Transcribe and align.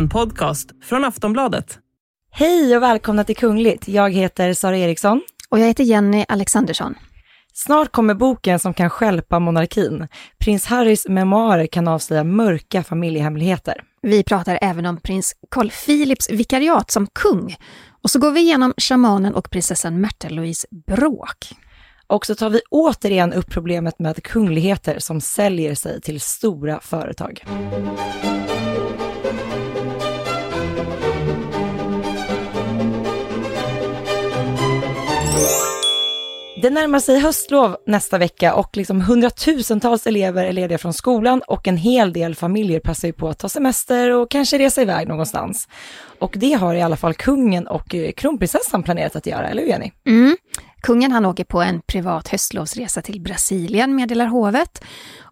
En 0.00 0.08
podcast 0.08 0.70
från 0.82 1.04
Aftonbladet. 1.04 1.78
Hej 2.30 2.76
och 2.76 2.82
välkomna 2.82 3.24
till 3.24 3.36
Kungligt. 3.36 3.88
Jag 3.88 4.10
heter 4.10 4.52
Sara 4.52 4.78
Eriksson. 4.78 5.22
Och 5.48 5.58
jag 5.58 5.66
heter 5.66 5.84
Jenny 5.84 6.24
Alexandersson. 6.28 6.94
Snart 7.52 7.92
kommer 7.92 8.14
boken 8.14 8.58
som 8.58 8.74
kan 8.74 8.90
skälpa 8.90 9.38
monarkin. 9.38 10.08
Prins 10.38 10.66
Harrys 10.66 11.08
memoarer 11.08 11.66
kan 11.66 11.88
avslöja 11.88 12.24
mörka 12.24 12.82
familjehemligheter. 12.82 13.82
Vi 14.02 14.22
pratar 14.22 14.58
även 14.62 14.86
om 14.86 15.00
prins 15.00 15.32
Carl 15.50 15.70
Philips 15.70 16.30
vikariat 16.30 16.90
som 16.90 17.06
kung. 17.06 17.56
Och 18.02 18.10
så 18.10 18.18
går 18.18 18.30
vi 18.30 18.40
igenom 18.40 18.74
shamanen 18.76 19.34
och 19.34 19.50
prinsessan 19.50 20.00
Märta-Louise 20.00 20.66
bråk. 20.86 21.52
Och 22.06 22.26
så 22.26 22.34
tar 22.34 22.50
vi 22.50 22.60
återigen 22.70 23.32
upp 23.32 23.50
problemet 23.50 23.98
med 23.98 24.22
kungligheter 24.22 24.98
som 24.98 25.20
säljer 25.20 25.74
sig 25.74 26.00
till 26.00 26.20
stora 26.20 26.80
företag. 26.80 27.44
Det 36.62 36.70
närmar 36.70 37.00
sig 37.00 37.18
höstlov 37.18 37.76
nästa 37.86 38.18
vecka 38.18 38.54
och 38.54 38.76
liksom 38.76 39.00
hundratusentals 39.00 40.06
elever 40.06 40.44
är 40.44 40.52
lediga 40.52 40.78
från 40.78 40.92
skolan 40.92 41.42
och 41.46 41.68
en 41.68 41.76
hel 41.76 42.12
del 42.12 42.34
familjer 42.34 42.80
passar 42.80 43.08
ju 43.08 43.12
på 43.12 43.28
att 43.28 43.38
ta 43.38 43.48
semester 43.48 44.10
och 44.10 44.30
kanske 44.30 44.58
resa 44.58 44.82
iväg 44.82 45.08
någonstans. 45.08 45.68
Och 46.18 46.34
det 46.36 46.52
har 46.52 46.74
i 46.74 46.82
alla 46.82 46.96
fall 46.96 47.14
kungen 47.14 47.66
och 47.66 47.94
eh, 47.94 48.12
kronprinsessan 48.12 48.82
planerat 48.82 49.16
att 49.16 49.26
göra, 49.26 49.48
eller 49.48 49.62
hur 49.62 49.68
Jenny? 49.68 49.92
Mm. 50.06 50.36
Kungen 50.82 51.12
han 51.12 51.26
åker 51.26 51.44
på 51.44 51.62
en 51.62 51.80
privat 51.80 52.28
höstlovsresa 52.28 53.02
till 53.02 53.20
Brasilien, 53.20 53.94
meddelar 53.94 54.26
hovet. 54.26 54.84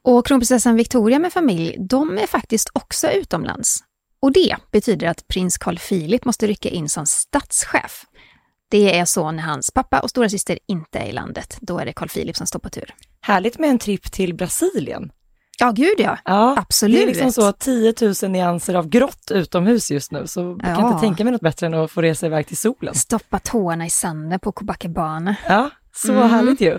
Och 0.03 0.27
kronprinsessan 0.27 0.77
Victoria 0.77 1.19
med 1.19 1.33
familj, 1.33 1.77
de 1.79 2.19
är 2.19 2.27
faktiskt 2.27 2.71
också 2.73 3.11
utomlands. 3.11 3.79
Och 4.23 4.33
det 4.33 4.57
betyder 4.73 5.07
att 5.07 5.29
prins 5.29 5.59
Carl 5.59 5.79
Philip 5.79 6.25
måste 6.25 6.47
rycka 6.47 6.69
in 6.69 6.89
som 6.89 7.07
statschef. 7.07 8.05
Det 8.71 8.99
är 8.99 9.05
så 9.05 9.31
när 9.31 9.43
hans 9.43 9.71
pappa 9.71 10.01
och 10.01 10.11
stora 10.11 10.29
syster 10.29 10.59
inte 10.69 10.99
är 10.99 11.07
i 11.07 11.13
landet. 11.13 11.59
Då 11.61 11.79
är 11.79 11.87
det 11.87 11.93
Carl 11.93 12.09
Philip 12.09 12.37
som 12.37 12.47
står 12.47 12.59
på 12.59 12.69
tur. 12.71 12.95
Härligt 13.21 13.59
med 13.59 13.71
en 13.71 13.79
tripp 13.79 14.13
till 14.13 14.35
Brasilien. 14.35 15.11
Ja, 15.61 15.71
gud 15.71 15.95
ja. 15.99 16.19
Ja, 16.25 16.55
Absolut. 16.59 16.97
Det 16.97 17.03
är 17.03 17.07
liksom 17.07 17.33
så 17.33 17.53
10 17.53 17.95
000 18.23 18.31
nyanser 18.31 18.75
av 18.75 18.89
grått 18.89 19.31
utomhus 19.31 19.91
just 19.91 20.13
nu, 20.13 20.27
så 20.27 20.41
jag 20.41 20.75
kan 20.77 20.85
Ja. 20.85 20.89
inte 20.89 21.01
tänka 21.01 21.25
mig 21.25 21.33
något 21.33 21.41
bättre 21.41 21.67
än 21.67 21.75
att 21.75 21.91
få 21.91 22.03
resa 22.03 22.27
iväg 22.27 22.47
till 22.47 22.57
solen. 22.57 22.95
Stoppa 22.95 23.39
tårna 23.39 23.87
i 23.87 23.91
sanden 23.91 24.41
på 24.41 24.53
Copacabana. 24.53 25.37
Ja, 25.49 25.71
så 25.95 26.13
Mm. 26.13 26.31
härligt 26.31 26.61
ju. 26.61 26.79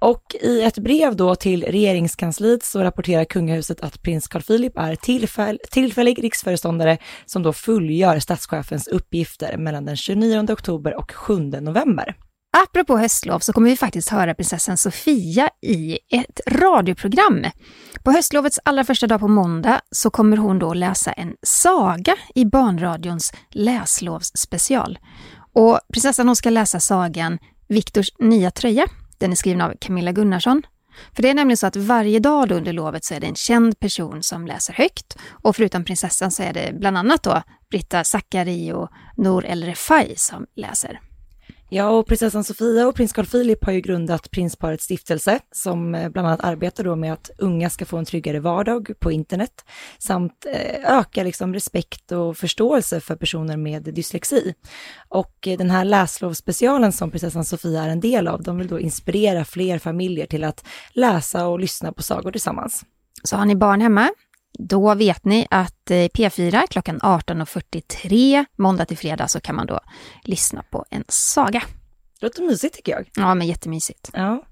Och 0.00 0.36
i 0.40 0.62
ett 0.62 0.78
brev 0.78 1.16
då 1.16 1.34
till 1.34 1.64
regeringskansliet 1.64 2.64
så 2.64 2.82
rapporterar 2.82 3.24
kungahuset 3.24 3.80
att 3.80 4.02
prins 4.02 4.28
Carl 4.28 4.42
Philip 4.42 4.78
är 4.78 4.94
tillfäll 4.94 5.58
tillfällig 5.70 6.24
riksföreståndare 6.24 6.98
som 7.26 7.42
då 7.42 7.52
fullgör 7.52 8.18
statschefens 8.18 8.86
uppgifter 8.86 9.56
mellan 9.56 9.84
den 9.84 9.96
29 9.96 10.52
oktober 10.52 10.98
och 10.98 11.12
7 11.12 11.38
november. 11.40 12.16
Apropå 12.56 12.98
höstlov 12.98 13.38
så 13.38 13.52
kommer 13.52 13.70
vi 13.70 13.76
faktiskt 13.76 14.08
höra 14.08 14.34
prinsessan 14.34 14.76
Sofia 14.76 15.50
i 15.62 15.98
ett 16.10 16.40
radioprogram. 16.46 17.44
På 18.04 18.10
höstlovets 18.10 18.58
allra 18.64 18.84
första 18.84 19.06
dag 19.06 19.20
på 19.20 19.28
måndag 19.28 19.80
så 19.90 20.10
kommer 20.10 20.36
hon 20.36 20.58
då 20.58 20.74
läsa 20.74 21.12
en 21.12 21.34
saga 21.42 22.16
i 22.34 22.44
Barnradions 22.44 23.32
läslovsspecial. 23.50 24.98
Och 25.52 25.80
prinsessan 25.92 26.26
hon 26.26 26.36
ska 26.36 26.50
läsa 26.50 26.80
sagan 26.80 27.38
Viktors 27.68 28.10
nya 28.18 28.50
tröja. 28.50 28.86
Den 29.18 29.30
är 29.30 29.36
skriven 29.36 29.60
av 29.60 29.74
Camilla 29.80 30.12
Gunnarsson. 30.12 30.62
För 31.12 31.22
det 31.22 31.30
är 31.30 31.34
nämligen 31.34 31.56
så 31.56 31.66
att 31.66 31.76
varje 31.76 32.18
dag 32.18 32.52
under 32.52 32.72
lovet 32.72 33.04
så 33.04 33.14
är 33.14 33.20
det 33.20 33.26
en 33.26 33.34
känd 33.34 33.80
person 33.80 34.22
som 34.22 34.46
läser 34.46 34.72
högt. 34.72 35.16
Och 35.30 35.56
förutom 35.56 35.84
prinsessan 35.84 36.30
så 36.30 36.42
är 36.42 36.52
det 36.52 36.72
bland 36.74 36.98
annat 36.98 37.22
då 37.22 37.42
Britta 37.70 38.04
Zackari 38.04 38.72
och 38.72 38.90
Nour 39.16 39.46
El 39.46 39.64
Refai 39.64 40.14
som 40.16 40.46
läser. 40.56 41.00
Ja, 41.70 41.88
och 41.88 42.06
prinsessan 42.06 42.44
Sofia 42.44 42.88
och 42.88 42.94
prins 42.94 43.12
Carl 43.12 43.26
Philip 43.26 43.64
har 43.64 43.72
ju 43.72 43.80
grundat 43.80 44.30
Prinsparets 44.30 44.84
stiftelse 44.84 45.40
som 45.52 45.94
eh, 45.94 46.08
bland 46.08 46.28
annat 46.28 46.44
arbetar 46.44 46.84
då 46.84 46.96
med 46.96 47.12
att 47.12 47.30
unga 47.38 47.70
ska 47.70 47.84
få 47.84 47.96
en 47.96 48.04
tryggare 48.04 48.40
vardag 48.40 48.92
på 48.98 49.12
internet 49.12 49.64
samt 49.98 50.46
eh, 50.52 50.98
öka 50.98 51.22
liksom 51.22 51.54
respekt 51.54 52.12
och 52.12 52.36
förståelse 52.36 53.00
för 53.00 53.16
personer 53.16 53.56
med 53.56 53.82
dyslexi. 53.82 54.54
Och 55.08 55.48
eh, 55.48 55.58
den 55.58 55.70
här 55.70 55.84
läslovsspecialen 55.84 56.92
som 56.92 57.10
prinsessan 57.10 57.44
Sofia 57.44 57.82
är 57.82 57.88
en 57.88 58.00
del 58.00 58.28
av, 58.28 58.42
de 58.42 58.58
vill 58.58 58.68
då 58.68 58.80
inspirera 58.80 59.44
fler 59.44 59.78
familjer 59.78 60.26
till 60.26 60.44
att 60.44 60.64
läsa 60.92 61.46
och 61.46 61.60
lyssna 61.60 61.92
på 61.92 62.02
sagor 62.02 62.32
tillsammans. 62.32 62.84
Så 63.22 63.36
har 63.36 63.44
ni 63.44 63.56
barn 63.56 63.80
hemma, 63.80 64.10
då 64.58 64.94
vet 64.94 65.24
ni 65.24 65.46
att 65.50 65.90
eh, 65.90 65.94
P4 65.94 66.66
klockan 66.70 66.98
18.43 67.00 68.44
måndag 68.56 68.84
till 68.84 68.98
fredag 68.98 69.28
så 69.28 69.40
kan 69.40 69.56
man 69.56 69.66
då 69.66 69.80
lyssna 70.22 70.62
på 70.70 70.84
en 70.90 71.04
saga. 71.08 71.62
Det 72.20 72.26
låter 72.26 72.42
mysigt 72.42 72.76
tycker 72.76 72.92
jag. 72.92 73.10
Ja, 73.14 73.34
men 73.34 73.46
jättemysigt. 73.46 74.10
Ja. 74.12 74.42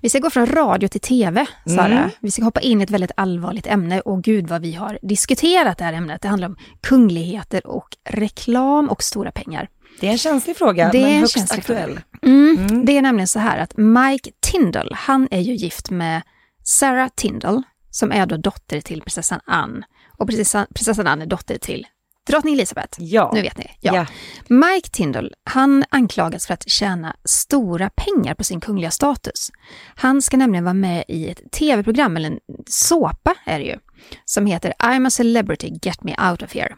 Vi 0.00 0.08
ska 0.08 0.18
gå 0.18 0.30
från 0.30 0.46
radio 0.46 0.88
till 0.88 1.00
tv, 1.00 1.46
Sara. 1.66 1.86
Mm. 1.86 2.10
Vi 2.20 2.30
ska 2.30 2.44
hoppa 2.44 2.60
in 2.60 2.80
i 2.80 2.84
ett 2.84 2.90
väldigt 2.90 3.10
allvarligt 3.16 3.66
ämne 3.66 4.00
och 4.00 4.22
gud 4.22 4.48
vad 4.48 4.62
vi 4.62 4.72
har 4.72 4.98
diskuterat 5.02 5.78
det 5.78 5.84
här 5.84 5.92
ämnet. 5.92 6.22
Det 6.22 6.28
handlar 6.28 6.48
om 6.48 6.56
kungligheter 6.80 7.66
och 7.66 7.96
reklam 8.04 8.88
och 8.88 9.02
stora 9.02 9.30
pengar. 9.30 9.68
Det 10.00 10.06
är 10.06 10.12
en 10.12 10.18
känslig 10.18 10.56
fråga, 10.56 10.90
Det 10.92 10.98
är 10.98 11.02
men 11.02 11.12
en 11.12 11.20
högst 11.20 11.52
aktuell. 11.52 12.00
Mm. 12.22 12.84
Det 12.84 12.96
är 12.96 13.02
nämligen 13.02 13.28
så 13.28 13.38
här 13.38 13.58
att 13.58 13.76
Mike 13.76 14.30
Tyndall, 14.40 14.92
han 14.94 15.28
är 15.30 15.40
ju 15.40 15.54
gift 15.54 15.90
med 15.90 16.22
Sarah 16.64 17.08
Tyndall, 17.14 17.62
som 17.92 18.12
är 18.12 18.26
då 18.26 18.36
dotter 18.36 18.80
till 18.80 19.00
prinsessan 19.00 19.40
Anne. 19.44 19.86
Och 20.18 20.26
prinsessan, 20.26 20.66
prinsessan 20.74 21.06
Anne 21.06 21.24
är 21.24 21.26
dotter 21.26 21.58
till 21.58 21.86
drottning 22.26 22.54
Elizabeth. 22.54 23.02
Ja. 23.02 23.30
Nu 23.34 23.42
vet 23.42 23.58
ni. 23.58 23.70
Ja. 23.80 23.94
Ja. 23.94 24.06
Mike 24.48 24.88
Tyndall, 24.88 25.34
han 25.44 25.84
anklagas 25.90 26.46
för 26.46 26.54
att 26.54 26.68
tjäna 26.68 27.16
stora 27.24 27.90
pengar 27.90 28.34
på 28.34 28.44
sin 28.44 28.60
kungliga 28.60 28.90
status. 28.90 29.50
Han 29.94 30.22
ska 30.22 30.36
nämligen 30.36 30.64
vara 30.64 30.74
med 30.74 31.04
i 31.08 31.28
ett 31.28 31.52
tv-program, 31.52 32.16
eller 32.16 32.30
en 32.30 32.38
såpa 32.66 33.34
är 33.46 33.58
det 33.58 33.64
ju, 33.64 33.78
som 34.24 34.46
heter 34.46 34.72
I'm 34.78 35.06
a 35.06 35.10
celebrity, 35.10 35.78
get 35.82 36.04
me 36.04 36.16
out 36.30 36.42
of 36.42 36.54
here. 36.54 36.74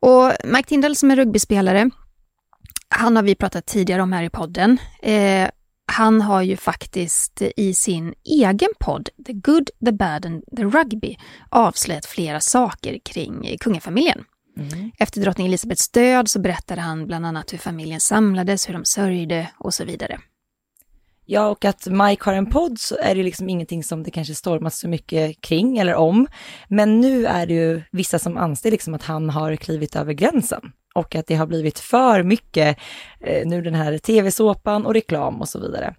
Och 0.00 0.32
Mike 0.44 0.68
Tyndall 0.68 0.96
som 0.96 1.10
är 1.10 1.16
rugbyspelare, 1.16 1.90
han 2.88 3.16
har 3.16 3.22
vi 3.22 3.34
pratat 3.34 3.66
tidigare 3.66 4.02
om 4.02 4.12
här 4.12 4.22
i 4.22 4.30
podden. 4.30 4.78
Eh, 5.02 5.48
han 5.86 6.20
har 6.20 6.42
ju 6.42 6.56
faktiskt 6.56 7.42
i 7.56 7.74
sin 7.74 8.14
egen 8.24 8.68
podd, 8.80 9.08
The 9.26 9.32
Good, 9.32 9.70
The 9.84 9.92
Bad 9.92 10.26
and 10.26 10.44
The 10.56 10.64
Rugby, 10.64 11.16
avslöjat 11.48 12.06
flera 12.06 12.40
saker 12.40 12.98
kring 13.04 13.56
kungafamiljen. 13.60 14.24
Efter 14.98 15.20
drottning 15.20 15.46
Elisabeths 15.46 15.88
död 15.88 16.30
så 16.30 16.40
berättade 16.40 16.80
han 16.80 17.06
bland 17.06 17.26
annat 17.26 17.52
hur 17.52 17.58
familjen 17.58 18.00
samlades, 18.00 18.68
hur 18.68 18.72
de 18.72 18.84
sörjde 18.84 19.50
och 19.58 19.74
så 19.74 19.84
vidare. 19.84 20.18
Ja, 21.28 21.48
och 21.48 21.64
att 21.64 21.86
Mike 21.86 22.24
har 22.24 22.32
en 22.32 22.50
podd 22.50 22.78
så 22.78 22.96
är 23.02 23.14
det 23.14 23.22
liksom 23.22 23.48
ingenting 23.48 23.84
som 23.84 24.02
det 24.02 24.10
kanske 24.10 24.34
stormas 24.34 24.78
så 24.78 24.88
mycket 24.88 25.40
kring 25.40 25.78
eller 25.78 25.94
om. 25.94 26.26
Men 26.68 27.00
nu 27.00 27.26
är 27.26 27.46
det 27.46 27.54
ju 27.54 27.82
vissa 27.92 28.18
som 28.18 28.36
anser 28.36 28.70
liksom 28.70 28.94
att 28.94 29.02
han 29.02 29.30
har 29.30 29.56
klivit 29.56 29.96
över 29.96 30.12
gränsen 30.12 30.72
och 30.96 31.14
att 31.14 31.26
det 31.26 31.34
har 31.34 31.46
blivit 31.46 31.78
för 31.78 32.22
mycket 32.22 32.78
eh, 33.20 33.46
nu 33.46 33.62
den 33.62 33.74
här 33.74 33.98
tv-såpan 33.98 34.86
och 34.86 34.94
reklam 34.94 35.40
och 35.40 35.48
så 35.48 35.60
vidare. 35.60 35.94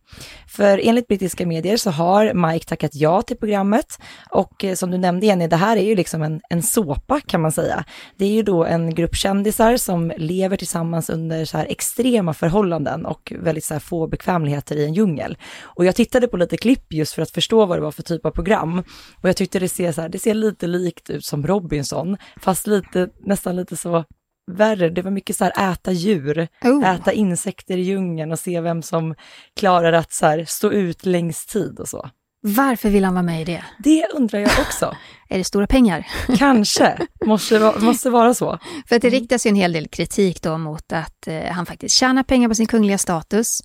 För 0.47 0.81
enligt 0.83 1.07
brittiska 1.07 1.45
medier 1.45 1.77
så 1.77 1.91
har 1.91 2.33
Mike 2.33 2.65
tackat 2.65 2.95
ja 2.95 3.21
till 3.21 3.37
programmet 3.37 3.99
och 4.29 4.63
eh, 4.63 4.75
som 4.75 4.91
du 4.91 4.97
nämnde 4.97 5.25
Jenny, 5.25 5.47
det 5.47 5.55
här 5.55 5.77
är 5.77 5.81
ju 5.83 5.95
liksom 5.95 6.21
en, 6.21 6.41
en 6.49 6.63
såpa 6.63 7.19
kan 7.19 7.41
man 7.41 7.51
säga. 7.51 7.83
Det 8.17 8.25
är 8.25 8.31
ju 8.31 8.43
då 8.43 8.65
en 8.65 8.95
grupp 8.95 9.15
kändisar 9.15 9.77
som 9.77 10.11
lever 10.17 10.57
tillsammans 10.57 11.09
under 11.09 11.45
så 11.45 11.57
här 11.57 11.65
extrema 11.65 12.33
förhållanden 12.33 13.05
och 13.05 13.33
väldigt 13.39 13.65
så 13.65 13.73
här 13.73 13.79
få 13.79 14.07
bekvämligheter 14.07 14.75
i 14.75 14.85
en 14.85 14.93
djungel. 14.93 15.37
Och 15.61 15.85
jag 15.85 15.95
tittade 15.95 16.27
på 16.27 16.37
lite 16.37 16.57
klipp 16.57 16.93
just 16.93 17.13
för 17.13 17.21
att 17.21 17.31
förstå 17.31 17.65
vad 17.65 17.77
det 17.77 17.81
var 17.81 17.91
för 17.91 18.03
typ 18.03 18.25
av 18.25 18.31
program 18.31 18.83
och 19.21 19.29
jag 19.29 19.35
tyckte 19.35 19.59
det 19.59 19.69
ser 19.69 19.91
så 19.91 20.01
här, 20.01 20.09
det 20.09 20.19
ser 20.19 20.33
lite 20.33 20.67
likt 20.67 21.09
ut 21.09 21.25
som 21.25 21.47
Robinson, 21.47 22.17
fast 22.41 22.67
lite, 22.67 23.09
nästan 23.25 23.55
lite 23.55 23.77
så 23.77 24.03
värre. 24.51 24.89
Det 24.89 25.01
var 25.01 25.11
mycket 25.11 25.35
så 25.35 25.44
här 25.44 25.71
äta 25.71 25.91
djur, 25.91 26.47
Oh. 26.63 26.95
äta 26.95 27.11
insekter 27.11 27.77
i 27.77 27.81
djungeln 27.81 28.31
och 28.31 28.39
se 28.39 28.61
vem 28.61 28.81
som 28.81 29.15
klarar 29.55 29.94
att 29.94 30.13
så 30.13 30.25
här 30.25 30.45
stå 30.45 30.71
ut 30.71 31.05
längst 31.05 31.49
tid 31.49 31.79
och 31.79 31.88
så. 31.88 32.09
Varför 32.41 32.89
vill 32.89 33.05
han 33.05 33.13
vara 33.13 33.23
med 33.23 33.41
i 33.41 33.45
det? 33.45 33.63
Det 33.79 34.07
undrar 34.15 34.39
jag 34.39 34.51
också. 34.59 34.95
Är 35.29 35.38
det 35.38 35.44
stora 35.44 35.67
pengar? 35.67 36.07
Kanske, 36.38 36.97
måste, 37.25 37.73
måste 37.79 38.09
vara 38.09 38.33
så. 38.33 38.59
För 38.89 38.95
att 38.95 39.01
det 39.01 39.09
riktas 39.09 39.45
ju 39.45 39.49
en 39.49 39.55
hel 39.55 39.73
del 39.73 39.88
kritik 39.88 40.41
då 40.41 40.57
mot 40.57 40.91
att 40.93 41.27
eh, 41.27 41.43
han 41.43 41.65
faktiskt 41.65 41.95
tjänar 41.95 42.23
pengar 42.23 42.50
på 42.50 42.55
sin 42.55 42.65
kungliga 42.67 42.97
status. 42.97 43.61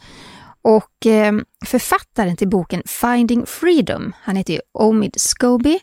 Och 0.62 1.06
eh, 1.06 1.32
författaren 1.66 2.36
till 2.36 2.48
boken 2.48 2.82
Finding 2.86 3.46
Freedom, 3.46 4.12
han 4.22 4.36
heter 4.36 4.52
ju 4.54 4.60
Omid 4.72 5.14
Scobie 5.16 5.78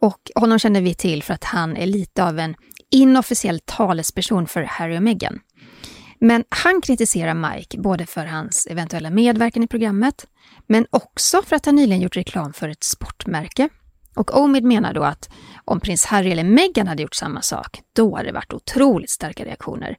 och 0.00 0.30
honom 0.34 0.58
känner 0.58 0.80
vi 0.80 0.94
till 0.94 1.22
för 1.22 1.34
att 1.34 1.44
han 1.44 1.76
är 1.76 1.86
lite 1.86 2.24
av 2.24 2.38
en 2.38 2.54
inofficiell 2.92 3.60
talesperson 3.64 4.46
för 4.46 4.62
Harry 4.62 4.98
och 4.98 5.02
Meghan. 5.02 5.40
Men 6.18 6.44
han 6.48 6.80
kritiserar 6.80 7.34
Mike 7.34 7.78
både 7.78 8.06
för 8.06 8.26
hans 8.26 8.66
eventuella 8.70 9.10
medverkan 9.10 9.62
i 9.62 9.66
programmet, 9.66 10.26
men 10.66 10.86
också 10.90 11.42
för 11.42 11.56
att 11.56 11.66
han 11.66 11.76
nyligen 11.76 12.02
gjort 12.02 12.16
reklam 12.16 12.52
för 12.52 12.68
ett 12.68 12.84
sportmärke. 12.84 13.68
Och 14.16 14.36
Omid 14.40 14.64
menar 14.64 14.94
då 14.94 15.02
att 15.02 15.30
om 15.64 15.80
prins 15.80 16.04
Harry 16.04 16.30
eller 16.30 16.44
Meghan 16.44 16.86
hade 16.86 17.02
gjort 17.02 17.14
samma 17.14 17.42
sak, 17.42 17.80
då 17.92 18.16
hade 18.16 18.28
det 18.28 18.32
varit 18.32 18.52
otroligt 18.52 19.10
starka 19.10 19.44
reaktioner. 19.44 19.96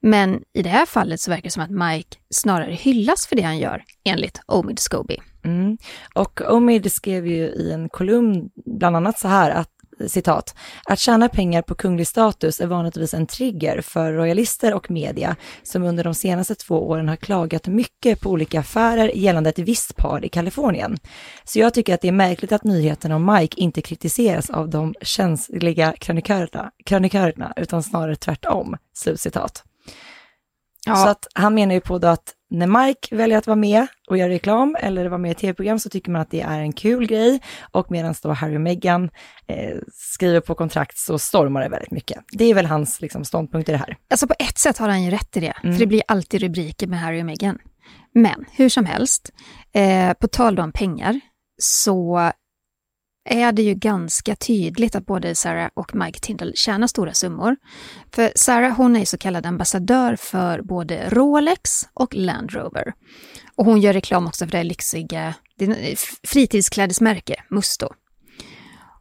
Men 0.00 0.42
i 0.52 0.62
det 0.62 0.68
här 0.68 0.86
fallet 0.86 1.20
så 1.20 1.30
verkar 1.30 1.42
det 1.42 1.50
som 1.50 1.62
att 1.62 1.70
Mike 1.70 2.16
snarare 2.30 2.72
hyllas 2.72 3.26
för 3.26 3.36
det 3.36 3.42
han 3.42 3.58
gör, 3.58 3.84
enligt 4.04 4.40
Omid 4.46 4.78
Scobie. 4.78 5.22
Mm. 5.44 5.78
Och 6.14 6.40
Omid 6.40 6.92
skrev 6.92 7.26
ju 7.26 7.44
i 7.44 7.72
en 7.72 7.88
kolumn 7.88 8.50
bland 8.78 8.96
annat 8.96 9.18
så 9.18 9.28
här 9.28 9.50
att 9.50 9.70
citat, 10.06 10.54
att 10.84 10.98
tjäna 10.98 11.28
pengar 11.28 11.62
på 11.62 11.74
kunglig 11.74 12.06
status 12.06 12.60
är 12.60 12.66
vanligtvis 12.66 13.14
en 13.14 13.26
trigger 13.26 13.80
för 13.80 14.12
royalister 14.12 14.74
och 14.74 14.90
media 14.90 15.36
som 15.62 15.82
under 15.82 16.04
de 16.04 16.14
senaste 16.14 16.54
två 16.54 16.88
åren 16.88 17.08
har 17.08 17.16
klagat 17.16 17.66
mycket 17.66 18.20
på 18.20 18.30
olika 18.30 18.60
affärer 18.60 19.08
gällande 19.16 19.50
ett 19.50 19.58
visst 19.58 19.96
par 19.96 20.24
i 20.24 20.28
Kalifornien. 20.28 20.96
Så 21.44 21.58
jag 21.58 21.74
tycker 21.74 21.94
att 21.94 22.00
det 22.00 22.08
är 22.08 22.12
märkligt 22.12 22.52
att 22.52 22.64
nyheterna 22.64 23.16
om 23.16 23.34
Mike 23.34 23.60
inte 23.60 23.82
kritiseras 23.82 24.50
av 24.50 24.70
de 24.70 24.94
känsliga 25.00 25.94
krönikörerna, 25.98 26.70
krönikörerna 26.84 27.52
utan 27.56 27.82
snarare 27.82 28.16
tvärtom. 28.16 28.76
Slutcitat. 28.94 29.64
Ja. 30.86 30.96
Så 30.96 31.08
att 31.08 31.26
han 31.34 31.54
menar 31.54 31.74
ju 31.74 31.80
på 31.80 31.98
då 31.98 32.08
att 32.08 32.32
när 32.50 32.86
Mike 32.86 33.16
väljer 33.16 33.38
att 33.38 33.46
vara 33.46 33.56
med 33.56 33.86
och 34.08 34.18
göra 34.18 34.28
reklam 34.28 34.76
eller 34.80 35.08
vara 35.08 35.18
med 35.18 35.30
i 35.30 35.34
tv-program 35.34 35.78
så 35.78 35.88
tycker 35.88 36.10
man 36.10 36.22
att 36.22 36.30
det 36.30 36.40
är 36.40 36.60
en 36.60 36.72
kul 36.72 37.06
grej 37.06 37.40
och 37.70 37.90
medan 37.90 38.14
då 38.22 38.32
Harry 38.32 38.56
och 38.56 38.60
Meghan 38.60 39.10
eh, 39.46 39.76
skriver 39.92 40.40
på 40.40 40.54
kontrakt 40.54 40.98
så 40.98 41.18
stormar 41.18 41.62
det 41.62 41.68
väldigt 41.68 41.90
mycket. 41.90 42.18
Det 42.32 42.44
är 42.44 42.54
väl 42.54 42.66
hans 42.66 43.00
liksom, 43.00 43.24
ståndpunkt 43.24 43.68
i 43.68 43.72
det 43.72 43.78
här. 43.78 43.96
Alltså 44.10 44.26
på 44.26 44.34
ett 44.38 44.58
sätt 44.58 44.78
har 44.78 44.88
han 44.88 45.02
ju 45.02 45.10
rätt 45.10 45.36
i 45.36 45.40
det, 45.40 45.54
mm. 45.62 45.74
för 45.74 45.80
det 45.80 45.86
blir 45.86 46.02
alltid 46.08 46.40
rubriker 46.40 46.86
med 46.86 47.00
Harry 47.00 47.22
och 47.22 47.26
Meghan. 47.26 47.58
Men 48.14 48.44
hur 48.52 48.68
som 48.68 48.84
helst, 48.84 49.32
eh, 49.72 50.12
på 50.12 50.28
tal 50.28 50.58
om 50.58 50.72
pengar, 50.72 51.20
så 51.58 52.30
är 53.26 53.52
det 53.52 53.62
ju 53.62 53.74
ganska 53.74 54.36
tydligt 54.36 54.96
att 54.96 55.06
både 55.06 55.34
Sarah 55.34 55.68
och 55.74 55.94
Mike 55.94 56.20
Tindall 56.20 56.52
tjänar 56.54 56.86
stora 56.86 57.14
summor. 57.14 57.56
För 58.14 58.32
Sarah 58.34 58.76
hon 58.76 58.96
är 58.96 59.04
så 59.04 59.18
kallad 59.18 59.46
ambassadör 59.46 60.16
för 60.16 60.62
både 60.62 61.10
Rolex 61.10 61.88
och 61.94 62.14
Land 62.14 62.52
Rover. 62.52 62.92
Och 63.56 63.64
hon 63.64 63.80
gör 63.80 63.92
reklam 63.92 64.26
också 64.26 64.44
för 64.44 64.52
det 64.52 64.64
lyxiga 64.64 65.34
eh, 65.60 65.96
fritidsklädesmärke 66.22 67.42
Musto. 67.50 67.88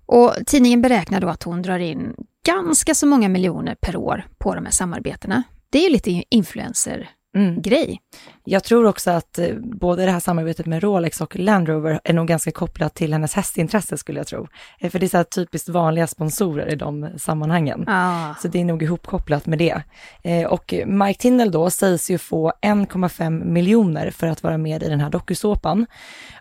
Och 0.05 0.35
tidningen 0.45 0.81
beräknar 0.81 1.21
då 1.21 1.29
att 1.29 1.43
hon 1.43 1.61
drar 1.61 1.79
in 1.79 2.15
ganska 2.45 2.95
så 2.95 3.07
många 3.07 3.29
miljoner 3.29 3.75
per 3.81 3.95
år 3.95 4.27
på 4.37 4.55
de 4.55 4.65
här 4.65 4.71
samarbetena. 4.71 5.43
Det 5.69 5.79
är 5.79 5.83
ju 5.83 5.89
lite 5.89 6.23
influencer 6.29 7.09
mm. 7.35 7.61
grej. 7.61 8.01
Jag 8.43 8.63
tror 8.63 8.85
också 8.85 9.11
att 9.11 9.39
eh, 9.39 9.55
både 9.55 10.05
det 10.05 10.11
här 10.11 10.19
samarbetet 10.19 10.65
med 10.65 10.83
Rolex 10.83 11.21
och 11.21 11.35
Land 11.35 11.69
Rover 11.69 11.99
är 12.03 12.13
nog 12.13 12.27
ganska 12.27 12.51
kopplat 12.51 12.95
till 12.95 13.13
hennes 13.13 13.33
hästintresse 13.33 13.97
skulle 13.97 14.19
jag 14.19 14.27
tro. 14.27 14.47
Eh, 14.79 14.89
för 14.89 14.99
det 14.99 15.05
är 15.05 15.07
så 15.07 15.17
här 15.17 15.23
typiskt 15.23 15.69
vanliga 15.69 16.07
sponsorer 16.07 16.73
i 16.73 16.75
de 16.75 17.09
sammanhangen. 17.17 17.85
Ah. 17.87 18.35
Så 18.41 18.47
det 18.47 18.61
är 18.61 18.65
nog 18.65 18.83
ihopkopplat 18.83 19.45
med 19.45 19.57
det. 19.57 19.81
Eh, 20.23 20.45
och 20.47 20.73
Mike 20.85 21.19
Tindall 21.19 21.51
då 21.51 21.69
sägs 21.69 22.09
ju 22.09 22.17
få 22.17 22.53
1,5 22.61 23.45
miljoner 23.45 24.11
för 24.11 24.27
att 24.27 24.43
vara 24.43 24.57
med 24.57 24.83
i 24.83 24.89
den 24.89 24.99
här 24.99 25.09
dokusåpan. 25.09 25.85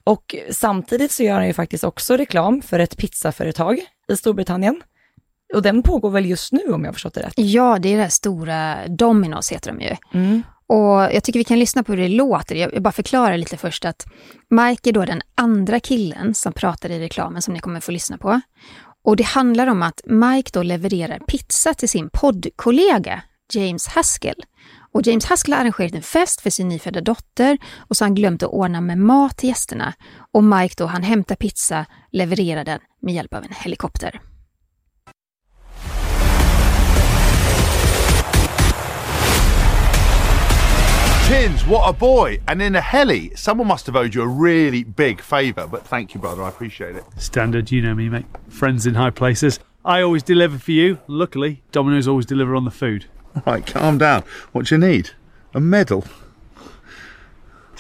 Och 0.05 0.35
samtidigt 0.51 1.13
så 1.13 1.23
gör 1.23 1.35
han 1.35 1.47
ju 1.47 1.53
faktiskt 1.53 1.85
också 1.85 2.17
reklam 2.17 2.63
för 2.63 2.79
ett 2.79 2.97
pizzaföretag 2.97 3.81
i 4.09 4.17
Storbritannien. 4.17 4.83
Och 5.55 5.63
den 5.63 5.83
pågår 5.83 6.11
väl 6.11 6.27
just 6.27 6.53
nu 6.53 6.73
om 6.73 6.85
jag 6.85 6.89
har 6.89 6.93
förstått 6.93 7.15
det 7.15 7.21
rätt? 7.21 7.33
Ja, 7.37 7.79
det 7.79 7.89
är 7.89 7.97
det 7.97 8.03
här 8.03 8.09
stora 8.09 8.89
Dominos 8.89 9.53
heter 9.53 9.73
de 9.73 9.81
ju. 9.81 9.97
Mm. 10.15 10.43
Och 10.67 11.01
jag 11.15 11.25
tycker 11.25 11.41
vi 11.41 11.45
kan 11.45 11.59
lyssna 11.59 11.83
på 11.83 11.93
hur 11.93 12.03
det 12.03 12.09
låter. 12.09 12.55
Jag 12.55 12.83
bara 12.83 12.93
förklarar 12.93 13.37
lite 13.37 13.57
först 13.57 13.85
att 13.85 14.07
Mike 14.51 14.91
är 14.91 14.93
då 14.93 15.05
den 15.05 15.23
andra 15.35 15.81
killen 15.81 16.35
som 16.35 16.53
pratar 16.53 16.91
i 16.91 17.01
reklamen 17.01 17.43
som 17.43 17.55
ni 17.55 17.61
kommer 17.61 17.81
få 17.81 17.93
lyssna 17.93 18.19
på. 18.19 18.41
Och 19.05 19.17
det 19.17 19.25
handlar 19.25 19.67
om 19.67 19.83
att 19.83 20.01
Mike 20.05 20.51
då 20.53 20.63
levererar 20.63 21.19
pizza 21.19 21.75
till 21.75 21.89
sin 21.89 22.11
poddkollega 22.13 23.23
James 23.53 23.87
Haskell. 23.87 24.45
Och 24.93 25.07
James 25.07 25.25
Haskell 25.25 25.53
har 25.53 25.61
arrangerat 25.61 25.95
en 25.95 26.03
fest 26.03 26.41
för 26.41 26.51
sin 26.51 26.69
nyfödda 26.69 27.01
dotter 27.01 27.59
och 27.79 27.97
så 27.97 28.05
har 28.05 28.09
han 28.09 28.15
glömt 28.15 28.43
att 28.43 28.51
ordna 28.51 28.81
med 28.81 28.99
mat 28.99 29.37
till 29.37 29.49
gästerna. 29.49 29.95
Och 30.33 30.45
Mike 30.45 30.75
då, 30.79 30.87
han 30.87 31.03
hämtar 31.03 31.37
pizza, 31.37 31.87
levererar 32.13 32.65
den 32.65 32.81
med 33.03 33.15
hjälp 33.15 33.35
av 33.35 33.43
en 33.43 33.53
helikopter. 33.53 34.21
Tins, 41.27 41.65
what 41.67 41.89
a 41.89 41.93
boy! 41.93 42.39
And 42.47 42.61
in 42.61 42.77
a 42.77 42.81
heli, 42.83 43.35
someone 43.35 43.67
must 43.67 43.87
have 43.87 43.97
owed 43.97 44.15
you 44.15 44.21
a 44.23 44.27
really 44.29 44.85
big 44.85 45.23
favour, 45.23 45.67
but 45.67 45.87
thank 45.87 46.13
you, 46.15 46.21
brother, 46.21 46.43
I 46.43 46.51
appreciate 46.51 46.97
it. 46.97 47.05
Standard, 47.17 47.71
you 47.71 47.81
know 47.81 47.95
me, 47.95 48.11
mate. 48.11 48.27
Friends 48.51 48.87
in 48.87 48.95
high 48.95 49.09
places. 49.11 49.59
I 49.87 50.03
always 50.03 50.23
deliver 50.23 50.59
for 50.59 50.73
you. 50.73 50.99
Luckily, 51.07 51.63
Domino's 51.73 52.07
always 52.07 52.27
deliver 52.27 52.55
on 52.55 52.65
the 52.65 52.71
food. 52.71 53.07
Right, 53.47 53.67
calm 53.67 53.99
down. 53.99 54.23
What 54.53 54.67
do 54.67 54.75
you 54.77 54.79
need? 54.81 55.11
A 55.55 55.61
medal? 55.61 56.05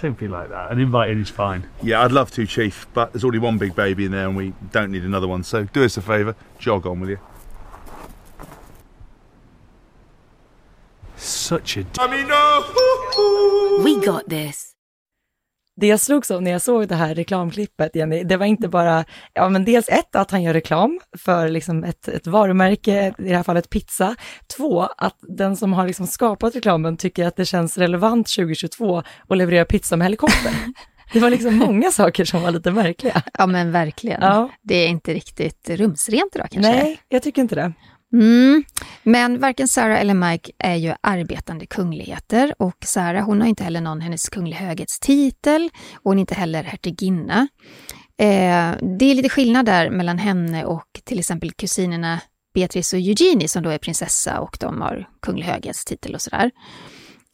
Don't 0.01 0.19
be 0.19 0.27
like 0.27 0.49
that. 0.49 0.73
An 0.73 0.81
invite 0.81 1.11
in 1.11 1.21
is 1.21 1.31
fine. 1.31 1.69
Yeah, 1.81 2.03
I'd 2.03 2.11
love 2.11 2.33
to, 2.33 2.45
Chief, 2.45 2.89
but 2.93 3.13
there's 3.13 3.23
already 3.23 3.39
one 3.39 3.57
big 3.59 3.77
baby 3.77 4.05
in 4.07 4.11
there 4.11 4.27
and 4.27 4.37
we 4.37 4.53
don't 4.73 4.91
need 4.91 5.05
another 5.05 5.29
one, 5.29 5.45
so 5.45 5.63
do 5.65 5.85
us 5.85 5.97
a 5.97 6.03
favour, 6.03 6.35
jog 6.59 6.87
on, 6.89 6.99
will 6.99 7.11
you? 7.11 7.19
Such 11.17 11.77
a 11.77 11.85
d- 11.85 11.91
We 13.85 14.07
got 14.07 14.31
this. 14.31 14.71
Det 15.77 15.87
jag 15.87 16.01
slogs 16.01 16.31
av 16.31 16.43
när 16.43 16.51
jag 16.51 16.63
såg 16.63 16.89
det 16.89 16.95
här 16.95 17.15
reklamklippet, 17.15 17.97
Jenny, 17.97 18.25
det 18.25 18.37
var 18.37 18.47
inte 18.47 18.69
bara, 18.69 19.05
ja 19.33 19.49
men 19.49 19.65
dels 19.65 19.89
ett, 19.89 20.17
att 20.17 20.31
han 20.31 20.43
gör 20.43 20.53
reklam 20.53 21.01
för 21.19 21.49
liksom 21.49 21.85
ett, 21.85 22.09
ett 22.09 22.27
varumärke, 22.27 23.15
i 23.19 23.29
det 23.29 23.37
här 23.37 23.43
fallet 23.43 23.71
pizza. 23.71 24.17
Två, 24.57 24.83
att 24.83 25.17
den 25.21 25.57
som 25.57 25.73
har 25.73 25.87
liksom 25.87 26.07
skapat 26.07 26.55
reklamen 26.55 26.97
tycker 26.97 27.27
att 27.27 27.37
det 27.37 27.45
känns 27.45 27.79
relevant 27.79 28.27
2022 28.37 29.03
att 29.29 29.37
leverera 29.37 29.65
pizza 29.65 29.97
med 29.97 30.05
helikopter. 30.05 30.53
Det 31.13 31.21
var 31.21 31.31
liksom 31.31 31.57
många 31.57 31.91
saker 31.91 32.25
som 32.25 32.43
var 32.43 32.51
lite 32.51 32.71
märkliga. 32.71 33.23
Ja 33.35 33.47
men 33.47 33.73
verkligen. 33.73 34.23
Ja. 34.23 34.51
Det 34.63 34.75
är 34.75 34.89
inte 34.89 35.15
riktigt 35.15 35.71
rumsrent 35.71 36.37
idag 36.37 36.49
kanske? 36.51 36.73
Nej, 36.73 37.01
jag 37.09 37.23
tycker 37.23 37.43
inte 37.43 37.55
det. 37.55 37.73
Mm. 38.15 38.65
Men 39.03 39.41
varken 39.41 39.69
Sarah 39.69 40.01
eller 40.01 40.15
Mike 40.15 40.53
är 40.59 40.75
ju 40.75 40.95
arbetande 41.01 41.67
kungligheter 41.67 42.55
och 42.59 42.77
Sarah 42.85 43.27
hon 43.27 43.41
har 43.41 43.49
inte 43.49 43.65
heller 43.65 43.81
någon 43.81 44.01
hennes 44.01 44.29
kunglig 44.29 44.57
höghetstitel 44.57 45.71
och 45.95 46.11
hon 46.11 46.19
är 46.19 46.21
inte 46.21 46.35
heller 46.35 46.63
hertiginna. 46.63 47.49
Eh, 48.19 48.73
det 48.99 49.05
är 49.05 49.15
lite 49.15 49.29
skillnad 49.29 49.67
där 49.67 49.91
mellan 49.91 50.19
henne 50.19 50.65
och 50.65 51.01
till 51.05 51.19
exempel 51.19 51.53
kusinerna 51.53 52.21
Beatrice 52.55 52.93
och 52.93 52.99
Eugenie 52.99 53.49
som 53.49 53.63
då 53.63 53.71
är 53.71 53.79
prinsessa 53.79 54.41
och 54.41 54.57
de 54.61 54.81
har 54.81 55.09
kunglig 55.23 55.45
höghetstitel 55.45 56.15
och 56.15 56.21
sådär. 56.21 56.51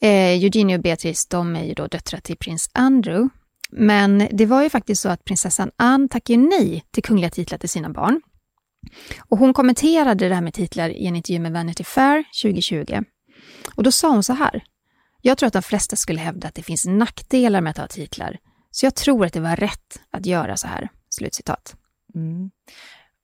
Eh, 0.01 0.43
Eugenie 0.43 0.77
och 0.77 0.83
Beatrice 0.83 1.27
de 1.27 1.55
är 1.55 1.63
ju 1.63 1.73
då 1.73 1.87
döttrar 1.87 2.19
till 2.19 2.37
prins 2.37 2.69
Andrew. 2.73 3.29
Men 3.71 4.27
det 4.31 4.45
var 4.45 4.63
ju 4.63 4.69
faktiskt 4.69 5.01
så 5.01 5.09
att 5.09 5.25
prinsessan 5.25 5.71
Anne 5.75 6.07
tackade 6.07 6.39
nej 6.39 6.83
till 6.91 7.03
kungliga 7.03 7.29
titlar 7.29 7.57
till 7.57 7.69
sina 7.69 7.89
barn. 7.89 8.21
Och 9.19 9.37
hon 9.37 9.53
kommenterade 9.53 10.29
det 10.29 10.35
här 10.35 10.41
med 10.41 10.53
titlar 10.53 10.89
i 10.89 11.05
en 11.05 11.15
intervju 11.15 11.39
med 11.39 11.51
Vanity 11.51 11.83
Fair 11.83 12.23
2020. 12.43 13.03
Och 13.75 13.83
då 13.83 13.91
sa 13.91 14.09
hon 14.09 14.23
så 14.23 14.33
här. 14.33 14.63
Jag 15.21 15.37
tror 15.37 15.47
att 15.47 15.53
de 15.53 15.61
flesta 15.61 15.95
skulle 15.95 16.19
hävda 16.19 16.47
att 16.47 16.55
det 16.55 16.63
finns 16.63 16.85
nackdelar 16.85 17.61
med 17.61 17.71
att 17.71 17.77
ha 17.77 17.87
titlar. 17.87 18.37
Så 18.71 18.85
jag 18.85 18.95
tror 18.95 19.25
att 19.25 19.33
det 19.33 19.39
var 19.39 19.55
rätt 19.55 20.01
att 20.11 20.25
göra 20.25 20.57
så 20.57 20.67
här. 20.67 20.89
Slutcitat. 21.09 21.75
Mm. 22.15 22.51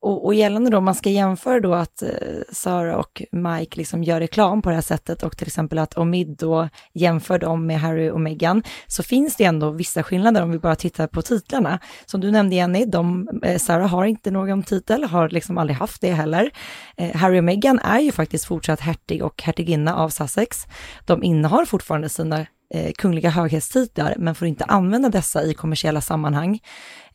Och, 0.07 0.25
och 0.25 0.33
gällande 0.33 0.69
då, 0.69 0.81
man 0.81 0.95
ska 0.95 1.09
jämföra 1.09 1.59
då 1.59 1.73
att 1.73 2.01
eh, 2.01 2.09
Sara 2.51 2.97
och 2.97 3.23
Mike 3.31 3.77
liksom 3.77 4.03
gör 4.03 4.19
reklam 4.19 4.61
på 4.61 4.69
det 4.69 4.75
här 4.75 4.81
sättet 4.81 5.23
och 5.23 5.37
till 5.37 5.47
exempel 5.47 5.79
att 5.79 5.97
Omid 5.97 6.27
då 6.27 6.69
jämför 6.93 7.39
dem 7.39 7.65
med 7.65 7.79
Harry 7.79 8.09
och 8.09 8.21
Meghan, 8.21 8.63
så 8.87 9.03
finns 9.03 9.35
det 9.35 9.43
ändå 9.43 9.69
vissa 9.69 10.03
skillnader 10.03 10.43
om 10.43 10.51
vi 10.51 10.59
bara 10.59 10.75
tittar 10.75 11.07
på 11.07 11.21
titlarna. 11.21 11.79
Som 12.05 12.21
du 12.21 12.31
nämnde 12.31 12.55
Jenny, 12.55 12.85
de, 12.85 13.27
eh, 13.43 13.87
har 13.87 14.05
inte 14.05 14.31
någon 14.31 14.63
titel, 14.63 15.03
har 15.03 15.29
liksom 15.29 15.57
aldrig 15.57 15.77
haft 15.77 16.01
det 16.01 16.11
heller. 16.11 16.51
Eh, 16.97 17.15
Harry 17.15 17.39
och 17.39 17.43
Meghan 17.43 17.79
är 17.79 17.99
ju 17.99 18.11
faktiskt 18.11 18.45
fortsatt 18.45 18.79
hertig 18.79 19.23
och 19.23 19.41
hertiginna 19.43 19.95
av 19.95 20.09
Sussex. 20.09 20.65
De 21.05 21.23
innehar 21.23 21.65
fortfarande 21.65 22.09
sina 22.09 22.39
eh, 22.73 22.91
kungliga 22.97 23.29
höghetstitlar, 23.29 24.15
men 24.17 24.35
får 24.35 24.47
inte 24.47 24.65
använda 24.65 25.09
dessa 25.09 25.43
i 25.43 25.53
kommersiella 25.53 26.01
sammanhang. 26.01 26.59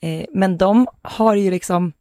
Eh, 0.01 0.25
men 0.33 0.59
de 0.59 0.87
har 1.03 1.35
ju 1.35 1.51
liksom 1.51 1.93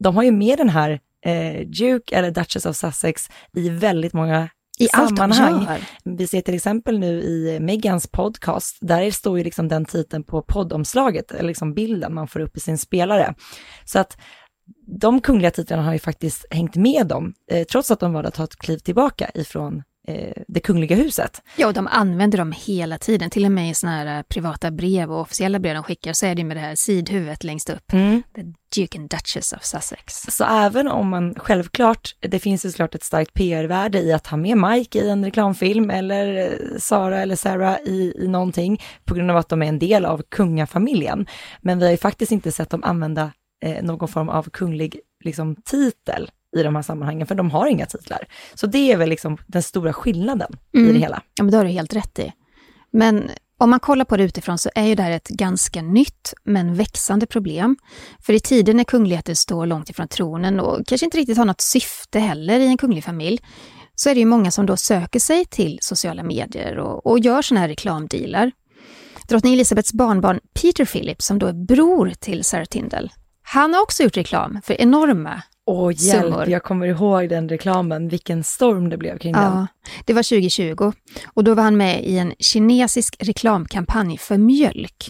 de 0.00 0.16
har 0.16 0.22
ju 0.22 0.30
med 0.30 0.58
den 0.58 0.68
här 0.68 1.00
eh, 1.26 1.66
Duke 1.66 2.16
eller 2.16 2.30
Duchess 2.30 2.66
of 2.66 2.76
Sussex 2.76 3.28
i 3.56 3.68
väldigt 3.68 4.12
många 4.12 4.48
i 4.78 4.88
sammanhang. 4.88 5.66
Vi 6.04 6.26
ser 6.26 6.40
till 6.40 6.54
exempel 6.54 6.98
nu 6.98 7.22
i 7.22 7.58
Megans 7.60 8.06
podcast, 8.06 8.78
där 8.80 9.10
står 9.10 9.38
ju 9.38 9.44
liksom 9.44 9.68
den 9.68 9.84
titeln 9.84 10.24
på 10.24 10.42
poddomslaget, 10.42 11.30
eller 11.30 11.48
liksom 11.48 11.74
bilden 11.74 12.14
man 12.14 12.28
får 12.28 12.40
upp 12.40 12.56
i 12.56 12.60
sin 12.60 12.78
spelare. 12.78 13.34
Så 13.84 13.98
att 13.98 14.16
de 15.00 15.20
kungliga 15.20 15.50
titlarna 15.50 15.82
har 15.82 15.92
ju 15.92 15.98
faktiskt 15.98 16.46
hängt 16.50 16.76
med 16.76 17.06
dem, 17.06 17.34
eh, 17.50 17.64
trots 17.64 17.90
att 17.90 18.00
de 18.00 18.12
valde 18.12 18.28
att 18.28 18.34
ta 18.34 18.44
ett 18.44 18.56
kliv 18.56 18.78
tillbaka 18.78 19.30
ifrån 19.34 19.82
det 20.48 20.60
kungliga 20.60 20.96
huset. 20.96 21.42
Ja, 21.56 21.66
och 21.66 21.74
de 21.74 21.86
använder 21.86 22.38
dem 22.38 22.52
hela 22.56 22.98
tiden. 22.98 23.30
Till 23.30 23.44
och 23.44 23.52
med 23.52 23.70
i 23.70 23.74
såna 23.74 23.92
här 23.92 24.18
eh, 24.18 24.22
privata 24.22 24.70
brev 24.70 25.12
och 25.12 25.20
officiella 25.20 25.58
brev 25.58 25.74
de 25.74 25.82
skickar 25.82 26.12
så 26.12 26.26
är 26.26 26.34
det 26.34 26.44
med 26.44 26.56
det 26.56 26.60
här 26.60 26.74
sidhuvudet 26.74 27.44
längst 27.44 27.70
upp. 27.70 27.86
The 28.34 28.42
Duke 28.76 28.98
and 28.98 29.10
Duchess 29.10 29.52
of 29.52 29.64
Sussex. 29.64 30.14
Så 30.28 30.44
även 30.44 30.88
om 30.88 31.08
man 31.08 31.34
självklart, 31.34 32.16
det 32.20 32.38
finns 32.38 32.64
ju 32.64 32.70
såklart 32.70 32.94
ett 32.94 33.02
starkt 33.02 33.34
PR-värde 33.34 34.00
i 34.00 34.12
att 34.12 34.26
ha 34.26 34.36
med 34.36 34.56
Mike 34.56 34.98
i 34.98 35.08
en 35.08 35.24
reklamfilm 35.24 35.90
eller 35.90 36.38
eh, 36.38 36.78
Sara 36.78 37.22
eller 37.22 37.36
Sarah 37.36 37.76
i, 37.84 38.14
i 38.18 38.28
någonting 38.28 38.82
på 39.04 39.14
grund 39.14 39.30
av 39.30 39.36
att 39.36 39.48
de 39.48 39.62
är 39.62 39.66
en 39.66 39.78
del 39.78 40.04
av 40.04 40.22
kungafamiljen. 40.28 41.26
Men 41.60 41.78
vi 41.78 41.84
har 41.84 41.92
ju 41.92 41.98
faktiskt 41.98 42.32
inte 42.32 42.52
sett 42.52 42.70
dem 42.70 42.84
använda 42.84 43.32
eh, 43.64 43.84
någon 43.84 44.08
form 44.08 44.28
av 44.28 44.50
kunglig 44.50 45.00
liksom, 45.24 45.56
titel 45.56 46.30
i 46.56 46.62
de 46.62 46.76
här 46.76 46.82
sammanhangen, 46.82 47.26
för 47.26 47.34
de 47.34 47.50
har 47.50 47.66
inga 47.66 47.86
titlar. 47.86 48.26
Så 48.54 48.66
det 48.66 48.92
är 48.92 48.96
väl 48.96 49.08
liksom 49.08 49.36
den 49.46 49.62
stora 49.62 49.92
skillnaden 49.92 50.52
i 50.72 50.92
det 50.92 50.98
hela. 50.98 51.22
Ja, 51.34 51.44
men 51.44 51.50
det 51.50 51.56
har 51.56 51.64
du 51.64 51.70
helt 51.70 51.94
rätt 51.94 52.18
i. 52.18 52.32
Men 52.92 53.30
om 53.58 53.70
man 53.70 53.80
kollar 53.80 54.04
på 54.04 54.16
det 54.16 54.24
utifrån 54.24 54.58
så 54.58 54.70
är 54.74 54.86
ju 54.86 54.94
det 54.94 55.02
här 55.02 55.10
ett 55.10 55.28
ganska 55.28 55.82
nytt 55.82 56.34
men 56.44 56.74
växande 56.74 57.26
problem. 57.26 57.76
För 58.22 58.32
i 58.32 58.40
tider 58.40 58.74
när 58.74 58.84
kungligheter 58.84 59.34
står 59.34 59.66
långt 59.66 59.90
ifrån 59.90 60.08
tronen 60.08 60.60
och 60.60 60.86
kanske 60.86 61.04
inte 61.04 61.18
riktigt 61.18 61.38
har 61.38 61.44
något 61.44 61.60
syfte 61.60 62.18
heller 62.18 62.60
i 62.60 62.66
en 62.66 62.76
kunglig 62.76 63.04
familj, 63.04 63.38
så 63.94 64.10
är 64.10 64.14
det 64.14 64.20
ju 64.20 64.26
många 64.26 64.50
som 64.50 64.66
då 64.66 64.76
söker 64.76 65.20
sig 65.20 65.44
till 65.44 65.78
sociala 65.82 66.22
medier 66.22 66.78
och, 66.78 67.06
och 67.06 67.18
gör 67.18 67.42
sådana 67.42 67.60
här 67.60 67.68
reklamdealar. 67.68 68.52
Drottning 69.28 69.54
Elizabeths 69.54 69.92
barnbarn 69.92 70.40
Peter 70.54 70.84
Phillips, 70.84 71.26
som 71.26 71.38
då 71.38 71.46
är 71.46 71.52
bror 71.52 72.12
till 72.20 72.44
Sarah 72.44 72.64
Tindall, 72.64 73.10
han 73.42 73.74
har 73.74 73.82
också 73.82 74.02
gjort 74.02 74.16
reklam 74.16 74.60
för 74.64 74.80
enorma 74.80 75.42
Åh 75.66 75.92
hjälp, 75.96 76.24
Summor. 76.24 76.48
jag 76.48 76.62
kommer 76.62 76.86
ihåg 76.86 77.28
den 77.28 77.48
reklamen, 77.48 78.08
vilken 78.08 78.44
storm 78.44 78.88
det 78.88 78.96
blev 78.96 79.18
kring 79.18 79.32
den. 79.32 79.42
Ja, 79.42 79.66
det 80.04 80.12
var 80.12 80.22
2020 80.22 80.92
och 81.26 81.44
då 81.44 81.54
var 81.54 81.62
han 81.62 81.76
med 81.76 82.04
i 82.04 82.18
en 82.18 82.34
kinesisk 82.38 83.16
reklamkampanj 83.20 84.18
för 84.18 84.38
mjölk. 84.38 85.08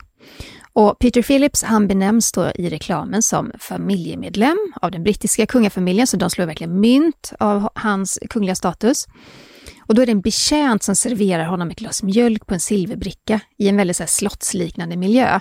Och 0.72 0.98
Peter 0.98 1.22
Phillips 1.22 1.62
han 1.62 1.88
benämns 1.88 2.32
då 2.32 2.50
i 2.54 2.68
reklamen 2.70 3.22
som 3.22 3.52
familjemedlem 3.58 4.72
av 4.82 4.90
den 4.90 5.02
brittiska 5.02 5.46
kungafamiljen, 5.46 6.06
så 6.06 6.16
de 6.16 6.30
slår 6.30 6.46
verkligen 6.46 6.80
mynt 6.80 7.32
av 7.38 7.68
hans 7.74 8.18
kungliga 8.30 8.54
status. 8.54 9.06
Och 9.86 9.94
då 9.94 10.02
är 10.02 10.06
det 10.06 10.12
en 10.12 10.20
betjänt 10.20 10.82
som 10.82 10.96
serverar 10.96 11.44
honom 11.44 11.70
ett 11.70 11.78
glas 11.78 12.02
mjölk 12.02 12.46
på 12.46 12.54
en 12.54 12.60
silverbricka 12.60 13.40
i 13.58 13.68
en 13.68 13.76
väldigt 13.76 13.96
så 13.96 14.02
här 14.02 14.08
slottsliknande 14.08 14.96
miljö. 14.96 15.40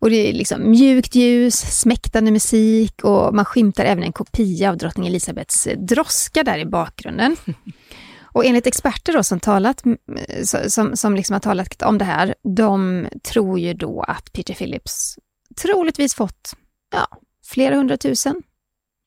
Och 0.00 0.10
det 0.10 0.28
är 0.28 0.32
liksom 0.32 0.70
mjukt 0.70 1.14
ljus, 1.14 1.54
smäktande 1.80 2.30
musik 2.30 3.04
och 3.04 3.34
man 3.34 3.44
skymtar 3.44 3.84
även 3.84 4.04
en 4.04 4.12
kopia 4.12 4.70
av 4.70 4.76
drottning 4.76 5.06
Elisabeths 5.06 5.68
droska 5.88 6.44
där 6.44 6.58
i 6.58 6.66
bakgrunden. 6.66 7.36
Och 8.32 8.44
enligt 8.44 8.66
experter 8.66 9.12
då 9.12 9.22
som, 9.22 9.40
talat, 9.40 9.82
som, 10.68 10.96
som 10.96 11.16
liksom 11.16 11.34
har 11.34 11.40
talat 11.40 11.82
om 11.82 11.98
det 11.98 12.04
här, 12.04 12.34
de 12.56 13.06
tror 13.22 13.58
ju 13.58 13.74
då 13.74 14.02
att 14.02 14.32
Peter 14.32 14.54
Phillips 14.54 15.18
troligtvis 15.62 16.14
fått 16.14 16.54
ja, 16.92 17.18
flera 17.46 17.76
hundratusen 17.76 18.42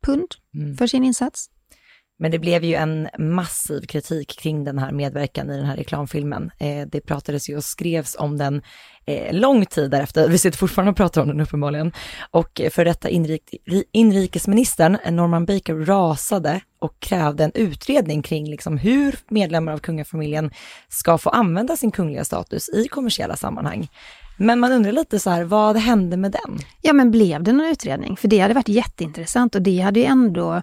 pund 0.06 0.28
Mm. 0.56 0.78
för 0.78 0.88
sin 0.88 1.04
insats. 1.04 1.50
Men 2.24 2.32
det 2.32 2.39
blev 2.39 2.63
ju 2.63 2.75
en 2.75 3.10
massiv 3.18 3.82
kritik 3.82 4.39
kring 4.39 4.63
den 4.63 4.80
här 4.80 4.92
medverkan 4.92 5.50
i 5.50 5.58
den 5.58 5.65
här 5.65 5.75
reklamfilmen. 5.75 6.51
Eh, 6.60 6.88
det 6.88 7.01
pratades 7.01 7.50
ju 7.50 7.58
och 7.58 7.63
skrevs 7.63 8.15
om 8.20 8.38
den 8.38 8.62
eh, 9.06 9.34
lång 9.34 9.65
tid 9.65 9.92
därefter. 9.92 10.30
Vi 10.30 10.38
sitter 10.38 10.58
fortfarande 10.58 10.92
och 10.92 10.98
pratar 10.98 11.22
om 11.22 11.27
den 11.27 11.42
uppenbarligen. 11.42 11.92
Och 12.32 12.62
eh, 12.62 12.70
för 12.70 12.86
detta 12.86 13.10
inrik 13.10 13.56
inrikesministern, 13.92 14.98
Norman 15.10 15.46
Baker, 15.46 15.75
rasade 15.75 16.62
och 16.80 17.00
krävde 17.00 17.44
en 17.44 17.51
utredning 17.53 18.22
kring 18.22 18.50
liksom 18.50 18.77
hur 18.77 19.15
medlemmar 19.27 19.74
av 19.74 19.77
kungafamiljen 19.77 20.51
ska 20.89 21.18
få 21.18 21.30
använda 21.30 21.77
sin 21.77 21.92
kungliga 21.92 22.25
status 22.25 22.70
i 22.70 22.88
kommersiella 22.88 23.36
sammanhang. 23.36 23.88
Men 24.38 24.60
man 24.60 24.72
undrar 24.72 24.92
lite 24.92 25.20
så 25.20 25.30
här, 25.30 25.44
vad 25.44 25.77
hände 25.77 26.18
med 26.18 26.32
den? 26.32 26.60
Ja, 26.82 26.94
men 26.94 27.12
blev 27.12 27.44
det 27.44 27.51
någon 27.53 27.68
utredning? 27.68 28.18
För 28.18 28.27
det 28.27 28.39
hade 28.39 28.53
varit 28.53 28.70
jätteintressant 28.70 29.56
och 29.56 29.62
det 29.62 29.80
hade 29.80 30.00
ju 30.00 30.06
ändå, 30.06 30.62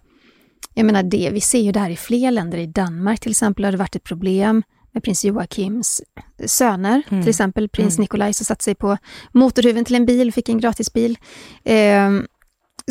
jag 0.75 0.87
menar 0.87 1.03
det, 1.03 1.31
vi 1.33 1.41
ser 1.41 1.61
ju 1.61 1.73
det 1.73 1.81
här 1.81 1.91
i 1.91 1.97
fler 1.97 2.31
länder, 2.31 2.59
i 2.59 2.67
Danmark 2.67 3.21
till 3.21 3.31
exempel 3.31 3.65
har 3.65 3.73
det 3.73 3.79
varit 3.79 3.97
ett 3.97 4.05
problem 4.05 4.63
med 4.93 5.03
prins 5.03 5.25
Joakims 5.25 6.03
söner, 6.47 7.03
till 7.09 7.29
exempel 7.29 7.69
prins 7.69 7.99
Nikolaj 7.99 8.35
som 8.35 8.45
satte 8.45 8.65
sig 8.65 8.75
på 8.75 8.97
motorhuven 9.33 9.85
till 9.85 9.95
en 9.95 10.07
bil, 10.07 10.33
fick 10.33 10.49
en 10.49 10.61
gratisbil. 10.61 11.19
Ehm, 11.65 12.27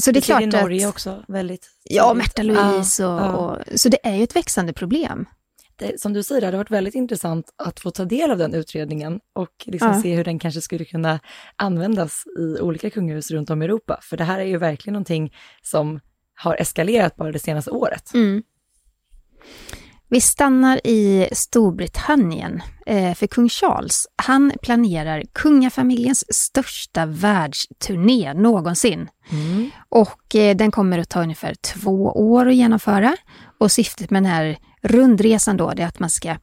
så 0.02 0.12
det 0.12 0.18
är 0.18 0.22
Vi 0.22 0.26
ser 0.26 0.34
klart 0.34 0.42
i 0.44 0.46
Norge 0.46 0.88
att... 0.88 0.94
också 0.94 1.24
väldigt 1.28 1.68
Ja. 1.84 2.14
Märta 2.14 2.44
Louise 2.44 3.04
Ja, 3.04 3.16
och, 3.16 3.22
ja. 3.22 3.36
och... 3.36 3.80
Så 3.80 3.90
det 3.90 3.98
är 4.08 4.16
ju 4.16 4.24
ett 4.24 4.36
växande 4.36 4.74
problem. 4.74 5.26
det, 5.76 6.02
som 6.02 6.14
du 6.14 6.24
säger, 6.24 6.42
det 6.42 6.48
hade 6.48 6.58
varit 6.58 6.72
väldigt 6.72 6.96
intressant 6.96 7.54
att 7.56 7.80
få 7.80 7.92
ta 7.92 8.06
del 8.06 8.32
av 8.32 8.38
den 8.38 8.54
utredningen 8.54 9.20
och 9.36 9.54
liksom 9.66 9.88
Ja. 9.94 10.02
se 10.02 10.16
hur 10.16 10.24
den 10.24 10.40
kanske 10.40 10.62
skulle 10.62 10.86
kunna 10.86 11.20
användas 11.56 12.24
i 12.40 12.60
olika 12.62 12.90
kungahus 12.90 13.32
runt 13.32 13.50
om 13.50 13.62
i 13.62 13.66
Europa. 13.66 14.00
För 14.02 14.18
det 14.18 14.24
här 14.24 14.40
är 14.40 14.44
ju 14.46 14.58
verkligen 14.58 14.94
någonting 14.94 15.34
som 15.62 16.00
har 16.40 16.56
eskalerat 16.62 17.16
bara 17.16 17.32
det 17.32 17.40
senaste 17.40 17.72
året. 17.72 18.14
Mm. 18.14 18.44
Vi 20.12 20.22
stannar 20.22 20.88
i 20.88 21.30
Storbritannien, 21.32 22.62
eh, 22.86 23.14
för 23.14 23.28
kung 23.28 23.50
Charles, 23.50 24.08
han 24.16 24.52
planerar 24.62 25.24
kungafamiljens 25.34 26.34
största 26.34 27.06
världsturné 27.06 28.34
någonsin. 28.34 29.10
Och 29.90 30.36
eh, 30.36 30.56
den 30.56 30.72
kommer 30.72 30.98
att 30.98 31.10
ta 31.10 31.22
ungefär 31.22 31.54
två 31.54 32.04
år 32.04 32.46
att 32.46 32.56
genomföra. 32.56 33.18
Och 33.58 33.72
syftet 33.72 34.10
med 34.10 34.24
den 34.24 34.32
här 34.32 34.58
rundresan 34.82 35.58
då, 35.58 35.74
det 35.74 35.84
är 35.84 35.88
att 35.88 36.00
man 36.00 36.10
ska, 36.10 36.36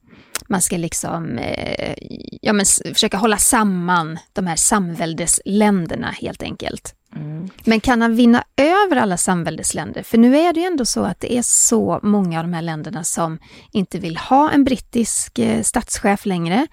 man 0.48 0.62
ska 0.62 0.76
liksom, 0.76 1.38
eh, 1.38 1.94
ja, 2.42 2.52
men, 2.52 2.66
försöka 2.94 3.16
hålla 3.16 3.36
samman 3.36 4.18
de 4.32 4.46
här 4.46 4.56
samväldesländerna 4.56 6.10
helt 6.10 6.42
enkelt. 6.42 6.94
Mm. 7.16 7.48
Men 7.64 7.80
kan 7.80 8.02
han 8.02 8.16
vinna 8.16 8.44
över 8.56 8.96
alla 8.96 9.16
samväldesländer? 9.16 10.02
För 10.02 10.18
nu 10.18 10.36
är 10.36 10.52
det 10.52 10.60
ju 10.60 10.66
ändå 10.66 10.84
så 10.84 11.04
att 11.04 11.20
det 11.20 11.36
är 11.38 11.42
så 11.42 12.00
många 12.02 12.38
av 12.38 12.44
de 12.44 12.52
här 12.52 12.62
länderna 12.62 13.04
som 13.04 13.38
inte 13.72 13.98
vill 13.98 14.16
ha 14.16 14.50
en 14.50 14.64
brittisk 14.64 15.38
eh, 15.38 15.62
statschef 15.62 16.26
längre. 16.26 16.66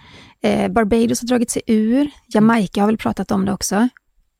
Eh, 0.43 0.71
Barbados 0.71 1.21
har 1.21 1.27
dragit 1.27 1.51
sig 1.51 1.61
ur, 1.67 2.11
Jamaica 2.27 2.81
har 2.81 2.87
väl 2.87 2.97
pratat 2.97 3.31
om 3.31 3.45
det 3.45 3.53
också. 3.53 3.89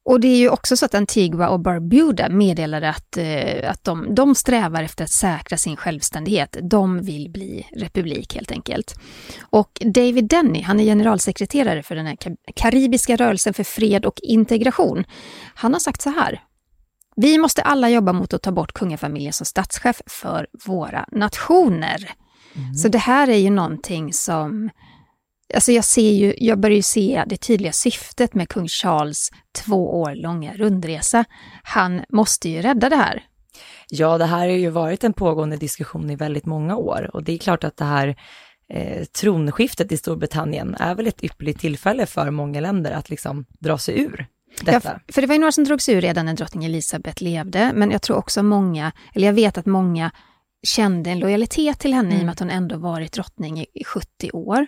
Och 0.06 0.20
det 0.20 0.28
är 0.28 0.38
ju 0.38 0.50
också 0.50 0.78
så 0.78 0.86
att 0.86 0.96
Antigua 0.96 1.50
och 1.50 1.60
Barbuda 1.60 2.30
meddelade 2.30 2.90
att, 2.90 3.18
eh, 3.18 3.72
att 3.72 3.84
de, 3.84 4.16
de 4.16 4.36
strävar 4.36 4.84
efter 4.84 5.04
att 5.04 5.10
säkra 5.10 5.58
sin 5.58 5.76
självständighet. 5.78 6.58
De 6.62 7.02
vill 7.02 7.30
bli 7.30 7.68
republik 7.76 8.36
helt 8.36 8.52
enkelt. 8.52 8.96
Och 9.42 9.82
David 9.86 10.28
Denny, 10.28 10.62
han 10.62 10.80
är 10.80 10.84
generalsekreterare 10.84 11.84
för 11.84 11.96
den 11.96 12.06
här 12.06 12.16
ka- 12.16 12.38
karibiska 12.56 13.16
rörelsen 13.16 13.54
för 13.54 13.64
fred 13.64 14.06
och 14.06 14.20
integration. 14.24 15.04
Han 15.56 15.74
har 15.74 15.80
sagt 15.80 16.02
så 16.02 16.10
här. 16.10 16.42
Vi 17.16 17.38
måste 17.38 17.62
alla 17.62 17.90
jobba 17.90 18.14
mot 18.14 18.34
att 18.34 18.42
ta 18.42 18.52
bort 18.52 18.74
kungafamiljen 18.74 19.34
som 19.34 19.46
statschef 19.46 20.02
för 20.06 20.48
våra 20.66 21.06
nationer. 21.12 22.12
Så 22.76 22.88
det 22.88 22.98
här 22.98 23.30
är 23.30 23.38
ju 23.38 23.50
någonting 23.50 24.14
som 24.14 24.70
Alltså 25.54 25.72
jag, 25.72 25.86
ser 25.86 26.12
ju, 26.12 26.34
jag 26.38 26.60
börjar 26.60 26.76
ju 26.76 26.82
se 26.82 27.24
det 27.28 27.38
tydliga 27.38 27.72
syftet 27.72 28.34
med 28.34 28.50
kung 28.50 28.68
Charles 28.68 29.30
två 29.52 30.02
år 30.02 30.16
långa 30.16 30.54
rundresa. 30.54 31.26
Han 31.64 32.02
måste 32.10 32.50
ju 32.50 32.62
rädda 32.62 32.90
det 32.90 32.96
här. 32.96 33.24
Ja, 33.90 34.18
det 34.18 34.26
här 34.26 34.38
har 34.38 34.46
ju 34.46 34.70
varit 34.70 35.04
en 35.04 35.14
pågående 35.14 35.58
diskussion 35.58 36.10
i 36.10 36.16
väldigt 36.16 36.46
många 36.46 36.76
år 36.76 37.10
och 37.14 37.24
det 37.24 37.34
är 37.34 37.38
klart 37.38 37.64
att 37.64 37.78
det 37.78 37.86
här 37.86 38.16
eh, 38.70 39.04
tronskiftet 39.06 39.92
i 39.92 39.98
Storbritannien 39.98 40.76
är 40.80 40.96
väl 40.96 41.08
ett 41.08 41.24
ypperligt 41.24 41.60
tillfälle 41.60 42.06
för 42.06 42.32
många 42.32 42.60
länder 42.60 42.92
att 42.92 43.10
liksom 43.10 43.46
dra 43.60 43.78
sig 43.78 44.00
ur 44.02 44.28
detta. 44.62 44.90
Ja, 45.08 45.14
för 45.14 45.22
det 45.22 45.28
var 45.28 45.36
ju 45.36 45.40
några 45.40 45.52
som 45.52 45.64
drog 45.64 45.82
sig 45.82 45.96
ur 45.96 46.02
redan 46.02 46.26
när 46.26 46.34
drottning 46.34 46.66
Elizabeth 46.66 47.24
levde, 47.24 47.72
men 47.76 47.92
jag 47.92 48.02
tror 48.02 48.18
också 48.18 48.44
många, 48.44 48.92
eller 49.14 49.28
jag 49.28 49.34
vet 49.34 49.58
att 49.58 49.66
många 49.66 50.12
kände 50.64 51.10
en 51.10 51.20
lojalitet 51.20 51.80
till 51.80 51.94
henne 51.94 52.18
i 52.18 52.22
och 52.22 52.26
med 52.26 52.32
att 52.32 52.40
hon 52.40 52.50
ändå 52.50 52.78
varit 52.78 53.12
drottning 53.12 53.60
i, 53.60 53.66
i 53.74 53.84
70 53.84 54.32
år. 54.32 54.68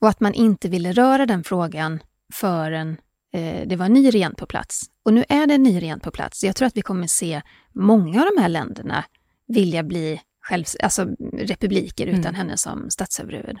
Och 0.00 0.08
att 0.08 0.20
man 0.20 0.34
inte 0.34 0.68
ville 0.68 0.92
röra 0.92 1.26
den 1.26 1.44
frågan 1.44 2.00
förrän 2.32 2.96
eh, 3.34 3.68
det 3.68 3.76
var 3.76 3.86
en 3.86 3.92
ny 3.92 4.10
regent 4.10 4.36
på 4.38 4.46
plats. 4.46 4.82
Och 5.04 5.14
nu 5.14 5.24
är 5.28 5.46
det 5.46 5.54
en 5.54 5.62
ny 5.62 5.80
regent 5.80 6.02
på 6.02 6.10
plats. 6.10 6.44
Jag 6.44 6.56
tror 6.56 6.66
att 6.66 6.76
vi 6.76 6.82
kommer 6.82 7.06
se 7.06 7.42
många 7.74 8.20
av 8.22 8.28
de 8.34 8.42
här 8.42 8.48
länderna 8.48 9.04
vilja 9.48 9.82
bli 9.82 10.20
själv, 10.40 10.64
alltså 10.82 11.06
republiker 11.38 12.06
utan 12.06 12.34
henne 12.34 12.56
som 12.56 12.90
statsöverhuvud. 12.90 13.56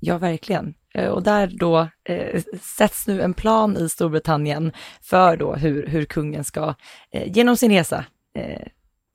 Ja, 0.00 0.18
verkligen. 0.18 0.74
Eh, 0.94 1.08
Och 1.08 1.22
där 1.22 1.46
då 1.58 1.88
eh, 2.04 2.42
sätts 2.62 3.06
nu 3.06 3.22
en 3.22 3.34
plan 3.34 3.76
i 3.76 3.88
Storbritannien 3.88 4.72
för 5.02 5.36
då 5.36 5.54
hur, 5.54 5.86
hur 5.86 6.04
kungen 6.04 6.44
ska 6.44 6.74
eh, 7.10 7.32
genom 7.32 7.56
sin 7.56 7.70
resa 7.70 8.04
eh, 8.34 8.66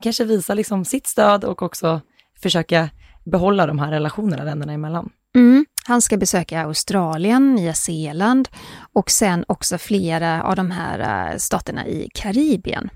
kanske 0.02 0.24
visa 0.24 0.54
liksom 0.54 0.84
sitt 0.84 1.06
stöd 1.06 1.44
och 1.44 1.62
också 1.62 2.00
försöka 2.42 2.90
behålla 3.24 3.66
de 3.66 3.78
här 3.78 3.90
relationerna 3.90 4.44
länderna 4.44 4.72
emellan. 4.72 5.10
Mm. 5.36 5.66
Han 5.86 6.02
ska 6.02 6.16
besöka 6.16 6.62
Australien, 6.62 7.54
Nya 7.54 7.74
Zeeland 7.74 8.48
och 8.92 9.10
sen 9.10 9.44
också 9.48 9.78
flera 9.78 10.42
av 10.42 10.56
de 10.56 10.70
här 10.70 11.30
eh, 11.32 11.36
staterna 11.36 11.86
i 11.86 12.08
Karibien. 12.14 12.90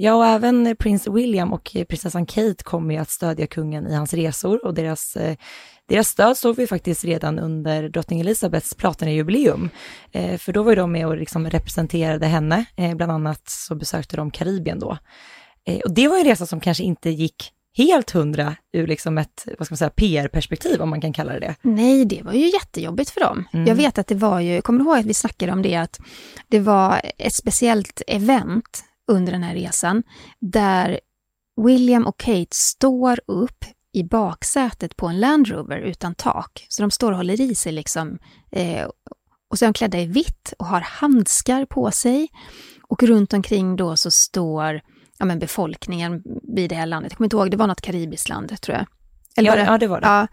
Ja, 0.00 0.14
och 0.14 0.26
även 0.26 0.76
prins 0.78 1.06
William 1.06 1.52
och 1.52 1.76
prinsessan 1.88 2.26
Kate 2.26 2.64
kommer 2.64 2.94
ju 2.94 3.00
att 3.00 3.10
stödja 3.10 3.46
kungen 3.46 3.86
i 3.86 3.94
hans 3.94 4.14
resor 4.14 4.64
och 4.64 4.74
deras, 4.74 5.16
eh, 5.16 5.36
deras 5.88 6.08
stöd 6.08 6.36
såg 6.36 6.56
vi 6.56 6.66
faktiskt 6.66 7.04
redan 7.04 7.38
under 7.38 7.88
drottning 7.88 8.20
Elizabeths 8.20 8.74
platinajubileum. 8.74 9.68
Eh, 10.12 10.38
för 10.38 10.52
då 10.52 10.62
var 10.62 10.72
ju 10.72 10.76
de 10.76 10.92
med 10.92 11.06
och 11.06 11.16
liksom 11.16 11.50
representerade 11.50 12.26
henne, 12.26 12.64
eh, 12.76 12.94
bland 12.94 13.12
annat 13.12 13.48
så 13.48 13.74
besökte 13.74 14.16
de 14.16 14.30
Karibien 14.30 14.78
då. 14.78 14.98
Eh, 15.68 15.78
och 15.78 15.94
det 15.94 16.08
var 16.08 16.18
en 16.18 16.24
resa 16.24 16.46
som 16.46 16.60
kanske 16.60 16.84
inte 16.84 17.10
gick 17.10 17.52
helt 17.76 18.10
hundra 18.10 18.56
ur 18.72 18.86
liksom 18.86 19.18
ett, 19.18 19.48
vad 19.58 19.66
ska 19.66 19.72
man 19.72 19.76
säga, 19.76 19.90
PR-perspektiv 19.90 20.82
om 20.82 20.90
man 20.90 21.00
kan 21.00 21.12
kalla 21.12 21.32
det 21.32 21.40
det. 21.40 21.54
Nej, 21.62 22.04
det 22.04 22.22
var 22.22 22.32
ju 22.32 22.46
jättejobbigt 22.52 23.10
för 23.10 23.20
dem. 23.20 23.48
Mm. 23.52 23.66
Jag 23.66 23.74
vet 23.74 23.98
att 23.98 24.06
det 24.06 24.14
var 24.14 24.40
ju, 24.40 24.60
kommer 24.60 24.78
du 24.78 24.84
ihåg 24.84 24.98
att 24.98 25.06
vi 25.06 25.14
snackade 25.14 25.52
om 25.52 25.62
det, 25.62 25.76
att 25.76 26.00
det 26.48 26.60
var 26.60 27.00
ett 27.18 27.34
speciellt 27.34 28.02
event 28.06 28.84
under 29.08 29.32
den 29.32 29.42
här 29.42 29.54
resan 29.54 30.02
där 30.40 31.00
William 31.64 32.06
och 32.06 32.18
Kate 32.18 32.46
står 32.50 33.20
upp 33.26 33.64
i 33.92 34.04
baksätet 34.04 34.96
på 34.96 35.06
en 35.06 35.20
Land 35.20 35.48
Rover 35.48 35.78
utan 35.78 36.14
tak. 36.14 36.66
Så 36.68 36.82
de 36.82 36.90
står 36.90 37.10
och 37.10 37.16
håller 37.16 37.40
i 37.40 37.54
sig 37.54 37.72
liksom. 37.72 38.18
Eh, 38.50 38.88
och 39.50 39.58
så 39.58 39.64
är 39.64 39.66
de 39.66 39.72
klädda 39.72 39.98
i 40.00 40.06
vitt 40.06 40.54
och 40.58 40.66
har 40.66 40.80
handskar 40.80 41.64
på 41.64 41.90
sig. 41.90 42.28
Och 42.82 43.02
runt 43.02 43.32
omkring 43.32 43.76
då 43.76 43.96
så 43.96 44.10
står 44.10 44.80
ja, 45.18 45.24
men 45.24 45.38
befolkningen 45.38 46.22
vid 46.56 46.70
det 46.70 46.76
här 46.76 46.86
landet. 46.86 47.12
Jag 47.12 47.16
kommer 47.16 47.26
inte 47.26 47.36
ihåg, 47.36 47.50
det 47.50 47.56
var 47.56 47.66
något 47.66 47.80
karibiskt 47.80 48.28
land 48.28 48.60
tror 48.60 48.76
jag. 48.76 48.86
Ja, 49.44 49.52
var 49.52 49.56
det? 49.58 49.64
ja, 49.64 49.78
det 49.78 49.86
var 49.86 50.00
det. 50.00 50.06
Ja. 50.06 50.26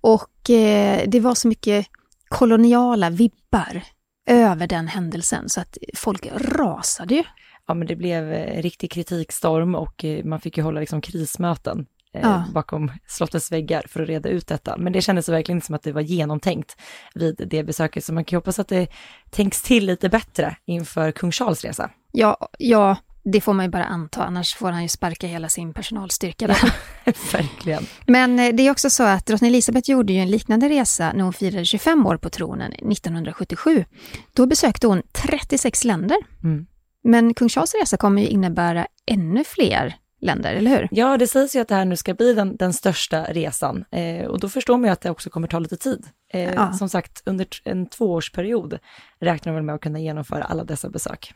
Och 0.00 0.50
eh, 0.50 1.02
det 1.08 1.20
var 1.20 1.34
så 1.34 1.48
mycket 1.48 1.86
koloniala 2.28 3.10
vibbar 3.10 3.82
över 4.30 4.66
den 4.66 4.88
händelsen 4.88 5.48
så 5.48 5.60
att 5.60 5.78
folk 5.94 6.26
rasade 6.34 7.14
ju. 7.14 7.22
Ja, 7.66 7.74
men 7.74 7.86
det 7.86 7.96
blev 7.96 8.32
eh, 8.32 8.62
riktig 8.62 8.90
kritikstorm 8.90 9.74
och 9.74 10.04
eh, 10.04 10.24
man 10.24 10.40
fick 10.40 10.56
ju 10.56 10.62
hålla 10.62 10.80
liksom 10.80 11.00
krismöten 11.00 11.86
eh, 12.14 12.20
Ja. 12.22 12.44
bakom 12.54 12.92
slottets 13.06 13.52
väggar 13.52 13.82
för 13.88 14.02
att 14.02 14.08
reda 14.08 14.28
ut 14.28 14.46
detta. 14.46 14.76
Men 14.76 14.92
det 14.92 15.00
kändes 15.00 15.28
verkligen 15.28 15.60
som 15.60 15.74
att 15.74 15.82
det 15.82 15.92
var 15.92 16.00
genomtänkt 16.00 16.76
vid 17.14 17.46
det 17.50 17.64
besöket, 17.64 18.04
så 18.04 18.14
man 18.14 18.24
kan 18.24 18.36
ju 18.36 18.38
hoppas 18.38 18.58
att 18.58 18.68
det 18.68 18.86
tänks 19.30 19.62
till 19.62 19.86
lite 19.86 20.08
bättre 20.08 20.56
inför 20.64 21.12
kung 21.12 21.32
Charles 21.32 21.64
resa. 21.64 21.90
Ja, 22.12 22.48
ja, 22.58 22.96
det 23.32 23.40
får 23.40 23.52
man 23.52 23.64
ju 23.64 23.70
bara 23.70 23.84
anta, 23.84 24.24
annars 24.24 24.54
får 24.54 24.70
han 24.70 24.82
ju 24.82 24.88
sparka 24.88 25.26
hela 25.26 25.48
sin 25.48 25.72
personalstyrka 25.74 26.46
där. 26.46 26.74
verkligen. 27.32 27.86
Men 28.06 28.38
eh, 28.38 28.54
det 28.54 28.62
är 28.62 28.70
också 28.70 28.90
så 28.90 29.02
att 29.02 29.26
drottning 29.26 29.48
Elizabeth 29.50 29.90
gjorde 29.90 30.12
ju 30.12 30.18
en 30.18 30.30
liknande 30.30 30.68
resa 30.68 31.12
när 31.12 31.24
hon 31.24 31.32
firade 31.32 31.64
25 31.64 32.06
år 32.06 32.16
på 32.16 32.30
tronen 32.30 32.72
1977. 32.72 33.84
Då 34.32 34.46
besökte 34.46 34.86
hon 34.86 35.02
36 35.12 35.84
länder. 35.84 36.16
Mm. 36.44 36.66
Men 37.04 37.34
kung 37.34 37.48
Charles 37.48 37.74
resa 37.74 37.96
kommer 37.96 38.22
ju 38.22 38.28
innebära 38.28 38.86
ännu 39.06 39.44
fler 39.44 39.96
länder, 40.20 40.54
eller 40.54 40.70
hur? 40.70 40.88
Ja, 40.90 41.16
det 41.16 41.26
sägs 41.26 41.56
ju 41.56 41.60
att 41.60 41.68
det 41.68 41.74
här 41.74 41.84
nu 41.84 41.96
ska 41.96 42.14
bli 42.14 42.34
den, 42.34 42.56
den 42.56 42.72
största 42.72 43.22
resan 43.22 43.84
eh, 43.90 44.26
och 44.26 44.40
då 44.40 44.48
förstår 44.48 44.76
man 44.76 44.84
ju 44.84 44.92
att 44.92 45.00
det 45.00 45.10
också 45.10 45.30
kommer 45.30 45.48
ta 45.48 45.58
lite 45.58 45.76
tid. 45.76 46.06
Eh, 46.32 46.54
Ja. 46.54 46.72
Som 46.72 46.88
sagt, 46.88 47.22
under 47.26 47.46
en 47.64 47.86
tvåårsperiod 47.86 48.78
räknar 49.20 49.52
man 49.52 49.66
med 49.66 49.74
att 49.74 49.80
kunna 49.80 49.98
genomföra 49.98 50.44
alla 50.44 50.64
dessa 50.64 50.90
besök. 50.90 51.34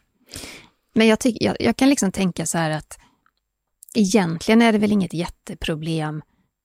Men 0.94 1.06
jag, 1.06 1.20
tyck, 1.20 1.36
jag, 1.40 1.56
jag 1.60 1.76
kan 1.76 1.88
liksom 1.88 2.12
tänka 2.12 2.46
så 2.46 2.58
här 2.58 2.70
att 2.70 2.98
egentligen 3.94 4.62
är 4.62 4.72
det 4.72 4.78
väl 4.78 4.92
inget 4.92 5.14
jätteproblem 5.14 6.22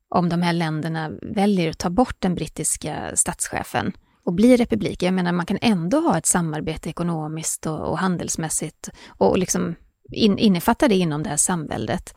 om 0.10 0.29
de 0.29 0.41
här 0.41 0.53
länderna 0.53 1.12
väljer 1.22 1.69
att 1.69 1.77
ta 1.77 1.89
bort 1.89 2.15
den 2.19 2.36
brittiska 2.36 3.15
statschefen 3.15 3.93
och 4.24 4.34
bli 4.34 4.57
republik. 4.57 5.03
Jag 5.03 5.13
menar, 5.13 5.31
man 5.31 5.46
kan 5.46 5.57
ändå 5.62 6.00
ha 6.00 6.17
ett 6.17 6.25
samarbete 6.25 6.89
ekonomiskt 6.89 7.65
och, 7.65 7.89
och 7.89 7.98
handelsmässigt 7.98 8.89
och 9.07 9.38
liksom 9.38 9.75
in, 10.12 10.38
innefatta 10.38 10.88
det 10.88 10.96
inom 10.96 11.24
det 11.24 11.29
här 11.29 11.38
samväldet. 11.38 12.15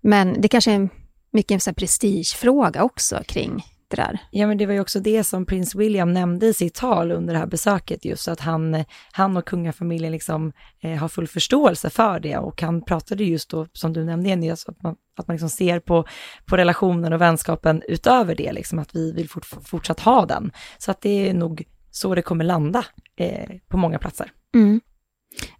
Men 0.00 0.40
det 0.40 0.48
kanske 0.48 0.72
är 0.72 0.88
mycket 1.30 1.50
en 1.66 1.70
här 1.70 1.74
prestigefråga 1.74 2.82
också 2.82 3.22
kring 3.26 3.64
där. 3.96 4.18
Ja, 4.30 4.46
men 4.46 4.58
det 4.58 4.66
var 4.66 4.74
ju 4.74 4.80
också 4.80 5.00
det 5.00 5.24
som 5.24 5.46
prins 5.46 5.74
William 5.74 6.12
nämnde 6.12 6.46
i 6.46 6.54
sitt 6.54 6.74
tal 6.74 7.12
under 7.12 7.34
det 7.34 7.38
här 7.38 7.46
besöket, 7.46 8.04
just 8.04 8.28
att 8.28 8.40
han, 8.40 8.84
han 9.12 9.36
och 9.36 9.44
kungafamiljen 9.44 10.12
liksom 10.12 10.52
eh, 10.82 10.96
har 10.96 11.08
full 11.08 11.28
förståelse 11.28 11.90
för 11.90 12.20
det 12.20 12.36
och 12.36 12.62
han 12.62 12.84
pratade 12.84 13.24
just 13.24 13.50
då, 13.50 13.66
som 13.72 13.92
du 13.92 14.04
nämnde 14.04 14.28
Jenny, 14.28 14.50
alltså 14.50 14.70
att 14.70 14.82
man, 14.82 14.96
att 15.18 15.28
man 15.28 15.34
liksom 15.34 15.50
ser 15.50 15.80
på, 15.80 16.04
på 16.46 16.56
relationen 16.56 17.12
och 17.12 17.20
vänskapen 17.20 17.82
utöver 17.88 18.34
det, 18.34 18.52
liksom 18.52 18.78
att 18.78 18.94
vi 18.94 19.12
vill 19.12 19.28
fort, 19.28 19.46
fortsatt 19.46 20.00
ha 20.00 20.26
den. 20.26 20.52
Så 20.78 20.90
att 20.90 21.00
det 21.00 21.28
är 21.28 21.34
nog 21.34 21.64
så 21.90 22.14
det 22.14 22.22
kommer 22.22 22.44
landa 22.44 22.84
eh, 23.16 23.50
på 23.68 23.76
många 23.76 23.98
platser. 23.98 24.32
Mm. 24.54 24.80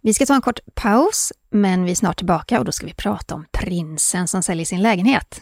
Vi 0.01 0.13
ska 0.13 0.25
ta 0.25 0.35
en 0.35 0.41
kort 0.41 0.59
paus, 0.73 1.33
men 1.49 1.83
vi 1.83 1.91
är 1.91 1.95
snart 1.95 2.17
tillbaka 2.17 2.59
och 2.59 2.65
då 2.65 2.71
ska 2.71 2.85
vi 2.85 2.93
prata 2.93 3.35
om 3.35 3.45
prinsen 3.51 4.27
som 4.27 4.43
säljer 4.43 4.65
sin 4.65 4.81
lägenhet. 4.81 5.41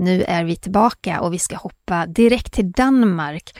Nu 0.00 0.22
är 0.22 0.44
vi 0.44 0.56
tillbaka 0.56 1.20
och 1.20 1.34
vi 1.34 1.38
ska 1.38 1.56
hoppa 1.56 2.06
direkt 2.06 2.52
till 2.52 2.72
Danmark. 2.72 3.58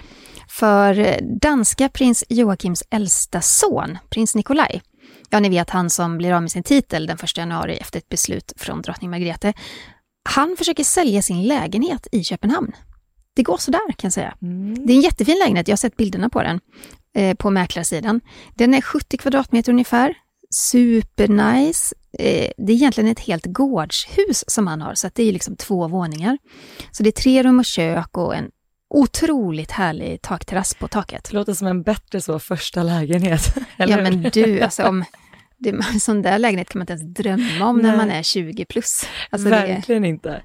För 0.48 1.20
danska 1.40 1.88
prins 1.88 2.24
Joakims 2.28 2.82
äldsta 2.90 3.40
son, 3.40 3.98
prins 4.10 4.34
Nikolaj, 4.34 4.82
ja 5.30 5.40
ni 5.40 5.48
vet 5.48 5.70
han 5.70 5.90
som 5.90 6.18
blir 6.18 6.32
av 6.32 6.42
med 6.42 6.50
sin 6.50 6.62
titel 6.62 7.06
den 7.06 7.18
1 7.22 7.36
januari 7.36 7.76
efter 7.76 7.98
ett 7.98 8.08
beslut 8.08 8.52
från 8.56 8.82
drottning 8.82 9.10
Margrethe, 9.10 9.52
han 10.28 10.56
försöker 10.58 10.84
sälja 10.84 11.22
sin 11.22 11.42
lägenhet 11.42 12.06
i 12.12 12.24
Köpenhamn. 12.24 12.72
Det 13.34 13.42
går 13.42 13.56
sådär 13.56 13.92
kan 13.92 14.08
jag 14.08 14.12
säga. 14.12 14.34
Det 14.86 14.92
är 14.92 14.96
en 14.96 15.00
jättefin 15.02 15.38
lägenhet, 15.38 15.68
jag 15.68 15.72
har 15.72 15.76
sett 15.76 15.96
bilderna 15.96 16.28
på 16.28 16.42
den 16.42 16.60
eh, 17.16 17.36
på 17.36 17.50
mäklarsidan. 17.50 18.20
Den 18.54 18.74
är 18.74 18.80
70 18.80 19.16
kvadratmeter 19.16 19.72
ungefär, 19.72 20.14
supernice. 20.54 21.94
Eh, 22.18 22.50
det 22.56 22.72
är 22.72 22.76
egentligen 22.76 23.10
ett 23.10 23.20
helt 23.20 23.46
gårdshus 23.46 24.44
som 24.46 24.66
han 24.66 24.80
har, 24.80 24.94
så 24.94 25.10
det 25.14 25.22
är 25.22 25.32
liksom 25.32 25.56
två 25.56 25.88
våningar. 25.88 26.38
Så 26.90 27.02
det 27.02 27.08
är 27.08 27.22
tre 27.22 27.42
rum 27.42 27.58
och 27.58 27.64
kök 27.64 28.16
och 28.18 28.34
en 28.34 28.50
otroligt 28.94 29.70
härlig 29.70 30.22
takterrass 30.22 30.74
på 30.74 30.88
taket. 30.88 31.28
Det 31.30 31.36
låter 31.36 31.54
som 31.54 31.66
en 31.66 31.82
bättre 31.82 32.20
så 32.20 32.38
första 32.38 32.82
lägenhet. 32.82 33.56
eller 33.76 33.98
Ja 33.98 34.02
men 34.02 34.22
du, 34.22 34.60
alltså 34.62 34.82
om... 34.82 35.04
Det, 35.62 36.00
sån 36.00 36.22
där 36.22 36.38
lägenhet 36.38 36.68
kan 36.68 36.78
man 36.78 36.82
inte 36.82 36.92
ens 36.92 37.14
drömma 37.14 37.66
om 37.66 37.78
när 37.78 37.88
Nej. 37.88 37.96
man 37.96 38.10
är 38.10 38.22
20 38.22 38.64
plus. 38.64 39.02
Alltså 39.30 39.48
Verkligen 39.48 40.04
inte. 40.04 40.42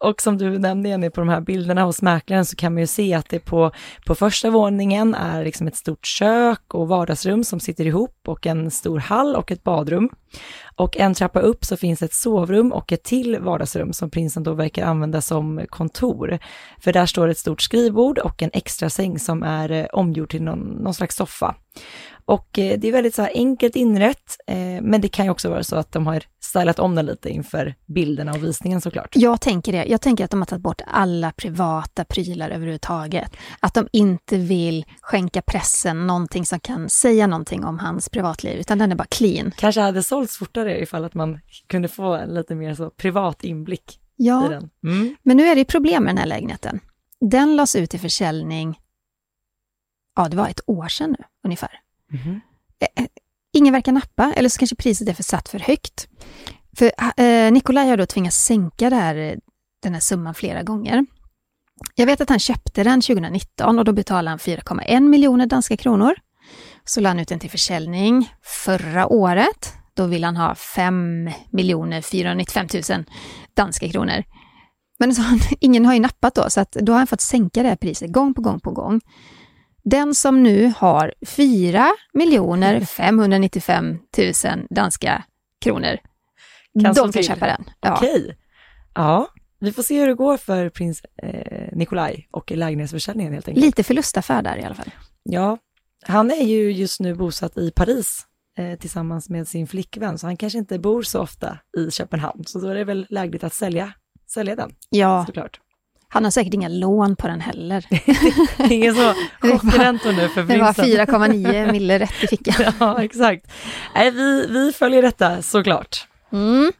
Och 0.00 0.22
som 0.22 0.38
du 0.38 0.58
nämnde 0.58 0.88
Jenny, 0.88 1.10
på 1.10 1.20
de 1.20 1.28
här 1.28 1.40
bilderna 1.40 1.82
hos 1.82 2.02
mäklaren 2.02 2.44
så 2.44 2.56
kan 2.56 2.74
man 2.74 2.80
ju 2.80 2.86
se 2.86 3.14
att 3.14 3.28
det 3.28 3.38
på, 3.38 3.72
på 4.06 4.14
första 4.14 4.50
våningen 4.50 5.14
är 5.14 5.44
liksom 5.44 5.66
ett 5.66 5.76
stort 5.76 6.06
kök 6.06 6.74
och 6.74 6.88
vardagsrum 6.88 7.44
som 7.44 7.60
sitter 7.60 7.86
ihop 7.86 8.18
och 8.26 8.46
en 8.46 8.70
stor 8.70 8.98
hall 8.98 9.36
och 9.36 9.52
ett 9.52 9.64
badrum. 9.64 10.08
Och 10.76 10.96
en 10.96 11.14
trappa 11.14 11.40
upp 11.40 11.64
så 11.64 11.76
finns 11.76 12.02
ett 12.02 12.14
sovrum 12.14 12.72
och 12.72 12.92
ett 12.92 13.04
till 13.04 13.38
vardagsrum 13.40 13.92
som 13.92 14.10
prinsen 14.10 14.42
då 14.42 14.52
verkar 14.52 14.86
använda 14.86 15.20
som 15.20 15.66
kontor. 15.70 16.38
För 16.80 16.92
där 16.92 17.06
står 17.06 17.28
ett 17.28 17.38
stort 17.38 17.62
skrivbord 17.62 18.18
och 18.18 18.42
en 18.42 18.50
extra 18.52 18.90
säng 18.90 19.18
som 19.18 19.42
är 19.42 19.70
eh, 19.70 19.86
omgjord 19.92 20.30
till 20.30 20.42
någon, 20.42 20.58
någon 20.58 20.94
slags 20.94 21.16
soffa. 21.16 21.54
Och 22.28 22.58
eh, 22.58 22.78
det 22.78 22.88
är 22.88 22.92
väldigt 22.92 23.14
så 23.14 23.22
enkelt 23.22 23.76
inrätt, 23.76 24.36
eh, 24.46 24.56
men 24.82 25.00
det 25.00 25.08
kan 25.08 25.24
ju 25.24 25.30
också 25.30 25.50
vara 25.50 25.64
så 25.64 25.76
att 25.76 25.92
de 25.92 26.06
har 26.06 26.22
stylat 26.40 26.78
om 26.78 26.94
den 26.94 27.06
lite 27.06 27.30
inför 27.30 27.74
bilderna 27.86 28.32
och 28.32 28.44
visningen 28.44 28.80
såklart. 28.80 29.08
Jag 29.16 29.40
tänker 29.40 29.72
det. 29.72 29.84
Jag 29.84 30.00
tänker 30.00 30.24
att 30.24 30.30
de 30.30 30.40
har 30.40 30.46
tagit 30.46 30.62
bort 30.62 30.80
alla 30.86 31.32
privata 31.32 32.04
prylar 32.04 32.50
överhuvudtaget. 32.50 33.36
Att 33.60 33.74
de 33.74 33.88
inte 33.92 34.36
vill 34.36 34.84
skänka 35.00 35.42
pressen 35.42 36.06
någonting 36.06 36.46
som 36.46 36.60
kan 36.60 36.88
säga 36.88 37.26
någonting 37.26 37.64
om 37.64 37.78
hans 37.78 38.08
privatliv, 38.08 38.60
utan 38.60 38.78
den 38.78 38.92
är 38.92 38.96
bara 38.96 39.08
clean. 39.10 39.52
Kanske 39.56 39.80
hade 39.80 40.02
sålts 40.02 40.36
fortare 40.36 40.80
ifall 40.80 41.04
att 41.04 41.14
man 41.14 41.40
kunde 41.66 41.88
få 41.88 42.26
lite 42.26 42.54
mer 42.54 42.74
så 42.74 42.90
privat 42.90 43.44
inblick 43.44 43.90
i 43.94 43.98
Ja, 44.16 44.48
den. 44.50 44.70
Mm. 44.84 45.16
men 45.22 45.36
nu 45.36 45.46
är 45.46 45.56
det 45.56 45.64
problem 45.64 46.04
med 46.04 46.10
den 46.10 46.18
här 46.18 46.26
lägenheten. 46.26 46.80
Den 47.20 47.56
lades 47.56 47.76
ut 47.76 47.90
till 47.90 48.00
försäljning, 48.00 48.78
ja 50.16 50.28
det 50.28 50.36
var 50.36 50.48
ett 50.48 50.60
år 50.66 50.88
sedan 50.88 51.16
nu 51.18 51.24
ungefär. 51.44 51.80
Mm. 52.12 52.40
Ingen 53.52 53.72
verkar 53.72 53.92
nappa, 53.92 54.32
eller 54.36 54.48
så 54.48 54.58
kanske 54.58 54.76
priset 54.76 55.08
är 55.08 55.12
för 55.12 55.22
satt 55.22 55.48
för 55.48 55.58
högt. 55.58 56.08
För 56.76 56.92
eh, 57.16 57.52
Nikolaj 57.52 57.88
har 57.88 57.96
då 57.96 58.06
tvingats 58.06 58.36
sänka 58.36 58.90
det 58.90 58.96
här, 58.96 59.38
den 59.82 59.94
här 59.94 60.00
summan 60.00 60.34
flera 60.34 60.62
gånger. 60.62 61.06
Jag 61.94 62.06
vet 62.06 62.20
att 62.20 62.28
han 62.28 62.38
köpte 62.38 62.84
den 62.84 63.00
2019 63.00 63.78
och 63.78 63.84
då 63.84 63.92
betalade 63.92 64.30
han 64.30 64.38
4,1 64.38 65.00
miljoner 65.00 65.46
danska 65.46 65.76
kronor. 65.76 66.14
Så 66.84 67.00
lade 67.00 67.10
han 67.10 67.20
ut 67.20 67.28
den 67.28 67.38
till 67.38 67.50
försäljning 67.50 68.32
förra 68.42 69.06
året. 69.06 69.74
Då 69.94 70.06
vill 70.06 70.24
han 70.24 70.36
ha 70.36 70.54
5 70.54 71.30
495 72.02 72.66
000 72.90 73.04
danska 73.54 73.88
kronor. 73.88 74.24
Men 74.98 75.14
så 75.14 75.22
han, 75.22 75.40
ingen 75.60 75.86
har 75.86 75.94
ju 75.94 76.00
nappat 76.00 76.34
då, 76.34 76.50
så 76.50 76.60
att 76.60 76.72
då 76.72 76.92
har 76.92 76.98
han 76.98 77.06
fått 77.06 77.20
sänka 77.20 77.62
det 77.62 77.68
här 77.68 77.76
priset 77.76 78.12
gång 78.12 78.34
på 78.34 78.40
gång 78.40 78.60
på 78.60 78.70
gång. 78.70 79.00
Den 79.90 80.14
som 80.14 80.42
nu 80.42 80.72
har 80.76 81.14
4 81.26 81.88
miljoner 82.12 82.80
595 82.80 83.98
000 84.18 84.66
danska 84.70 85.24
kronor, 85.60 85.96
Kan 86.82 86.94
de 86.94 87.12
kan 87.12 87.22
köpa 87.22 87.46
den. 87.46 87.64
Ja. 87.80 87.96
Okej. 87.96 88.36
Ja, 88.94 89.28
vi 89.60 89.72
får 89.72 89.82
se 89.82 90.00
hur 90.00 90.06
det 90.06 90.14
går 90.14 90.36
för 90.36 90.68
prins 90.68 91.02
eh, 91.22 91.68
Nikolaj 91.72 92.28
och 92.30 92.50
lägenhetsförsäljningen 92.50 93.32
helt 93.32 93.48
enkelt. 93.48 93.66
Lite 93.66 93.82
förlustaffär 93.84 94.42
där 94.42 94.56
i 94.56 94.64
alla 94.64 94.74
fall. 94.74 94.90
Ja, 95.22 95.58
han 96.02 96.30
är 96.30 96.44
ju 96.44 96.72
just 96.72 97.00
nu 97.00 97.14
bosatt 97.14 97.58
i 97.58 97.70
Paris 97.70 98.26
eh, 98.58 98.78
tillsammans 98.78 99.28
med 99.28 99.48
sin 99.48 99.66
flickvän, 99.66 100.18
så 100.18 100.26
han 100.26 100.36
kanske 100.36 100.58
inte 100.58 100.78
bor 100.78 101.02
så 101.02 101.20
ofta 101.20 101.58
i 101.76 101.90
Köpenhamn, 101.90 102.44
så 102.46 102.58
då 102.60 102.68
är 102.68 102.74
det 102.74 102.84
väl 102.84 103.06
lägligt 103.10 103.44
att 103.44 103.54
sälja, 103.54 103.92
sälja 104.30 104.56
den, 104.56 104.70
Ja, 104.90 105.24
såklart. 105.26 105.60
Han 106.08 106.24
har 106.24 106.30
säkert 106.30 106.54
inga 106.54 106.68
lån 106.68 107.16
på 107.16 107.28
den 107.28 107.40
heller. 107.40 107.86
Ingen 108.72 108.94
så 108.94 109.14
chockräntor 109.40 110.12
nu 110.12 110.28
för 110.28 110.42
Det 110.42 110.58
var 110.58 110.72
prinsen. 110.72 111.06
4,9 111.06 111.72
mille 111.72 111.98
rätt 111.98 112.24
i 112.24 112.26
fickan. 112.26 112.72
Ja, 112.80 113.02
exakt. 113.02 113.46
Nej, 113.94 114.10
vi, 114.10 114.46
vi 114.46 114.72
följer 114.72 115.02
detta 115.02 115.42
såklart. 115.42 116.06
Mm. 116.32 116.72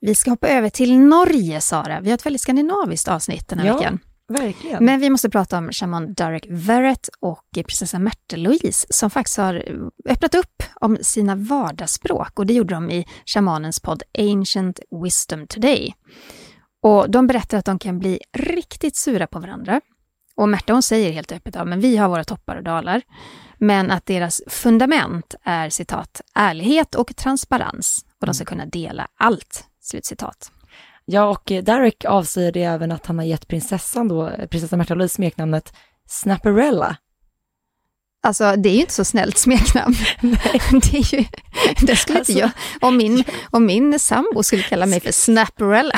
Vi 0.00 0.14
ska 0.14 0.30
hoppa 0.30 0.48
över 0.48 0.70
till 0.70 0.98
Norge, 0.98 1.60
Sara. 1.60 2.00
Vi 2.00 2.10
har 2.10 2.14
ett 2.14 2.26
väldigt 2.26 2.42
skandinaviskt 2.42 3.08
avsnitt 3.08 3.48
den 3.48 3.58
här 3.58 3.66
Ja. 3.66 3.76
veckan. 3.76 3.98
Verkligen. 4.28 4.84
Men 4.84 5.00
vi 5.00 5.10
måste 5.10 5.30
prata 5.30 5.58
om 5.58 5.72
shaman 5.72 6.14
Derek 6.14 6.46
Verrett 6.48 7.08
och 7.20 7.44
prinsessa 7.54 7.98
Märta 7.98 8.36
Louise 8.36 8.86
som 8.90 9.10
faktiskt 9.10 9.38
har 9.38 9.64
öppnat 10.08 10.34
upp 10.34 10.62
om 10.74 10.98
sina 11.00 11.34
vardagsspråk 11.34 12.38
och 12.38 12.46
det 12.46 12.54
gjorde 12.54 12.74
de 12.74 12.90
i 12.90 13.06
shamanens 13.26 13.80
podd 13.80 14.02
Ancient 14.18 14.80
Wisdom 15.04 15.46
Today. 15.46 15.94
Och 16.82 17.10
de 17.10 17.26
berättar 17.26 17.58
att 17.58 17.64
de 17.64 17.78
kan 17.78 17.98
bli 17.98 18.20
riktigt 18.32 18.96
sura 18.96 19.26
på 19.26 19.38
varandra. 19.38 19.80
Och 20.36 20.48
Märta 20.48 20.72
hon 20.72 20.82
säger 20.82 21.12
helt 21.12 21.32
öppet 21.32 21.56
att 21.56 21.68
men 21.68 21.80
vi 21.80 21.96
har 21.96 22.08
våra 22.08 22.24
toppar 22.24 22.56
och 22.56 22.62
dalar. 22.62 23.02
Men 23.58 23.90
att 23.90 24.06
deras 24.06 24.42
fundament 24.46 25.34
är 25.42 25.70
citat 25.70 26.20
ärlighet 26.34 26.94
och 26.94 27.16
transparens 27.16 28.04
och 28.20 28.26
de 28.26 28.34
ska 28.34 28.44
kunna 28.44 28.66
dela 28.66 29.08
allt. 29.18 29.64
Slutcitat. 29.80 30.52
Ja, 31.04 31.28
och 31.28 31.52
eh, 31.52 31.64
Derek 31.64 32.04
avsäger 32.04 32.52
det 32.52 32.62
även 32.62 32.92
att 32.92 33.06
han 33.06 33.18
har 33.18 33.24
gett 33.24 33.48
prinsessan 33.48 34.08
då, 34.08 34.22
eh, 34.22 34.28
prinsessan 34.28 34.48
prinsessa 34.48 34.76
Märta 34.76 34.94
Louise 34.94 35.14
smeknamnet 35.14 35.72
Snapperella. 36.06 36.96
Alltså 38.22 38.56
det 38.56 38.68
är 38.68 38.74
ju 38.74 38.80
inte 38.80 38.92
så 38.94 39.04
snällt 39.04 39.38
smeknamn. 39.38 39.94
det, 40.20 40.94
är 40.94 41.14
ju, 41.14 41.24
det 41.86 41.96
skulle 41.96 42.18
Alltså- 42.18 42.32
inte 42.32 42.40
jag, 42.40 42.50
om 42.80 42.96
min, 42.96 43.24
om 43.50 43.66
min 43.66 43.98
sambo 43.98 44.42
skulle 44.42 44.62
kalla 44.62 44.86
mig 44.86 45.00
för 45.00 45.12
Snapperella. 45.12 45.94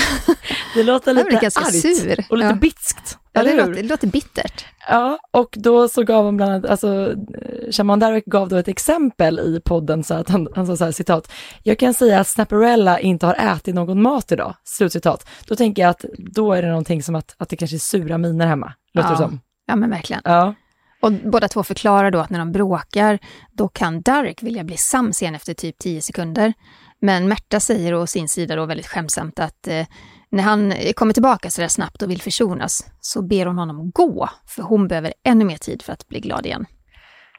Det 0.75 0.83
låter 0.83 1.13
lite 1.15 1.39
ganska 1.43 1.61
argt 1.61 1.81
sur. 1.97 2.25
och 2.31 2.37
lite 2.39 2.49
Ja. 2.49 2.55
bitskt. 2.55 3.19
Ja, 3.35 3.43
det, 3.43 3.57
låter, 3.57 3.73
det 3.73 3.83
låter 3.83 4.07
bittert. 4.07 4.65
Ja, 4.89 5.19
och 5.31 5.55
då 5.59 5.89
så 5.89 6.03
gav 6.03 6.25
han 6.25 6.37
bland 6.37 6.53
annat, 6.53 6.71
alltså 6.71 7.11
eh, 7.13 7.71
Shaman 7.73 7.99
Derek 7.99 8.25
gav 8.25 8.49
då 8.49 8.57
ett 8.57 8.69
exempel 8.69 9.39
i 9.41 9.61
podden 9.65 10.05
så 10.05 10.15
att 10.15 10.29
han, 10.29 10.49
han 10.55 10.67
sa 10.67 10.77
så 10.77 10.85
här, 10.85 10.93
citat, 10.93 11.33
jag 11.63 11.79
kan 11.79 11.95
säga 11.95 12.21
att 12.21 12.29
Snapperella 12.29 13.01
inte 13.01 13.27
har 13.27 13.35
ätit 13.35 13.75
någon 13.75 14.03
mat 14.03 14.33
idag, 14.33 14.55
slutcitat. 14.65 15.29
Då 15.47 15.57
tänker 15.57 15.83
jag 15.83 15.91
att 15.91 16.05
då 16.19 16.53
är 16.53 16.63
det 16.63 16.69
någonting 16.69 17.03
som 17.03 17.15
att, 17.15 17.35
att 17.39 17.49
det 17.49 17.57
kanske 17.57 17.77
är 17.77 17.79
sura 17.79 18.19
miner 18.19 18.47
hemma, 18.47 18.73
låter 18.95 19.09
det 19.09 19.15
Ja. 19.15 19.19
som. 19.19 19.41
Ja, 19.67 19.77
men 19.77 19.91
verkligen. 19.91 20.23
Ja, 20.25 20.55
och 21.03 21.13
båda 21.13 21.49
två 21.49 21.63
förklarar 21.63 22.11
då 22.11 22.19
att 22.19 22.31
när 22.31 22.39
de 22.39 22.53
bråkar, 22.53 23.19
då 23.53 23.69
kan 23.69 24.03
Derek 24.03 24.43
vilja 24.43 24.65
bli 24.65 24.77
sams 24.77 25.23
igen 25.23 25.35
efter 25.35 25.55
typ 25.55 25.79
10 25.79 26.03
sekunder. 26.03 26.53
Men 27.01 27.29
Märta 27.29 27.61
säger 27.61 27.95
å 27.95 28.07
sin 28.07 28.29
sida 28.29 28.57
då 28.57 28.67
väldigt 28.67 28.87
skämsamt 28.87 29.39
att 29.39 29.69
eh, 29.69 29.87
när 30.31 30.43
han 30.43 30.75
kommer 30.97 31.13
tillbaka 31.13 31.51
så 31.51 31.61
där 31.61 31.69
snabbt 31.69 32.03
och 32.03 32.11
vill 32.11 32.23
försonas, 32.23 32.87
så 33.01 33.23
ber 33.23 33.47
hon 33.47 33.59
honom 33.59 33.91
gå, 33.91 34.29
för 34.47 34.63
hon 34.63 34.89
behöver 34.89 35.15
ännu 35.25 35.45
mer 35.45 35.57
tid 35.57 35.83
för 35.83 35.93
att 35.93 36.09
bli 36.09 36.21
glad 36.21 36.47
igen. 36.47 36.67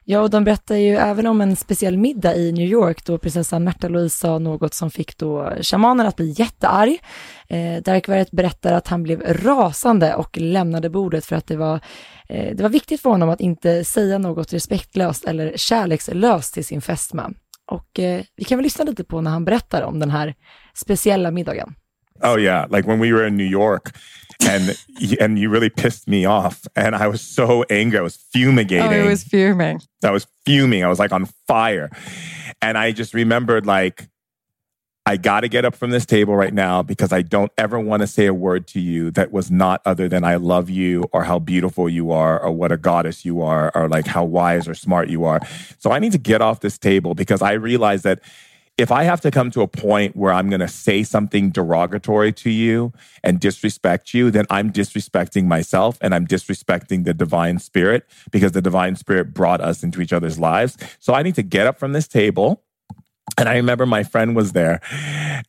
Ja, 0.06 0.20
och 0.20 0.30
de 0.30 0.44
berättar 0.44 0.76
ju 0.76 0.96
även 0.96 1.28
om 1.28 1.42
en 1.42 1.56
speciell 1.56 1.98
middag 1.98 2.36
i 2.36 2.52
New 2.52 2.68
York 2.68 3.06
då 3.06 3.18
prinsessan 3.18 3.64
Märta 3.64 3.88
Louise 3.88 4.18
sa 4.18 4.40
något 4.40 4.74
som 4.74 4.92
fick 4.92 5.18
då 5.18 5.54
shamanen 5.62 6.08
att 6.08 6.16
bli 6.16 6.36
jättearg. 6.38 7.00
Eh, 7.48 7.84
Derek 7.84 8.32
berättar 8.32 8.74
att 8.74 8.88
han 8.88 9.04
blev 9.04 9.22
rasande 9.22 10.16
och 10.16 10.38
lämnade 10.38 10.90
bordet 10.90 11.26
för 11.26 11.36
att 11.36 11.48
det 11.48 11.58
var, 11.58 11.80
eh, 12.30 12.56
det 12.56 12.64
var 12.64 12.70
viktigt 12.70 13.02
för 13.02 13.10
honom 13.10 13.30
att 13.30 13.42
inte 13.42 13.84
säga 13.84 14.18
något 14.18 14.54
respektlöst 14.54 15.26
eller 15.26 15.54
kärlekslöst 15.56 16.54
till 16.54 16.66
sin 16.66 16.82
fästman. 16.82 17.36
Och 17.72 18.00
eh, 18.00 18.22
vi 18.36 18.44
kan 18.44 18.58
väl 18.58 18.64
lyssna 18.64 18.86
lite 18.86 19.04
på 19.04 19.22
när 19.22 19.32
han 19.32 19.46
berättar 19.46 19.82
om 19.82 20.00
den 20.00 20.12
här 20.12 20.36
speciella 20.74 21.32
middagen. 21.32 21.76
Oh 22.24 22.40
yeah, 22.40 22.68
like 22.72 22.90
when 22.90 23.00
we 23.00 23.12
were 23.12 23.28
in 23.28 23.38
New 23.38 23.52
York, 23.52 23.94
and 24.46 24.78
and 25.20 25.40
you 25.40 25.50
really 25.50 25.70
pissed 25.70 26.08
me 26.08 26.26
off, 26.26 26.68
and 26.76 26.96
I 26.96 27.08
was 27.08 27.22
so 27.22 27.64
angry. 27.70 28.00
I 28.00 28.02
was 28.02 28.16
fumigating. 28.16 28.92
Oh, 28.92 28.92
it 28.92 29.08
was 29.08 29.24
fuming. 29.24 29.82
I 30.04 30.12
was 30.12 30.28
fuming. 30.46 30.84
I 30.84 30.88
was 30.88 31.00
like 31.00 31.12
on 31.12 31.26
fire, 31.48 31.90
and 32.62 32.78
I 32.78 32.92
just 32.92 33.14
remembered 33.14 33.66
like. 33.66 34.08
I 35.06 35.18
got 35.18 35.42
to 35.42 35.50
get 35.50 35.66
up 35.66 35.76
from 35.76 35.92
this 35.92 36.06
table 36.06 36.34
right 36.34 36.54
now 36.54 36.82
because 36.82 37.12
I 37.12 37.24
don't 37.24 37.52
ever 37.58 37.78
want 37.78 38.04
to 38.04 38.08
say 38.08 38.26
a 38.26 38.34
word 38.34 38.68
to 38.68 38.80
you 38.80 39.12
that 39.12 39.34
was 39.34 39.52
not 39.52 39.82
other 39.84 40.08
than 40.08 40.24
I 40.24 40.38
love 40.38 40.70
you 40.70 41.10
or 41.12 41.26
how 41.26 41.40
beautiful 41.40 41.90
you 41.90 42.14
are 42.14 42.42
or 42.42 42.54
what 42.54 42.72
a 42.72 42.78
goddess 42.78 43.26
you 43.26 43.42
are 43.42 43.70
or 43.76 43.90
like 43.90 44.08
how 44.08 44.24
wise 44.24 44.66
or 44.66 44.74
smart 44.74 45.10
you 45.10 45.26
are. 45.26 45.42
So 45.78 45.92
I 45.92 46.00
need 46.00 46.14
to 46.14 46.18
get 46.18 46.42
off 46.42 46.62
this 46.62 46.78
table 46.78 47.16
because 47.16 47.42
I 47.42 47.52
realize 47.52 48.04
that 48.04 48.22
if 48.78 48.92
I 48.92 49.04
have 49.04 49.22
to 49.22 49.32
come 49.32 49.52
to 49.52 49.62
a 49.62 49.68
point 49.68 50.16
where 50.16 50.34
I'm 50.34 50.50
going 50.50 50.60
to 50.60 50.68
say 50.68 51.04
something 51.04 51.52
derogatory 51.52 52.34
to 52.34 52.50
you 52.50 52.92
and 53.24 53.40
disrespect 53.40 54.14
you, 54.14 54.32
then 54.32 54.46
I'm 54.50 54.72
disrespecting 54.72 55.46
myself 55.46 55.98
and 56.02 56.16
I'm 56.16 56.26
disrespecting 56.26 57.06
the 57.06 57.14
divine 57.14 57.60
spirit 57.60 58.06
because 58.32 58.54
the 58.54 58.62
divine 58.62 58.96
spirit 58.96 59.34
brought 59.34 59.62
us 59.62 59.84
into 59.84 60.02
each 60.02 60.12
other's 60.12 60.40
lives. 60.40 60.78
So 61.00 61.14
I 61.14 61.22
need 61.22 61.36
to 61.36 61.44
get 61.44 61.68
up 61.68 61.78
from 61.78 61.94
this 61.94 62.08
table. 62.08 62.64
And 63.38 63.48
I 63.48 63.56
remember 63.56 63.86
my 63.86 64.04
friend 64.04 64.36
was 64.36 64.54
there 64.54 64.82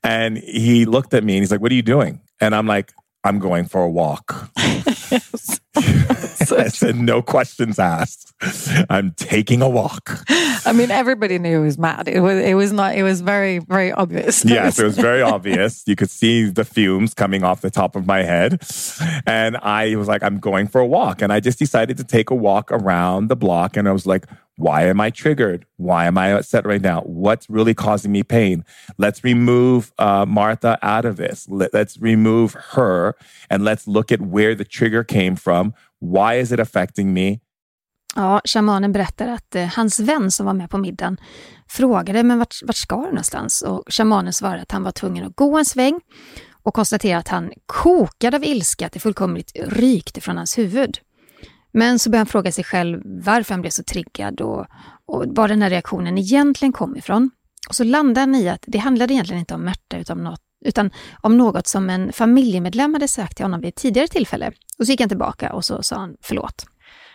and 0.02 0.38
he 0.38 0.84
looked 0.84 1.14
at 1.14 1.24
me 1.24 1.36
and 1.36 1.42
he's 1.42 1.50
like, 1.50 1.60
What 1.60 1.72
are 1.72 1.74
you 1.74 1.82
doing? 1.82 2.20
And 2.40 2.54
I'm 2.54 2.66
like, 2.66 2.92
I'm 3.24 3.38
going 3.38 3.64
for 3.66 3.82
a 3.82 3.90
walk. 3.90 4.50
I 5.76 6.68
said, 6.68 6.96
No 6.96 7.22
questions 7.22 7.78
asked. 7.78 8.32
I'm 8.90 9.12
taking 9.12 9.62
a 9.62 9.68
walk. 9.68 10.24
I 10.66 10.72
mean, 10.72 10.90
everybody 10.90 11.38
knew 11.38 11.58
he 11.58 11.64
was 11.64 11.78
mad. 11.78 12.08
It 12.08 12.20
was. 12.20 12.38
It 12.38 12.54
was 12.54 12.72
not. 12.72 12.94
It 12.94 13.02
was 13.02 13.20
very, 13.20 13.58
very 13.58 13.92
obvious. 13.92 14.44
Yes, 14.54 14.78
it 14.78 14.84
was 14.84 14.96
very 14.96 15.22
obvious. 15.22 15.82
You 15.86 15.96
could 15.96 16.10
see 16.10 16.48
the 16.48 16.64
fumes 16.64 17.12
coming 17.12 17.42
off 17.42 17.60
the 17.60 17.70
top 17.70 17.96
of 17.96 18.06
my 18.06 18.22
head. 18.22 18.62
And 19.26 19.56
I 19.56 19.96
was 19.96 20.06
like, 20.06 20.22
I'm 20.22 20.38
going 20.38 20.68
for 20.68 20.80
a 20.80 20.86
walk. 20.86 21.22
And 21.22 21.32
I 21.32 21.40
just 21.40 21.58
decided 21.58 21.96
to 21.96 22.04
take 22.04 22.30
a 22.30 22.34
walk 22.34 22.70
around 22.70 23.28
the 23.28 23.36
block. 23.36 23.76
And 23.76 23.88
I 23.88 23.92
was 23.92 24.06
like, 24.06 24.26
why 24.56 24.82
am 24.88 25.00
I 25.00 25.10
triggered? 25.10 25.66
Why 25.76 26.06
am 26.06 26.18
I 26.18 26.28
upset 26.28 26.66
right 26.66 26.80
now? 26.80 27.00
What's 27.02 27.50
really 27.50 27.74
causing 27.74 28.12
me 28.12 28.22
pain? 28.22 28.64
Let's 28.98 29.24
remove 29.24 29.92
uh, 29.98 30.26
Martha 30.26 30.78
out 30.82 31.04
of 31.04 31.16
this. 31.16 31.48
Let, 31.48 31.74
let's 31.74 31.98
remove 31.98 32.54
her 32.74 33.14
and 33.50 33.64
let's 33.64 33.86
look 33.86 34.12
at 34.12 34.20
where 34.20 34.54
the 34.54 34.64
trigger 34.64 35.04
came 35.04 35.36
from. 35.36 35.74
Why 35.98 36.34
is 36.34 36.52
it 36.52 36.60
affecting 36.60 37.12
me? 37.12 37.40
Ja, 38.16 38.40
shamanen 38.44 38.92
berättar 38.92 39.28
att 39.28 39.54
eh, 39.54 39.66
hans 39.66 40.00
vän 40.00 40.30
som 40.30 40.46
var 40.46 40.54
med 40.54 40.70
på 40.70 40.78
middagen 40.78 41.16
frågade 41.68 42.22
men 42.22 42.38
vart, 42.38 42.54
vart 42.62 42.76
ska 42.76 42.96
du 42.96 43.02
någonstans? 43.02 43.62
Och 43.62 43.82
shamanen 43.86 44.32
svarade 44.32 44.62
att 44.62 44.72
han 44.72 44.82
var 44.82 44.92
tvungen 44.92 45.26
att 45.26 45.36
gå 45.36 45.58
en 45.58 45.64
sväng 45.64 46.00
och 46.62 46.74
konstaterade 46.74 47.18
att 47.18 47.28
han 47.28 47.52
kokade 47.66 48.36
av 48.36 48.44
ilska 48.44 48.86
att 48.86 48.92
det 48.92 49.00
fullkomligt 49.00 49.52
rykte 49.54 50.20
från 50.20 50.36
hans 50.36 50.58
huvud. 50.58 50.98
Men 51.74 51.98
så 51.98 52.10
började 52.10 52.20
han 52.20 52.26
fråga 52.26 52.52
sig 52.52 52.64
själv 52.64 53.02
varför 53.04 53.54
han 53.54 53.60
blev 53.60 53.70
så 53.70 53.82
triggad 53.82 54.40
och, 54.40 54.66
och 55.06 55.24
var 55.26 55.48
den 55.48 55.62
här 55.62 55.70
reaktionen 55.70 56.18
egentligen 56.18 56.72
kom 56.72 56.96
ifrån. 56.96 57.30
Och 57.68 57.74
så 57.74 57.84
landade 57.84 58.20
han 58.20 58.34
i 58.34 58.48
att 58.48 58.64
det 58.66 58.78
handlade 58.78 59.14
egentligen 59.14 59.40
inte 59.40 59.54
om 59.54 59.64
Märta 59.64 59.96
utan, 59.96 60.18
något, 60.18 60.40
utan 60.64 60.90
om 61.20 61.36
något 61.36 61.66
som 61.66 61.90
en 61.90 62.12
familjemedlem 62.12 62.94
hade 62.94 63.08
sagt 63.08 63.36
till 63.36 63.44
honom 63.44 63.60
vid 63.60 63.68
ett 63.68 63.74
tidigare 63.74 64.08
tillfälle. 64.08 64.52
Och 64.78 64.86
så 64.86 64.90
gick 64.90 65.00
han 65.00 65.08
tillbaka 65.08 65.52
och 65.52 65.64
så 65.64 65.82
sa 65.82 65.96
han 65.96 66.16
förlåt. 66.22 66.66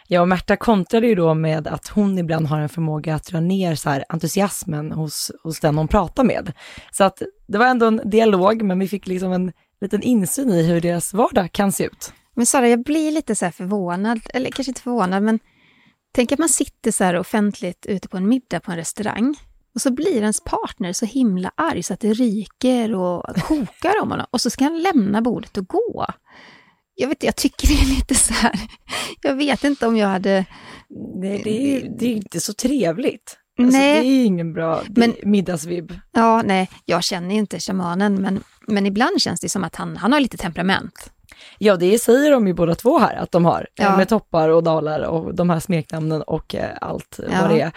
Ja, 0.08 0.22
och 0.22 0.28
Märta 0.28 0.56
kontrade 0.56 1.08
ju 1.08 1.16
då 1.16 1.34
med 1.34 1.68
att 1.68 1.88
hon 1.88 2.18
ibland 2.18 2.48
har 2.48 2.60
en 2.60 2.70
förmåga 2.70 3.16
att 3.16 3.26
dra 3.26 3.40
ner 3.40 3.76
så 3.76 3.90
här 3.90 4.06
entusiasmen 4.10 4.92
hos, 4.92 5.32
hos 5.44 5.60
den 5.60 5.78
hon 5.78 5.88
pratar 5.88 6.24
med. 6.24 6.52
Så 6.92 7.04
att 7.04 7.22
det 7.48 7.58
var 7.58 7.66
ändå 7.66 7.86
en 7.86 8.02
dialog, 8.06 8.62
men 8.62 8.80
vi 8.80 8.88
fick 8.88 9.08
liksom 9.08 9.32
en 9.32 9.52
liten 9.82 10.02
insyn 10.02 10.50
i 10.50 10.64
hur 10.64 10.82
deras 10.82 11.14
vardag 11.14 11.52
kan 11.52 11.72
se 11.72 11.84
ut. 11.84 12.14
Men 12.40 12.46
Sara, 12.46 12.70
jag 12.70 12.84
blir 12.84 13.12
lite 13.12 13.36
så 13.36 13.46
här 13.46 13.52
förvånad, 13.52 14.20
eller 14.34 14.52
kanske 14.52 14.72
inte 14.72 14.82
förvånad, 14.82 15.24
men 15.24 15.40
tänk 16.12 16.32
att 16.32 16.40
man 16.40 16.50
sitter 16.50 16.92
så 16.92 17.04
här 17.04 17.16
offentligt 17.16 17.86
ute 17.86 18.08
på 18.08 18.18
en 18.18 18.28
middag 18.30 18.60
på 18.60 18.72
en 18.72 18.78
restaurang 18.78 19.36
och 19.76 19.82
så 19.82 19.92
blir 19.92 20.22
ens 20.22 20.44
partner 20.44 20.94
så 20.94 21.06
himla 21.06 21.52
arg 21.56 21.84
så 21.84 21.94
att 21.94 22.00
det 22.00 22.14
ryker 22.14 22.96
och 22.96 23.36
kokar 23.48 24.02
om 24.02 24.12
honom 24.12 24.26
och 24.32 24.42
så 24.42 24.50
ska 24.50 24.64
han 24.64 24.82
lämna 24.82 25.22
bordet 25.22 25.58
och 25.58 25.68
gå. 25.68 26.06
jag 26.96 27.08
vet 27.08 27.24
jag 27.24 27.36
tycker 27.36 27.68
det 27.68 27.74
är 27.74 27.96
lite 27.96 28.16
så 28.16 28.34
här, 28.34 28.60
jag 29.22 29.36
vet 29.36 29.64
inte 29.64 29.88
om 29.88 29.98
jag 29.98 30.08
hade... 30.08 30.46
Nej, 31.16 31.42
det 31.44 31.76
är 31.76 31.90
det 32.00 32.06
är 32.06 32.16
inte 32.16 32.40
så 32.40 32.54
trevligt. 32.54 33.38
Alltså, 33.60 33.78
Nej. 33.78 34.02
det 34.02 34.08
är 34.08 34.26
ingen 34.26 34.54
bra 34.54 34.82
Men- 34.88 35.16
middagsvibb. 35.24 35.94
Ja, 36.12 36.42
nej, 36.42 36.70
jag 36.86 37.04
känner 37.04 37.34
ju 37.34 37.40
inte 37.40 37.60
shamanen, 37.60 38.16
men, 38.22 38.44
men 38.68 38.86
ibland 38.86 39.22
känns 39.22 39.40
det 39.40 39.50
som 39.50 39.64
att 39.64 39.76
han, 39.76 39.98
han 39.98 40.14
har 40.14 40.20
lite 40.20 40.38
temperament. 40.38 41.12
Ja, 41.58 41.76
det 41.76 42.00
säger 42.00 42.32
de 42.32 42.48
ju 42.48 42.54
båda 42.54 42.76
två 42.76 43.00
här 43.00 43.16
att 43.16 43.32
de 43.32 43.46
har. 43.46 43.68
Ja. 43.76 43.98
Med 43.98 44.10
toppar 44.10 44.50
och 44.50 44.64
dalar 44.64 45.00
och 45.02 45.36
de 45.36 45.50
här 45.50 45.60
smeknamnen 45.60 46.22
och 46.22 46.56
eh, 46.56 46.70
allt 46.82 47.20
Ja. 47.32 47.42
vad 47.42 47.50
det 47.50 47.62
är. 47.62 47.72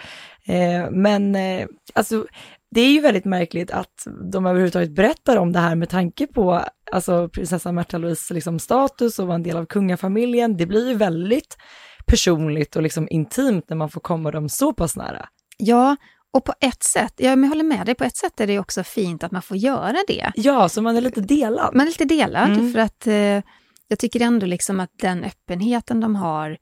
Eh, 0.47 0.91
men 0.91 1.35
eh, 1.35 1.67
alltså, 1.93 2.25
det 2.71 2.81
är 2.81 2.91
ju 2.91 3.01
väldigt 3.01 3.25
märkligt 3.25 3.71
att 3.71 4.07
de 4.31 4.45
överhuvudtaget 4.45 4.95
berättar 4.95 5.37
om 5.37 5.51
det 5.51 5.59
här 5.59 5.75
med 5.75 5.89
tanke 5.89 6.27
på 6.27 6.61
alltså, 6.91 7.29
prinsessa 7.29 7.71
Märta 7.71 7.97
Louise 7.97 8.33
liksom, 8.33 8.59
status 8.59 9.19
och 9.19 9.27
vara 9.27 9.35
en 9.35 9.43
del 9.43 9.57
av 9.57 9.65
kungafamiljen. 9.65 10.57
Det 10.57 10.65
blir 10.65 10.89
ju 10.89 10.95
väldigt 10.95 11.57
personligt 12.05 12.75
och 12.75 12.81
liksom 12.81 13.07
intimt 13.09 13.65
när 13.69 13.77
man 13.77 13.89
får 13.89 14.01
komma 14.01 14.31
dem 14.31 14.49
så 14.49 14.73
pass 14.73 14.95
nära. 14.95 15.25
Ja, 15.57 15.95
och 16.33 16.45
på 16.45 16.53
ett 16.59 16.83
sätt, 16.83 17.13
ja, 17.17 17.29
men 17.35 17.43
jag 17.43 17.49
håller 17.49 17.63
med 17.63 17.85
dig, 17.85 17.95
på 17.95 18.03
ett 18.03 18.17
sätt 18.17 18.39
är 18.39 18.47
det 18.47 18.59
också 18.59 18.83
fint 18.83 19.23
att 19.23 19.31
man 19.31 19.41
får 19.41 19.57
göra 19.57 19.97
det. 20.07 20.31
Ja, 20.35 20.69
så 20.69 20.81
man 20.81 20.97
är 20.97 21.01
lite 21.01 21.21
delad. 21.21 21.75
Man 21.75 21.81
är 21.81 21.91
lite 21.91 22.05
delad, 22.05 22.49
Mm. 22.51 22.71
för 22.73 22.79
att 22.79 23.07
eh, 23.07 23.41
jag 23.87 23.99
tycker 23.99 24.21
ändå 24.21 24.45
liksom 24.45 24.79
att 24.79 24.91
den 24.99 25.23
öppenheten 25.23 25.99
de 25.99 26.15
har 26.15 26.57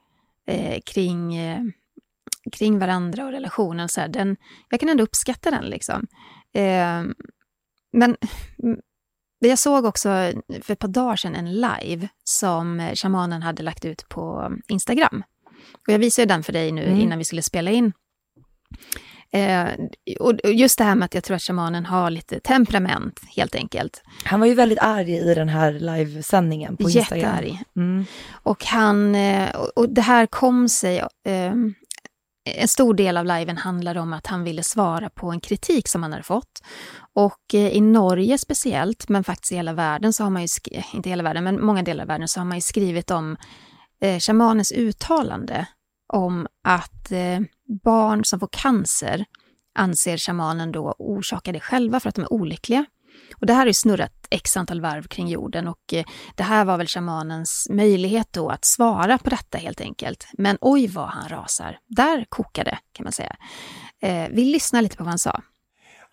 eh, 0.48 0.80
kring, 0.86 1.36
eh, 1.38 1.60
kring 2.52 2.80
varandra 2.80 3.26
och 3.26 3.32
relationen, 3.32 3.90
så 3.90 4.02
här, 4.02 4.08
den, 4.08 4.38
jag 4.70 4.80
kan 4.80 4.90
ändå 4.90 5.04
uppskatta 5.04 5.52
den. 5.52 5.66
Liksom. 5.66 6.08
Eh, 6.54 7.04
men 7.94 8.18
mm, 8.64 8.80
jag 9.40 9.60
såg 9.60 9.86
också 9.86 10.10
för 10.62 10.74
ett 10.74 10.80
par 10.80 10.88
dagar 10.88 11.16
sedan 11.16 11.36
en 11.36 11.54
live 11.54 12.08
som 12.24 12.92
shamanen 12.96 13.42
hade 13.42 13.64
lagt 13.64 13.86
ut 13.86 14.10
på 14.10 14.52
Instagram. 14.68 15.24
Och 15.88 15.94
jag 15.94 16.00
visade 16.00 16.26
den 16.26 16.44
för 16.44 16.54
dig 16.54 16.72
nu 16.72 16.84
Mm. 16.86 17.00
innan 17.00 17.18
vi 17.18 17.24
skulle 17.24 17.42
spela 17.42 17.72
in. 17.72 17.94
Eh, 19.34 19.68
och 20.20 20.34
just 20.44 20.78
det 20.78 20.84
här 20.84 20.96
med 20.96 21.06
att 21.06 21.14
jag 21.14 21.24
tror 21.24 21.36
att 21.36 21.42
shamanen 21.42 21.86
har 21.86 22.10
lite 22.10 22.40
temperament, 22.40 23.20
helt 23.36 23.56
enkelt. 23.56 24.04
Han 24.24 24.40
var 24.40 24.48
ju 24.48 24.54
väldigt 24.54 24.80
arg 24.80 25.18
i 25.18 25.34
den 25.34 25.50
här 25.50 25.72
livesändningen 25.72 26.78
på 26.78 26.84
Instagram. 26.90 27.20
Jättearg. 27.20 27.64
Mm. 27.76 28.06
Och, 28.32 28.66
han, 28.66 29.16
eh, 29.16 29.50
och- 29.76 29.90
det 29.90 30.02
här 30.02 30.26
kom 30.26 30.70
sig... 30.70 30.98
Eh, 31.26 31.54
en 32.46 32.68
stor 32.68 32.94
del 32.94 33.18
av 33.18 33.26
liven 33.26 33.58
handlade 33.58 34.00
om 34.00 34.14
att 34.14 34.28
han 34.28 34.44
ville 34.44 34.64
svara 34.64 35.10
på 35.10 35.32
en 35.32 35.40
kritik 35.40 35.88
som 35.88 36.04
han 36.04 36.12
hade 36.12 36.24
fått. 36.24 36.64
Och 37.14 37.54
eh, 37.54 37.68
i 37.70 37.82
Norge 37.82 38.38
speciellt, 38.38 39.10
men 39.10 39.24
faktiskt 39.24 39.52
i 39.52 39.56
hela 39.56 39.74
världen, 39.74 40.14
så 40.14 40.24
har 40.24 40.30
man 40.30 40.42
ju, 40.42 40.48
inte 40.94 41.10
hela 41.10 41.24
världen, 41.24 41.44
men 41.44 41.66
många 41.66 41.84
delar 41.84 42.04
av 42.04 42.08
världen, 42.08 42.28
så 42.28 42.40
har 42.40 42.46
man 42.46 42.58
ju 42.58 42.62
skrivit 42.62 43.12
om 43.12 43.38
eh, 44.02 44.20
shamanens 44.20 44.72
uttalande 44.72 45.68
om 46.14 46.48
att 46.68 47.12
eh, 47.12 47.40
barn 47.84 48.26
som 48.26 48.40
får 48.40 48.50
cancer 48.52 49.26
anser 49.76 50.18
shamanen 50.18 50.72
då 50.72 50.96
orsakar 50.98 51.54
det 51.54 51.60
själva 51.60 52.00
för 52.00 52.10
att 52.10 52.16
de 52.16 52.22
är 52.22 52.34
olyckliga. 52.34 52.86
Och 53.36 53.46
det 53.46 53.54
här 53.54 53.60
har 53.60 53.68
ju 53.68 53.74
snurrat 53.74 54.28
x 54.30 54.58
antal 54.58 54.82
varv 54.82 55.08
kring 55.08 55.28
jorden 55.28 55.68
och 55.68 55.94
eh, 55.94 56.06
det 56.36 56.44
här 56.44 56.66
var 56.66 56.78
väl 56.78 56.88
shamanens 56.88 57.68
möjlighet 57.70 58.28
då 58.32 58.50
att 58.50 58.66
svara 58.66 59.18
på 59.18 59.30
detta 59.30 59.58
helt 59.58 59.82
enkelt. 59.82 60.28
Men 60.38 60.58
oj 60.62 60.88
vad 60.88 61.08
han 61.08 61.30
rasar. 61.30 61.78
Där 61.88 62.26
kokade 62.30 62.78
kan 62.94 63.04
man 63.04 63.14
säga. 63.14 63.36
Eh, 64.02 64.28
vi 64.32 64.46
lyssnar 64.46 64.82
lite 64.82 64.98
på 64.98 65.04
vad 65.04 65.12
han 65.12 65.20
sa. 65.20 65.42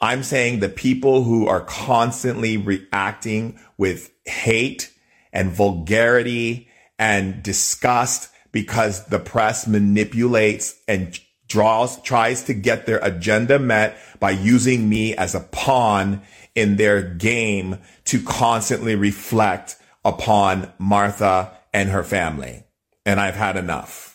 I'm 0.00 0.22
saying 0.22 0.60
the 0.60 0.68
people 0.68 1.24
who 1.24 1.48
are 1.48 1.64
constantly 1.86 2.56
reacting 2.56 3.58
with 3.78 4.02
hate 4.44 4.86
and 5.32 5.56
vulgarity 5.56 6.68
and 6.98 7.42
disgust 7.44 8.30
because 8.52 9.10
the 9.10 9.18
press 9.18 9.66
manipulates 9.66 10.74
and 10.88 11.12
draws, 11.48 12.02
tries 12.02 12.44
to 12.44 12.52
get 12.52 12.86
their 12.86 12.98
agenda 13.02 13.58
met 13.58 13.96
by 14.20 14.30
using 14.30 14.88
me 14.88 15.14
as 15.16 15.34
a 15.34 15.40
pawn 15.50 16.20
in 16.54 16.76
their 16.76 17.02
game 17.02 17.76
to 18.04 18.18
constantly 18.26 18.96
reflect 18.96 19.76
upon 20.04 20.66
Martha 20.78 21.50
and 21.72 21.90
her 21.90 22.02
family. 22.02 22.64
And 23.06 23.20
I've 23.20 23.36
had 23.36 23.56
enough. 23.56 24.08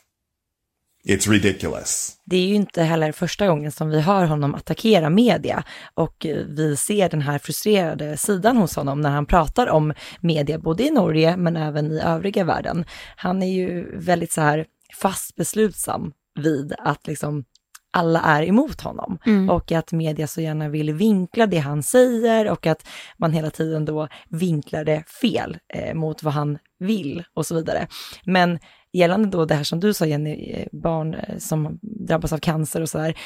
It's 1.05 1.27
ridiculous. 1.27 2.17
Det 2.25 2.37
är 2.37 2.47
ju 2.47 2.55
inte 2.55 2.83
heller 2.83 3.11
första 3.11 3.47
gången 3.47 3.71
som 3.71 3.89
vi 3.89 4.01
hör 4.01 4.25
honom 4.25 4.55
attackera 4.55 5.09
media 5.09 5.63
och 5.93 6.25
eh, 6.25 6.35
vi 6.35 6.77
ser 6.77 7.09
den 7.09 7.21
här 7.21 7.39
frustrerade 7.39 8.17
sidan 8.17 8.57
hos 8.57 8.75
honom 8.75 9.01
när 9.01 9.09
han 9.09 9.25
pratar 9.25 9.67
om 9.67 9.93
media, 10.19 10.59
både 10.59 10.83
i 10.83 10.91
Norge 10.91 11.37
men 11.37 11.57
även 11.57 11.91
i 11.91 11.99
övriga 11.99 12.43
världen. 12.43 12.85
Han 13.15 13.43
är 13.43 13.53
ju 13.53 13.97
väldigt 13.99 14.31
så 14.31 14.41
här 14.41 14.65
fast 15.01 15.35
beslutsam 15.35 16.13
vid 16.35 16.73
att 16.77 17.07
liksom 17.07 17.43
alla 17.93 18.21
är 18.21 18.43
emot 18.43 18.81
honom 18.81 19.17
och 19.49 19.71
att 19.71 19.91
media 19.91 20.27
så 20.27 20.41
gärna 20.41 20.69
vill 20.69 20.93
vinkla 20.93 21.47
det 21.47 21.57
han 21.57 21.83
säger 21.83 22.51
och 22.51 22.67
att 22.67 22.87
man 23.17 23.33
hela 23.33 23.49
tiden 23.49 23.85
då 23.85 24.07
vinklar 24.29 24.83
det 24.83 25.03
fel 25.21 25.57
eh, 25.73 25.93
mot 25.93 26.23
vad 26.23 26.33
han 26.33 26.57
vill 26.79 27.23
och 27.33 27.45
så 27.45 27.55
vidare. 27.55 27.87
Men 28.25 28.59
gällande 28.93 29.29
då 29.29 29.45
det 29.45 29.55
här 29.55 29.63
som 29.63 29.79
du 29.79 29.93
sa 29.93 30.05
Jenny, 30.05 30.51
eh, 30.51 30.67
barn 30.71 31.13
eh, 31.13 31.37
som 31.37 31.79
drabbas 31.81 32.33
av 32.33 32.37
cancer 32.37 32.81
och 32.81 32.89
sådär, 32.89 33.17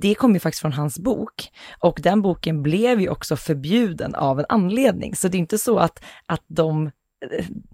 det 0.00 0.14
kom 0.14 0.34
ju 0.34 0.40
faktiskt 0.40 0.60
från 0.60 0.72
hans 0.72 0.98
bok. 0.98 1.50
Och 1.78 2.00
den 2.02 2.22
boken 2.22 2.62
blev 2.62 3.00
ju 3.00 3.08
också 3.08 3.36
förbjuden 3.36 4.14
av 4.14 4.38
en 4.38 4.46
anledning. 4.48 5.16
Så 5.16 5.28
det 5.28 5.36
är 5.36 5.40
inte 5.40 5.58
så 5.58 5.78
att, 5.78 6.04
att 6.26 6.44
de, 6.46 6.90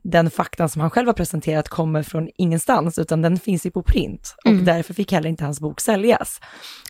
den 0.02 0.30
faktan 0.30 0.68
som 0.68 0.80
han 0.80 0.90
själv 0.90 1.06
har 1.06 1.14
presenterat 1.14 1.68
kommer 1.68 2.02
från 2.02 2.28
ingenstans, 2.36 2.98
utan 2.98 3.22
den 3.22 3.38
finns 3.38 3.66
ju 3.66 3.70
på 3.70 3.82
print. 3.82 4.34
Och 4.44 4.54
därför 4.54 4.94
fick 4.94 5.12
heller 5.12 5.28
inte 5.28 5.44
hans 5.44 5.60
bok 5.60 5.80
säljas. 5.80 6.40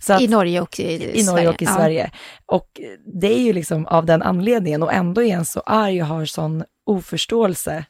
Att, 0.09 0.21
I 0.21 0.29
Norge 0.29 0.61
och 0.61 0.81
i, 0.81 1.21
i 1.21 1.27
Norge 1.27 1.49
och 1.49 1.63
i 1.63 1.65
Ja. 1.65 1.75
Sverige. 1.75 2.11
Och 2.47 2.81
det 3.21 3.35
är 3.35 3.41
ju 3.41 3.53
liksom 3.53 3.87
av 3.87 4.07
den 4.07 4.23
anledningen 4.23 4.83
och 4.83 4.93
ändå 4.93 5.23
är 5.23 5.37
han 5.37 5.45
så 5.45 5.61
arg 5.61 6.03
och 6.03 6.09
har 6.09 6.25
sån 6.25 6.65
oförståelse 6.87 7.85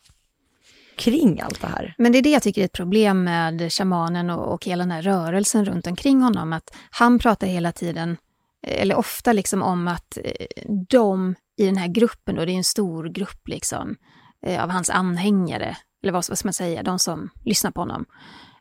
kring 0.97 1.41
allt 1.41 1.61
det 1.61 1.67
här. 1.67 1.95
Men 1.99 2.13
det 2.13 2.19
är 2.19 2.23
det 2.23 2.31
jag 2.31 2.43
tycker 2.43 2.61
är 2.61 2.65
ett 2.65 2.73
problem 2.73 3.25
med 3.25 3.73
shamanen 3.73 4.31
och, 4.31 4.55
och 4.55 4.65
hela 4.65 4.83
den 4.83 4.91
här 4.91 5.03
rörelsen 5.03 5.65
runt 5.65 5.87
omkring 5.87 6.23
honom. 6.23 6.53
Att 6.53 6.77
han 6.91 7.19
pratar 7.19 7.47
hela 7.47 7.73
tiden, 7.73 8.17
eller 8.67 8.95
ofta 8.95 9.33
liksom 9.33 9.63
om 9.63 9.89
att 9.89 10.19
eh, 10.25 10.47
de 10.89 11.35
i 11.57 11.67
den 11.67 11.77
här 11.77 11.89
gruppen, 11.89 12.35
då, 12.35 12.45
det 12.45 12.53
är 12.53 12.57
en 12.57 12.65
stor 12.65 13.09
grupp 13.09 13.49
liksom, 13.49 13.89
eh, 13.91 13.97
Eh, 14.47 14.63
av 14.63 14.71
hans 14.71 14.91
anhängare, 14.91 15.77
eller 16.03 16.13
vad, 16.13 16.25
vad 16.29 16.39
ska 16.39 16.47
man 16.47 16.53
säga, 16.53 16.83
de 16.83 16.99
som 16.99 17.31
lyssnar 17.45 17.71
på 17.71 17.81
honom. 17.81 18.05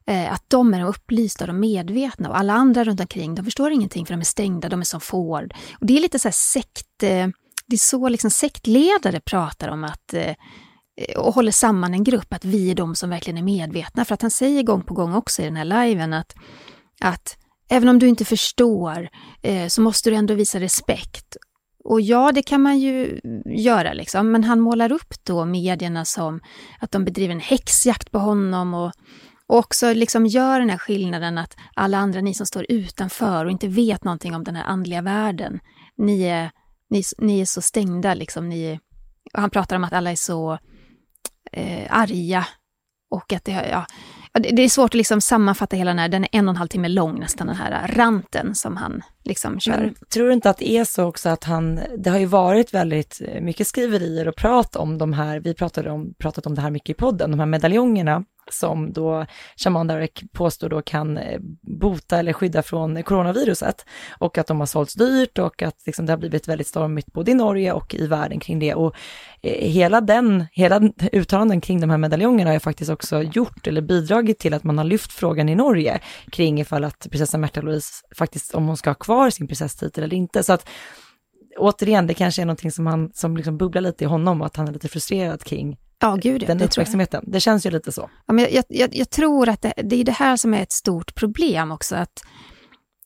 Eh, 0.06 0.34
att 0.34 0.44
de 0.48 0.74
är 0.74 0.80
de 0.80 0.86
upplysta 0.86 1.44
och 1.44 1.48
de 1.48 1.60
medvetna 1.60 2.30
och 2.30 2.38
alla 2.38 2.54
andra 2.54 2.84
runt 2.84 3.00
omkring, 3.00 3.36
de 3.36 3.46
förstår 3.46 3.72
ingenting 3.72 4.06
för 4.06 4.14
de 4.14 4.20
är 4.20 4.26
stängda, 4.26 4.70
de 4.70 4.80
är 4.80 4.86
som 4.86 5.02
får. 5.02 5.50
Och 5.80 5.86
det 5.86 5.98
är 5.98 6.02
lite 6.02 6.20
så 6.20 6.28
här 6.28 6.34
sekt, 6.34 7.04
eh, 7.04 7.28
det 7.68 7.76
är 7.76 7.78
så 7.78 8.10
liksom 8.10 8.32
sektledare 8.32 9.20
pratar 9.20 9.68
om 9.68 9.84
att 9.84 10.14
och 11.18 11.36
håller 11.36 11.52
samman 11.52 11.94
en 11.94 12.04
grupp, 12.04 12.34
att 12.34 12.46
vi 12.46 12.72
är 12.72 12.76
de 12.76 12.96
som 12.96 13.10
verkligen 13.10 13.38
är 13.38 13.44
medvetna. 13.44 14.06
För 14.06 14.14
att 14.14 14.22
han 14.22 14.32
säger 14.32 14.64
gång 14.64 14.84
på 14.84 14.94
gång 14.94 15.14
också 15.14 15.42
i 15.42 15.46
den 15.46 15.56
här 15.56 15.66
liven 15.86 16.14
att, 16.14 16.36
att 17.00 17.38
även 17.70 17.90
om 17.90 18.00
du 18.00 18.08
inte 18.08 18.26
förstår 18.26 19.10
eh, 19.42 19.68
så 19.68 19.82
måste 19.82 20.10
du 20.10 20.16
ändå 20.16 20.34
visa 20.34 20.60
respekt. 20.60 21.38
Och 21.84 22.02
ja, 22.02 22.32
det 22.32 22.44
kan 22.44 22.62
man 22.62 22.80
ju 22.80 23.20
göra 23.46 23.94
liksom, 23.94 24.32
men 24.32 24.44
han 24.44 24.60
målar 24.60 24.92
upp 24.92 25.14
då 25.24 25.46
medierna 25.46 26.06
som 26.06 26.40
att 26.80 26.92
de 26.92 27.06
bedriver 27.06 27.34
en 27.34 27.40
häxjakt 27.40 28.12
på 28.12 28.20
honom 28.20 28.74
och, 28.74 28.92
och 29.48 29.58
också 29.58 29.94
liksom 29.94 30.26
gör 30.26 30.60
den 30.60 30.70
här 30.70 30.78
skillnaden 30.78 31.38
att 31.38 31.56
alla 31.76 31.98
andra, 31.98 32.22
ni 32.22 32.34
som 32.34 32.46
står 32.46 32.66
utanför 32.70 33.46
och 33.46 33.52
inte 33.52 33.68
vet 33.68 34.04
någonting 34.04 34.36
om 34.36 34.44
den 34.44 34.56
här 34.56 34.64
andliga 34.64 35.02
världen, 35.02 35.60
ni 35.98 36.24
är, 36.24 36.52
ni, 36.90 37.04
ni 37.18 37.42
är 37.42 37.46
så 37.46 37.62
stängda 37.62 38.14
liksom, 38.14 38.50
ni 38.50 38.80
han 39.34 39.50
pratar 39.50 39.76
om 39.76 39.84
att 39.84 39.94
alla 39.94 40.12
är 40.12 40.16
så 40.16 40.58
eh, 41.52 41.88
arga 41.90 42.46
och 43.10 43.34
att 43.34 43.46
det, 43.46 43.70
ja, 43.72 43.86
det 44.40 44.62
är 44.64 44.70
svårt 44.70 44.90
att 44.90 44.94
liksom 44.94 45.22
sammanfatta 45.22 45.76
hela 45.76 45.92
den 45.92 46.00
här, 46.00 46.10
den 46.10 46.24
är 46.24 46.30
en 46.32 46.48
och 46.48 46.54
en 46.54 46.58
halv 46.58 46.68
timme 46.68 46.88
lång 46.88 47.20
nästan, 47.20 47.48
den 47.48 47.56
här 47.56 47.88
ranten 47.88 48.56
som 48.56 48.78
han 48.78 49.02
liksom 49.24 49.60
kör. 49.60 49.78
Men 49.78 49.96
tror 50.14 50.28
du 50.28 50.34
inte 50.34 50.50
att 50.50 50.58
det 50.58 50.72
är 50.72 50.84
så 50.84 51.04
också 51.04 51.30
att 51.30 51.44
han, 51.44 51.80
det 51.98 52.10
har 52.10 52.20
ju 52.20 52.26
varit 52.26 52.74
väldigt 52.74 53.22
mycket 53.42 53.68
skriverier 53.68 54.28
och 54.28 54.36
prat 54.36 54.76
om 54.76 54.98
de 54.98 55.14
här, 55.14 55.40
vi 55.40 55.54
pratade 55.54 55.92
om, 55.92 56.14
pratat 56.18 56.46
om 56.46 56.56
det 56.56 56.62
här 56.62 56.72
mycket 56.72 56.90
i 56.90 56.94
podden, 56.94 57.32
de 57.32 57.40
här 57.40 57.46
medaljongerna 57.46 58.24
som 58.52 58.94
då 58.94 59.26
Shaman 59.56 59.88
Darek 59.88 60.24
påstår 60.32 60.70
då 60.70 60.82
kan 60.82 61.18
eh, 61.18 61.40
bota 61.62 62.20
eller 62.20 62.34
skydda 62.34 62.64
från 62.64 63.04
coronaviruset 63.04 63.86
och 64.18 64.38
att 64.38 64.48
de 64.48 64.60
har 64.60 64.68
sålts 64.68 64.94
dyrt 64.94 65.40
och 65.40 65.62
att 65.62 65.76
liksom 65.86 66.06
det 66.06 66.12
har 66.12 66.18
blivit 66.18 66.48
väldigt 66.48 66.68
stormigt 66.68 67.14
både 67.14 67.32
i 67.32 67.34
Norge 67.34 67.74
och 67.74 67.96
i 67.96 68.08
världen 68.08 68.40
kring 68.40 68.60
det. 68.60 68.74
Och 68.74 68.96
eh, 69.42 69.68
hela 69.70 70.02
den, 70.02 70.46
hela 70.52 70.82
uttalanden 71.12 71.62
kring 71.62 71.82
de 71.82 71.90
här 71.90 71.98
medaljongerna 71.98 72.50
har 72.50 72.54
ju 72.54 72.60
faktiskt 72.60 72.92
också 72.92 73.22
gjort 73.22 73.68
eller 73.68 73.82
bidragit 73.82 74.40
till 74.40 74.54
att 74.54 74.64
man 74.64 74.78
har 74.78 74.86
lyft 74.86 75.14
frågan 75.14 75.50
i 75.50 75.56
Norge 75.56 76.00
kring 76.32 76.60
ifall 76.60 76.84
att 76.84 77.08
prinsessa 77.12 77.38
Märta 77.38 77.62
Louise 77.62 77.94
faktiskt, 78.18 78.54
om 78.54 78.68
hon 78.68 78.78
ska 78.78 78.90
ha 78.90 78.96
kvar 78.96 79.30
sin 79.30 79.48
prinsesstitel 79.48 80.04
eller 80.04 80.16
inte. 80.16 80.44
Så 80.44 80.54
att 80.54 80.70
återigen, 81.58 82.08
det 82.08 82.14
kanske 82.14 82.42
är 82.42 82.46
någonting 82.46 82.72
som 82.72 82.88
han, 82.88 83.12
som 83.14 83.38
liksom 83.38 83.58
bubblar 83.58 83.82
lite 83.82 84.04
i 84.04 84.08
honom 84.08 84.42
och 84.42 84.48
att 84.48 84.56
han 84.56 84.68
är 84.68 84.72
lite 84.72 84.88
frustrerad 84.88 85.44
kring 85.44 85.78
Ja, 86.04 86.16
gud 86.16 86.48
den 86.48 86.58
det 86.58 86.66
uppmärksamheten. 86.66 87.24
Det 87.28 87.40
känns 87.40 87.66
ju 87.66 87.70
lite 87.70 87.92
så. 87.92 88.10
Ja, 88.26 88.34
men 88.34 88.48
jag, 88.52 88.64
jag, 88.70 88.96
jag 88.96 89.10
tror 89.10 89.50
att 89.50 89.62
det, 89.62 89.74
det 89.84 89.96
är 89.96 90.04
det 90.04 90.12
här 90.12 90.38
som 90.38 90.54
är 90.54 90.64
ett 90.64 90.72
stort 90.72 91.16
problem 91.16 91.72
också. 91.72 91.96
Att 91.96 92.22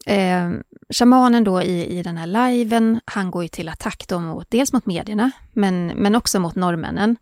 eh, 0.05 0.49
Shamanen 0.93 1.43
då 1.43 1.62
i, 1.62 1.99
i 1.99 2.03
den 2.03 2.17
här 2.17 2.27
liven, 2.27 2.99
han 3.05 3.31
går 3.31 3.43
ju 3.43 3.49
till 3.49 3.69
attack 3.69 4.05
då 4.07 4.19
mot, 4.19 4.51
dels 4.51 4.73
mot 4.73 4.86
medierna, 4.86 5.31
men, 5.53 5.88
men 5.88 6.15
också 6.15 6.39
mot 6.39 6.55
norrmännen. 6.55 7.15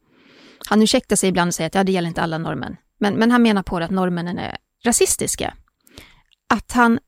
Han 0.68 0.82
ursäktar 0.82 1.16
sig 1.16 1.30
ibland 1.30 1.48
och 1.48 1.54
säger 1.54 1.68
att 1.68 1.76
ja, 1.76 1.84
det 1.84 1.92
gäller 1.92 2.08
inte 2.08 2.22
alla 2.22 2.38
norrmän. 2.38 2.78
Men, 3.00 3.14
men 3.14 3.32
han 3.32 3.42
menar 3.42 3.64
på 3.64 3.78
att 3.78 3.92
norrmännen 3.92 4.40
är 4.40 4.58
rasistiska. 4.86 5.54
Att 6.54 6.72
han 6.72 7.00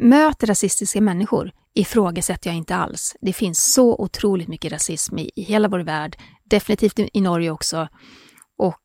möter 0.00 0.46
rasistiska 0.46 1.00
människor 1.00 1.52
ifrågasätter 1.74 2.50
jag 2.50 2.56
inte 2.56 2.76
alls. 2.76 3.16
Det 3.20 3.32
finns 3.32 3.72
så 3.72 3.96
otroligt 3.96 4.48
mycket 4.48 4.72
rasism 4.72 5.18
i, 5.18 5.30
i 5.36 5.42
hela 5.42 5.68
vår 5.68 5.80
värld, 5.80 6.16
definitivt 6.44 6.98
i, 7.12 7.20
Norge 7.20 7.50
också. 7.50 7.88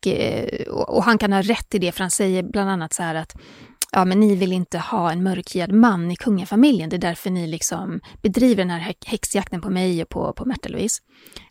Eh, 0.06 0.68
och, 0.68 0.96
och, 0.96 1.04
han 1.04 1.18
kan 1.18 1.34
ha 1.34 1.42
rätt 1.42 1.76
i 1.76 1.80
det, 1.80 1.92
för 1.92 2.00
han 2.00 2.12
säger 2.12 2.44
bland 2.44 2.70
annat 2.70 2.94
så 2.94 3.04
här 3.04 3.16
att 3.16 3.36
ja, 3.92 4.06
men 4.06 4.20
ni 4.20 4.36
vill 4.36 4.52
inte 4.54 4.80
ha 4.80 5.12
en 5.12 5.24
mörkhyad 5.24 5.72
man 5.72 6.12
i 6.12 6.16
kungafamiljen, 6.16 6.90
det 6.90 6.96
är 6.96 6.98
därför 6.98 7.30
ni 7.30 7.48
liksom 7.48 8.02
bedriver 8.22 8.64
den 8.66 8.70
här 8.70 8.96
häxjakten 9.06 9.62
på 9.62 9.70
mig 9.70 10.04
och 10.04 10.10
på, 10.10 10.34
på 10.34 10.46
Märta-Louise. 10.46 11.02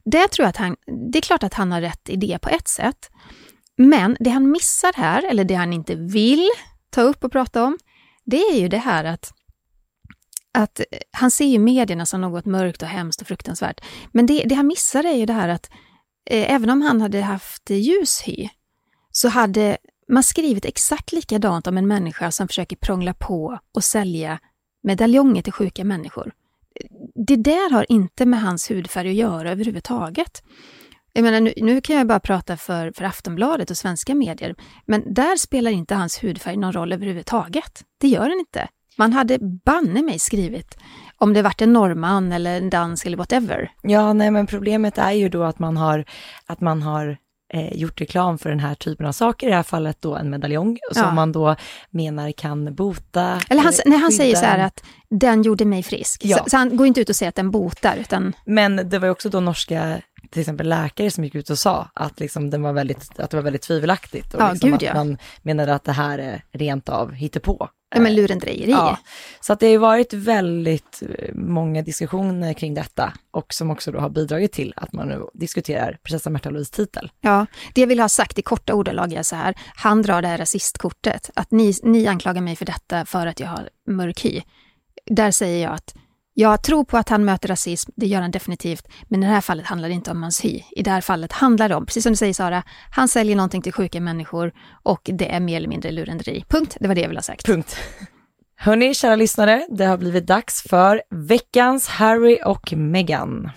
Det 0.05 0.29
tror 0.29 0.45
jag 0.45 0.51
att 0.51 0.57
han, 0.57 0.77
det 1.13 1.19
är 1.19 1.23
klart 1.23 1.43
att 1.43 1.55
han 1.55 1.73
har 1.73 1.81
rätt 1.81 2.09
i 2.09 2.17
det 2.17 2.39
på 2.39 2.49
ett 2.49 2.69
sätt. 2.69 3.11
Men 3.77 4.17
det 4.21 4.31
han 4.31 4.51
missar 4.51 4.93
här, 4.97 5.31
eller 5.31 5.45
det 5.45 5.55
han 5.55 5.73
inte 5.73 5.95
vill 5.95 6.49
ta 6.91 7.03
upp 7.03 7.25
och 7.25 7.33
prata 7.33 7.65
om, 7.65 7.79
det 8.25 8.37
är 8.37 8.61
ju 8.61 8.69
det 8.69 8.79
här 8.79 9.05
att 9.05 9.33
att 10.53 10.81
han 11.13 11.31
ser 11.31 11.45
ju 11.45 11.59
medierna 11.59 12.07
som 12.07 12.21
något 12.21 12.45
mörkt 12.45 12.83
och 12.83 12.89
hemskt 12.89 13.21
och 13.21 13.27
fruktansvärt. 13.27 13.81
Men 14.13 14.27
det, 14.27 14.45
det 14.47 14.55
han 14.55 14.67
missar 14.67 15.05
är 15.05 15.15
ju 15.15 15.27
det 15.27 15.33
här 15.33 15.49
att 15.49 15.71
Eh, 16.31 16.55
även 16.55 16.71
om 16.71 16.83
han 16.83 17.01
hade 17.01 17.21
haft 17.21 17.71
ljus 17.71 18.23
hy, 18.25 18.49
så 19.11 19.29
hade 19.29 19.79
man 20.09 20.23
skrivit 20.23 20.65
exakt 20.65 21.13
likadant 21.13 21.67
om 21.67 21.79
en 21.79 21.87
människa 21.87 22.31
som 22.31 22.49
försöker 22.49 22.77
prångla 22.77 23.15
på 23.15 23.59
och 23.75 23.85
sälja 23.85 24.39
medaljonger 24.83 25.43
till 25.43 25.53
sjuka 25.53 25.85
människor. 25.85 26.33
Det 27.15 27.37
där 27.37 27.71
har 27.71 27.87
inte 27.89 28.27
med 28.27 28.43
hans 28.43 28.71
hudfärg 28.71 29.09
att 29.09 29.15
göra 29.15 29.51
överhuvudtaget. 29.51 30.43
Jag 31.13 31.23
menar, 31.23 31.41
nu, 31.41 31.53
nu 31.57 31.81
kan 31.81 31.97
jag 31.97 32.07
bara 32.07 32.21
prata 32.21 32.57
för, 32.57 32.93
för 32.93 33.05
Aftonbladet 33.05 33.71
och 33.71 33.77
svenska 33.77 34.15
medier, 34.15 34.55
men 34.87 35.15
där 35.15 35.37
spelar 35.37 35.71
inte 35.71 35.95
hans 35.95 36.25
hudfärg 36.25 36.57
någon 36.57 36.73
roll 36.73 36.93
överhuvudtaget. 36.93 37.85
Det 37.99 38.09
gör 38.09 38.29
den 38.29 38.39
inte. 38.41 38.69
Man 38.97 39.13
hade 39.13 39.39
banne 39.65 40.03
mig 40.03 40.19
skrivit 40.19 40.77
om 41.21 41.33
det 41.33 41.43
varit 41.43 41.63
en 41.63 41.73
norrman 41.73 42.33
eller 42.33 42.57
en 42.57 42.71
dansk 42.71 43.07
eller 43.07 43.17
whatever. 43.17 43.71
Ja, 43.83 44.13
nej 44.13 44.31
men 44.31 44.47
problemet 44.47 44.99
är 44.99 45.13
ju 45.13 45.29
då 45.29 45.43
att 45.43 45.59
man 45.59 45.77
har, 45.77 46.05
att 46.47 46.61
man 46.61 46.83
har 46.83 47.17
eh, 47.55 47.73
gjort 47.77 48.01
reklam 48.01 48.39
för 48.39 48.51
den 48.51 48.61
här 48.61 48.75
typen 48.75 49.07
av 49.07 49.13
saker, 49.13 49.47
i 49.47 49.51
det 49.51 49.57
här 49.57 49.63
fallet 49.63 49.97
då 50.01 50.17
en 50.17 50.31
medaljong, 50.31 50.79
som 50.93 51.03
Ja. 51.03 51.13
man 51.15 51.33
då 51.33 51.57
menar 51.91 52.33
kan 52.33 52.75
bota. 52.75 53.41
Eller 53.51 53.63
han, 53.63 53.73
när 53.87 53.99
han 53.99 54.11
skydda 54.11 54.17
säger 54.17 54.37
så 54.37 54.45
här 54.45 54.59
att 54.59 54.85
den 55.11 55.43
gjorde 55.43 55.65
mig 55.65 55.83
frisk. 55.83 56.25
Ja. 56.25 56.37
Så, 56.39 56.51
så 56.51 56.57
han 56.57 56.77
går 56.77 56.87
inte 56.87 57.01
ut 57.01 57.09
och 57.09 57.17
säger 57.17 57.29
att 57.29 57.35
den 57.35 57.51
botar, 57.51 57.97
utan 57.97 58.33
Men 58.45 58.77
det 58.89 58.99
var 58.99 59.07
ju 59.07 59.13
också 59.13 59.29
då 59.29 59.41
norska, 59.41 60.01
till 60.31 60.41
exempel 60.41 60.69
läkare 60.69 61.11
som 61.11 61.25
gick 61.25 61.35
ut 61.35 61.51
och 61.51 61.59
sa 61.59 61.89
att, 61.95 62.21
liksom 62.21 62.51
den 62.51 62.63
var 62.63 62.73
väldigt, 62.73 63.19
att 63.21 63.31
det 63.31 63.37
var 63.37 63.45
väldigt 63.45 63.63
tvivelaktigt. 63.63 64.35
Och 64.35 64.41
Ja, 64.41 64.53
liksom 64.53 64.71
gud, 64.71 64.85
att 64.89 64.95
man 64.97 65.19
menade 65.43 65.75
att 65.75 65.85
det 65.85 65.93
här 65.93 66.19
är 66.19 66.43
rent 66.53 66.89
av 66.89 67.13
hittepå. 67.13 67.69
Ja, 67.95 68.01
men 68.01 68.15
lurendrejeri. 68.15 68.71
Ja, 68.71 68.99
så 69.41 69.53
att 69.53 69.61
det 69.61 69.67
har 69.67 69.71
ju 69.71 69.79
varit 69.79 70.13
väldigt 70.13 71.03
eh, 71.03 71.35
många 71.35 71.83
diskussioner 71.83 72.53
kring 72.53 72.75
detta 72.75 73.13
och 73.31 73.55
som 73.55 73.71
också 73.71 73.93
då 73.93 73.99
har 73.99 74.11
bidragit 74.11 74.53
till 74.53 74.75
att 74.77 74.93
man 74.93 75.09
nu 75.09 75.27
diskuterar 75.35 75.99
prinsessa 76.03 76.31
Märta 76.31 76.51
Louise 76.51 76.75
titel. 76.75 77.11
Ja, 77.21 77.47
det 77.75 77.81
jag 77.81 77.89
vill 77.89 78.01
ha 78.01 78.09
sagt 78.09 78.39
i 78.39 78.43
korta 78.43 78.75
ordalag 78.75 79.13
är 79.13 79.23
så 79.23 79.37
här. 79.37 79.55
Han 79.77 80.03
drar 80.03 80.23
det 80.23 80.29
här 80.29 80.39
rasistkortet. 80.39 81.31
Att 81.35 81.51
ni, 81.51 81.75
ni 81.83 82.07
anklagar 82.07 82.41
mig 82.41 82.57
för 82.57 82.67
detta 82.67 83.05
för 83.05 83.27
att 83.27 83.41
jag 83.41 83.49
har 83.49 83.69
mörk 83.87 84.25
hy. 84.25 84.43
Där 85.07 85.31
säger 85.31 85.63
jag 85.63 85.75
att 85.75 85.95
jag 86.41 86.63
tror 86.63 86.85
på 86.85 86.97
att 86.97 87.09
han 87.09 87.25
möter 87.25 87.49
rasism, 87.49 87.91
det 87.97 88.07
gör 88.07 88.21
han 88.21 88.31
definitivt. 88.31 88.89
Men 89.09 89.23
i 89.23 89.27
det 89.27 89.33
här 89.33 89.41
fallet 89.41 89.67
handlar 89.67 89.89
det 89.89 89.95
inte 89.95 90.11
om 90.11 90.23
hans 90.23 90.45
hy. 90.45 90.63
I 90.71 90.83
det 90.83 90.91
här 90.91 91.01
fallet 91.01 91.33
handlar 91.33 91.69
det 91.69 91.75
om, 91.75 91.87
precis 91.87 92.03
som 92.03 92.13
du 92.13 92.17
säger 92.17 92.33
Sara, 92.33 92.63
han 92.91 93.09
säljer 93.09 93.37
någonting 93.37 93.63
till 93.63 93.73
sjuka 93.73 94.01
människor 94.01 94.53
och 94.83 95.11
det 95.13 95.35
är 95.35 95.41
mer 95.41 95.57
eller 95.57 95.69
mindre 95.69 95.91
lurendrejeri. 95.91 96.45
Punkt, 96.49 96.77
det 96.81 96.89
var 96.89 96.95
det 96.95 97.01
jag 97.01 97.09
ville 97.09 97.19
ha 97.19 97.23
sagt. 97.23 97.47
Punkt. 97.47 97.77
Hörni, 98.57 98.95
kära 98.95 99.17
lyssnare, 99.17 99.67
det 99.71 99.85
har 99.85 99.97
blivit 99.97 100.27
dags 100.27 100.63
för 100.63 101.03
veckans 101.11 101.89
Harry 101.89 102.39
och 102.45 102.73
Meghan. 102.73 103.51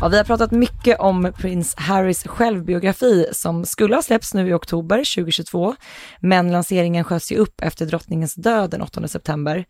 Ja, 0.00 0.08
vi 0.08 0.16
har 0.16 0.24
pratat 0.24 0.50
mycket 0.50 0.98
om 1.00 1.32
prins 1.38 1.74
Harrys 1.76 2.22
självbiografi 2.26 3.26
som 3.32 3.64
skulle 3.64 3.94
ha 3.94 4.02
släppts 4.02 4.34
nu 4.34 4.48
i 4.48 4.52
oktober 4.52 4.96
2022, 4.96 5.74
men 6.20 6.52
lanseringen 6.52 7.04
sköts 7.04 7.32
ju 7.32 7.36
upp 7.36 7.60
efter 7.62 7.86
drottningens 7.86 8.34
död 8.34 8.70
den 8.70 8.82
8 8.82 9.08
september. 9.08 9.64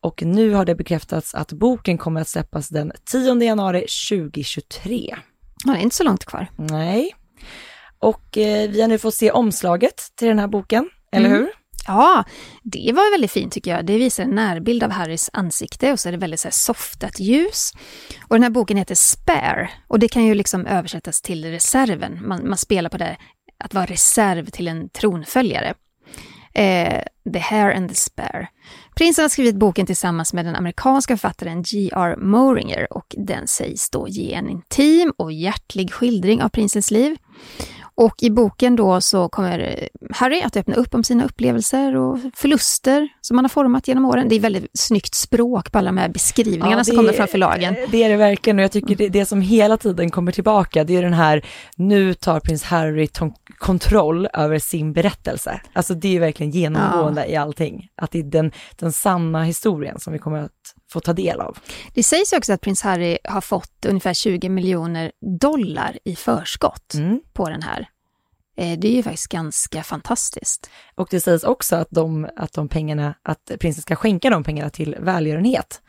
Och 0.00 0.22
nu 0.22 0.52
har 0.54 0.64
det 0.64 0.74
bekräftats 0.74 1.34
att 1.34 1.52
boken 1.52 1.98
kommer 1.98 2.20
att 2.20 2.28
släppas 2.28 2.68
den 2.68 2.92
10 3.04 3.42
januari 3.42 3.86
2023. 4.10 5.16
Ja, 5.64 5.72
det 5.72 5.78
är 5.78 5.82
inte 5.82 5.96
så 5.96 6.04
långt 6.04 6.24
kvar. 6.24 6.46
Nej. 6.56 7.14
Och 7.98 8.38
eh, 8.38 8.70
vi 8.70 8.80
har 8.80 8.88
nu 8.88 8.98
fått 8.98 9.14
se 9.14 9.30
omslaget 9.30 10.02
till 10.16 10.28
den 10.28 10.38
här 10.38 10.48
boken, 10.48 10.90
eller 11.12 11.26
Mm. 11.26 11.38
hur? 11.40 11.48
Ja, 11.86 12.24
det 12.62 12.92
var 12.94 13.12
väldigt 13.12 13.30
fint 13.30 13.52
tycker 13.52 13.70
jag. 13.70 13.86
Det 13.86 13.98
visar 13.98 14.22
en 14.22 14.30
närbild 14.30 14.82
av 14.82 14.90
Harrys 14.90 15.30
ansikte 15.32 15.92
och 15.92 16.00
så 16.00 16.08
är 16.08 16.12
det 16.12 16.18
väldigt 16.18 16.40
så 16.40 16.48
här 16.48 16.52
softat 16.52 17.20
ljus. 17.20 17.72
Och 18.28 18.36
den 18.36 18.42
här 18.42 18.50
boken 18.50 18.76
heter 18.76 18.94
Spare 18.94 19.70
och 19.88 19.98
det 19.98 20.08
kan 20.08 20.24
ju 20.24 20.34
liksom 20.34 20.66
översättas 20.66 21.22
till 21.22 21.44
reserven. 21.44 22.28
Man, 22.28 22.48
man 22.48 22.58
spelar 22.58 22.90
på 22.90 22.98
det 22.98 23.16
att 23.64 23.74
vara 23.74 23.86
reserv 23.86 24.46
till 24.46 24.68
en 24.68 24.88
tronföljare. 24.88 25.74
Eh, 26.54 27.02
the 27.32 27.38
Hair 27.38 27.76
and 27.76 27.88
the 27.88 27.94
Spare. 27.94 28.48
Prinsen 28.96 29.22
har 29.22 29.28
skrivit 29.28 29.56
boken 29.56 29.86
tillsammans 29.86 30.32
med 30.32 30.44
den 30.44 30.56
amerikanska 30.56 31.16
författaren 31.16 31.62
G.R. 31.62 32.16
Moringer 32.16 32.92
och 32.92 33.14
den 33.18 33.48
sägs 33.48 33.90
då 33.90 34.08
ge 34.08 34.34
en 34.34 34.48
intim 34.48 35.12
och 35.16 35.32
hjärtlig 35.32 35.92
skildring 35.92 36.42
av 36.42 36.48
prinsens 36.48 36.90
liv. 36.90 37.16
Och 37.94 38.14
i 38.22 38.30
boken 38.30 38.76
då 38.76 39.00
så 39.00 39.28
kommer 39.28 39.88
Harry 40.10 40.42
att 40.42 40.56
öppna 40.56 40.74
upp 40.74 40.94
om 40.94 41.04
sina 41.04 41.24
upplevelser 41.24 41.96
och 41.96 42.18
förluster 42.34 43.08
som 43.20 43.38
han 43.38 43.44
har 43.44 43.48
format 43.48 43.88
genom 43.88 44.04
åren. 44.04 44.28
Det 44.28 44.34
är 44.34 44.40
väldigt 44.40 44.70
snyggt 44.74 45.14
språk 45.14 45.72
på 45.72 45.78
alla 45.78 45.86
de 45.88 45.96
här 45.98 46.08
beskrivningarna 46.08 46.76
Ja, 46.80 46.84
som 46.84 46.96
kommer 46.96 47.12
från 47.12 47.28
förlagen. 47.28 47.74
Det 47.90 48.04
är 48.04 48.08
det 48.08 48.16
verkligen 48.16 48.58
och 48.58 48.62
jag 48.64 48.72
tycker 48.72 48.96
det, 48.96 49.08
det 49.08 49.26
som 49.26 49.40
hela 49.40 49.76
tiden 49.76 50.10
kommer 50.10 50.32
tillbaka, 50.32 50.84
det 50.84 50.96
är 50.96 51.02
den 51.02 51.12
här, 51.12 51.46
nu 51.76 52.14
tar 52.14 52.40
prins 52.40 52.62
Harry 52.62 53.08
kontroll 53.58 54.28
över 54.32 54.58
sin 54.58 54.92
berättelse. 54.92 55.60
Alltså 55.72 55.94
det 55.94 56.16
är 56.16 56.20
verkligen 56.20 56.52
genomgående 56.52 57.26
i 57.26 57.36
allting, 57.36 57.88
att 57.96 58.10
det 58.10 58.18
är 58.18 58.22
den, 58.22 58.52
den 58.76 58.92
sanna 58.92 59.44
historien 59.44 60.00
som 60.00 60.12
vi 60.12 60.18
kommer 60.18 60.38
att 60.38 60.50
få 60.92 61.00
ta 61.00 61.12
del 61.12 61.40
av. 61.40 61.58
Det 61.94 62.02
sägs 62.02 62.32
ju 62.32 62.36
också 62.36 62.52
att 62.52 62.60
prins 62.60 62.82
Harry 62.82 63.18
har 63.24 63.40
fått 63.40 63.86
ungefär 63.88 64.14
20 64.14 64.48
miljoner 64.48 65.12
dollar 65.40 65.98
i 66.04 66.16
förskott 66.16 66.94
Mm. 66.94 67.20
på 67.32 67.48
den 67.48 67.62
här. 67.62 67.81
Eh, 68.62 68.78
det 68.78 68.88
är 68.88 68.92
ju 68.92 69.02
faktiskt 69.02 69.28
ganska 69.28 69.82
fantastiskt. 69.82 70.70
Och 70.94 71.08
det 71.10 71.20
sägs 71.20 71.44
också 71.44 71.76
att 71.76 71.88
de, 71.90 72.28
att 72.36 72.52
de 72.52 72.68
pengarna, 72.68 73.14
att 73.22 73.50
prinsen 73.60 73.82
ska 73.82 73.96
skänka 73.96 74.30
de 74.30 74.44
pengarna 74.44 74.70
till 74.70 74.96
välgörenhet. 75.00 75.82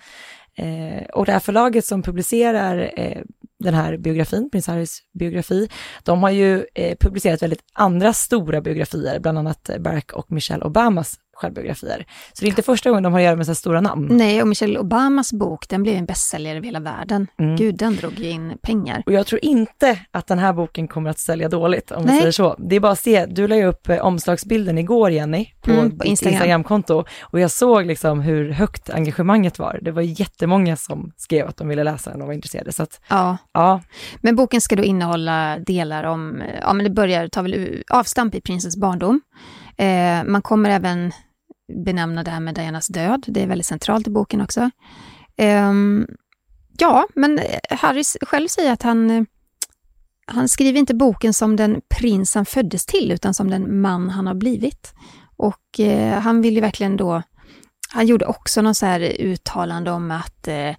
Eh, 0.58 1.04
och 1.14 1.26
det 1.26 1.32
här 1.32 1.40
förlaget 1.40 1.86
som 1.86 2.02
publicerar 2.02 2.92
eh, 2.98 3.22
den 3.60 3.74
här 3.74 3.98
biografin, 3.98 4.50
prins 4.52 4.68
Harrys 4.68 5.00
biografi, 5.20 5.70
de 6.04 6.24
har 6.24 6.30
ju 6.30 6.66
eh, 6.76 6.98
publicerat 7.00 7.42
väldigt 7.42 7.64
andra 7.74 8.14
stora 8.14 8.62
biografier, 8.62 9.20
bland 9.20 9.38
annat 9.38 9.70
Barack 9.80 10.12
och 10.14 10.32
Michelle 10.32 10.66
Obamas 10.66 11.20
självbiografier. 11.34 12.06
Så 12.34 12.41
det 12.41 12.46
är 12.46 12.50
inte 12.50 12.62
första 12.63 12.89
gången 12.89 13.04
de 13.04 13.13
har 13.13 13.19
att 13.19 13.26
göra 13.26 13.36
med 13.36 13.46
så 13.46 13.56
stora 13.56 13.82
namn. 13.82 14.08
Nej, 14.12 14.41
och 14.41 14.48
Michelle 14.48 14.80
Obamas 14.80 15.34
bok, 15.34 15.69
den 15.69 15.84
blev 15.84 15.96
en 15.96 16.06
bästsäljare 16.06 16.58
över 16.58 16.65
hela 16.65 16.80
världen. 16.80 17.28
Mm. 17.39 17.56
Gud, 17.56 17.76
den 17.76 17.96
drog 17.96 18.19
ju 18.19 18.30
in 18.30 18.58
pengar. 18.62 19.04
Och 19.06 19.13
jag 19.13 19.28
tror 19.28 19.46
inte 19.46 20.00
att 20.12 20.28
den 20.28 20.39
här 20.39 20.54
boken 20.54 20.88
kommer 20.88 21.10
att 21.10 21.19
sälja 21.19 21.50
dåligt, 21.50 21.91
om 21.91 22.04
vi 22.04 22.10
säger 22.10 22.32
så. 22.32 22.56
Det 22.60 22.76
är 22.76 22.80
bara 22.80 22.91
att 22.91 23.00
se, 23.00 23.26
du 23.26 23.48
la 23.48 23.56
ju 23.56 23.65
upp 23.65 23.89
eh, 23.89 23.98
omslagsbilden 23.98 24.78
igår, 24.78 25.12
Jenny, 25.12 25.46
på, 25.62 25.72
Mm, 25.72 25.98
på 25.98 26.06
Instagram. 26.06 26.34
Instagramkonto. 26.34 27.04
Och 27.22 27.39
jag 27.39 27.52
såg 27.52 27.86
liksom 27.86 28.22
hur 28.22 28.52
högt 28.52 28.89
engagemanget 28.89 29.60
var. 29.60 29.80
Det 29.82 29.91
var 29.91 30.01
jättemånga 30.01 30.76
som 30.76 31.12
skrev 31.18 31.47
att 31.47 31.58
de 31.58 31.68
ville 31.68 31.84
läsa 31.84 32.12
den 32.12 32.22
och 32.22 32.28
var 32.28 32.34
intresserade. 32.34 32.72
Så 32.72 32.84
att, 32.84 33.01
Ja, 33.08 33.38
ja, 33.53 33.82
Men 34.22 34.36
boken 34.36 34.62
ska 34.62 34.76
då 34.76 34.84
innehålla 34.84 35.58
delar 35.60 36.03
om, 36.03 36.43
ja 36.62 36.74
men 36.74 36.84
det 36.84 36.89
börjar 36.89 37.28
ta 37.28 37.41
väl 37.41 37.84
avstamp 37.89 38.36
i 38.36 38.41
prinsens 38.41 38.78
barndom. 38.78 39.22
Eh, 39.78 40.24
man 40.24 40.41
kommer 40.41 40.69
även 40.69 41.11
benämna 41.86 42.24
det 42.24 42.32
här 42.32 42.39
med 42.39 42.55
Dianas 42.55 42.88
död, 42.88 43.24
det 43.28 43.43
är 43.43 43.47
väldigt 43.47 43.67
centralt 43.67 44.07
i 44.07 44.09
boken 44.09 44.41
också. 44.41 44.69
Eh, 45.38 45.74
ja, 46.78 47.07
men 47.15 47.39
eh, 47.39 47.59
Harry 47.69 48.03
själv 48.21 48.47
säger 48.47 48.74
att 48.74 48.84
han, 48.84 49.09
eh, 49.09 49.24
han 50.28 50.49
skriver 50.49 50.80
inte 50.80 50.95
boken 50.95 51.34
som 51.34 51.55
den 51.55 51.82
prins 51.89 52.36
han 52.36 52.45
föddes 52.45 52.86
till, 52.86 53.11
utan 53.11 53.34
som 53.34 53.49
den 53.49 53.82
man 53.82 54.09
han 54.09 54.28
har 54.28 54.34
blivit. 54.34 54.93
Och 55.38 55.80
eh, 55.80 56.19
han 56.19 56.41
vill 56.41 56.55
ju 56.55 56.61
verkligen 56.61 56.97
då 56.97 57.24
Han 57.89 58.07
gjorde 58.07 58.26
också 58.26 58.61
någon 58.61 58.76
så 58.76 58.86
här 58.86 58.99
uttalande 59.19 59.91
om 59.91 60.11
att 60.11 60.47
eh, 60.47 60.76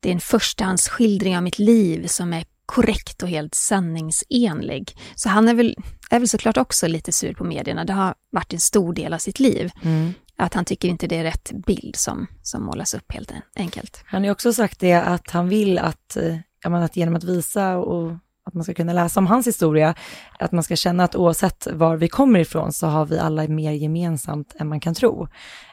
det 0.00 0.08
är 0.08 0.12
en 0.12 0.20
förstahandsskildring 0.20 1.36
av 1.36 1.42
mitt 1.42 1.58
liv 1.58 2.06
som 2.06 2.32
är 2.32 2.44
korrekt 2.66 3.22
och 3.22 3.28
helt 3.28 3.54
sanningsenlig. 3.54 4.96
Så 5.14 5.28
han 5.28 5.48
är 5.48 5.54
väl, 5.54 5.76
är 6.10 6.18
väl 6.18 6.28
såklart 6.28 6.56
också 6.56 6.86
lite 6.88 7.12
sur 7.12 7.34
på 7.34 7.44
medierna. 7.44 7.84
Det 7.84 7.92
har 7.92 8.14
varit 8.30 8.52
en 8.52 8.60
stor 8.60 8.92
del 8.94 9.14
av 9.14 9.18
sitt 9.18 9.40
liv. 9.40 9.70
Mm. 9.82 10.12
Att 10.38 10.54
han 10.54 10.64
tycker 10.64 10.88
inte 10.88 11.06
det 11.06 11.16
är 11.16 11.22
rätt 11.22 11.52
bild 11.66 11.96
som, 11.96 12.26
som 12.42 12.64
målas 12.64 12.94
upp 12.94 13.12
helt 13.12 13.30
en- 13.30 13.42
enkelt. 13.56 14.02
Han 14.06 14.24
har 14.24 14.30
också 14.30 14.52
sagt 14.52 14.80
det 14.80 14.92
att 14.94 15.30
han 15.30 15.48
vill 15.48 15.78
att, 15.78 16.16
eh, 16.16 16.36
ja, 16.62 16.70
men 16.70 16.82
att 16.82 16.96
genom 16.96 17.16
att 17.16 17.24
visa 17.24 17.76
och 17.76 18.12
att 18.46 18.54
man 18.54 18.64
ska 18.64 18.74
kunna 18.74 18.92
läsa 18.92 19.20
om 19.20 19.26
hans 19.26 19.46
historia, 19.46 19.94
att 20.38 20.52
man 20.52 20.64
ska 20.64 20.76
känna 20.76 21.04
att 21.04 21.16
oavsett 21.16 21.66
var 21.72 21.96
vi 21.96 22.08
kommer 22.08 22.38
ifrån 22.40 22.72
så 22.72 22.86
har 22.86 23.06
vi 23.06 23.18
alla 23.18 23.48
mer 23.48 23.72
gemensamt 23.72 24.54
än 24.58 24.68
man 24.68 24.80
kan 24.80 24.94
tro. 24.94 25.28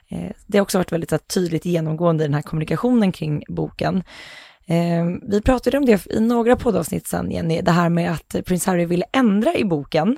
Eh, 0.09 0.31
Det 0.47 0.57
har 0.57 0.63
också 0.63 0.77
varit 0.77 0.91
väldigt 0.91 1.27
tydligt 1.27 1.65
genomgående 1.65 2.23
i 2.23 2.27
den 2.27 2.33
här 2.33 2.41
kommunikationen 2.41 3.11
kring 3.11 3.43
boken. 3.47 4.03
Eh, 4.67 5.05
Vi 5.29 5.41
pratade 5.41 5.77
om 5.77 5.85
det 5.85 6.07
i 6.11 6.19
några 6.19 6.55
poddavsnitt 6.55 7.07
sen, 7.07 7.31
Jenny, 7.31 7.61
det 7.61 7.71
här 7.71 7.89
med 7.89 8.11
att 8.11 8.35
prins 8.45 8.65
Harry 8.65 8.85
ville 8.85 9.05
ändra 9.13 9.55
i 9.55 9.65
boken, 9.65 10.17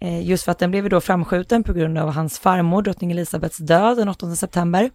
eh, 0.00 0.26
just 0.26 0.44
för 0.44 0.52
att 0.52 0.58
den 0.58 0.70
blev 0.70 0.84
ju 0.84 0.88
då 0.88 1.00
framskjuten 1.00 1.62
på 1.62 1.72
grund 1.72 1.98
av 1.98 2.10
hans 2.10 2.38
farmor, 2.38 2.82
drottning 2.82 3.10
Elisabeths 3.10 3.58
död 3.58 3.96
den 3.96 4.08
8 4.08 4.36
september. 4.36 4.90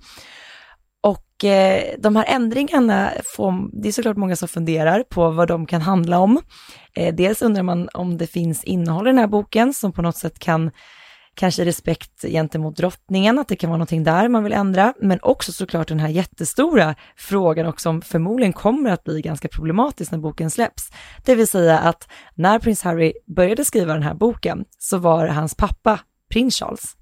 Och 1.04 1.44
eh, 1.44 1.84
de 2.00 2.16
här 2.16 2.26
ändringarna, 2.28 3.12
får, 3.36 3.82
det 3.82 3.88
är 3.88 3.92
såklart 3.92 4.18
många 4.18 4.36
som 4.36 4.48
funderar 4.48 5.04
på 5.04 5.30
vad 5.30 5.48
de 5.48 5.66
kan 5.66 5.82
handla 5.82 6.20
om. 6.20 6.42
Eh, 6.96 7.16
dels 7.16 7.42
undrar 7.42 7.64
man 7.64 7.90
om 7.94 8.18
det 8.18 8.28
finns 8.28 8.64
innehåll 8.64 9.08
i 9.08 9.10
den 9.10 9.20
här 9.20 9.28
boken 9.28 9.74
som 9.74 9.92
på 9.92 10.02
något 10.02 10.18
sätt 10.18 10.40
kan, 10.40 10.72
kanske 11.36 11.66
respekt 11.66 12.22
gentemot 12.22 12.78
drottningen, 12.78 13.40
att 13.40 13.48
det 13.48 13.56
kan 13.56 13.70
vara 13.70 13.78
någonting 13.78 14.04
där 14.04 14.30
man 14.30 14.44
vill 14.44 14.54
ändra, 14.54 14.94
men 15.02 15.20
också 15.22 15.52
såklart 15.52 15.88
den 15.88 16.00
här 16.00 16.10
jättestora 16.10 16.96
frågan 17.16 17.66
också 17.66 17.84
som 17.84 18.02
förmodligen 18.02 18.54
kommer 18.54 18.90
att 18.90 19.04
bli 19.04 19.22
ganska 19.22 19.48
problematisk 19.48 20.12
när 20.12 20.20
boken 20.20 20.52
släpps. 20.52 20.92
Det 21.26 21.36
vill 21.36 21.48
säga 21.48 21.80
att 21.80 22.08
när 22.36 22.60
prins 22.60 22.82
Harry 22.84 23.14
började 23.36 23.66
skriva 23.66 23.94
den 23.94 24.04
här 24.04 24.14
boken 24.14 24.66
så 24.80 24.98
var 24.98 25.28
hans 25.28 25.56
pappa 25.56 26.00
prins 26.32 26.56
Charles. 26.56 26.98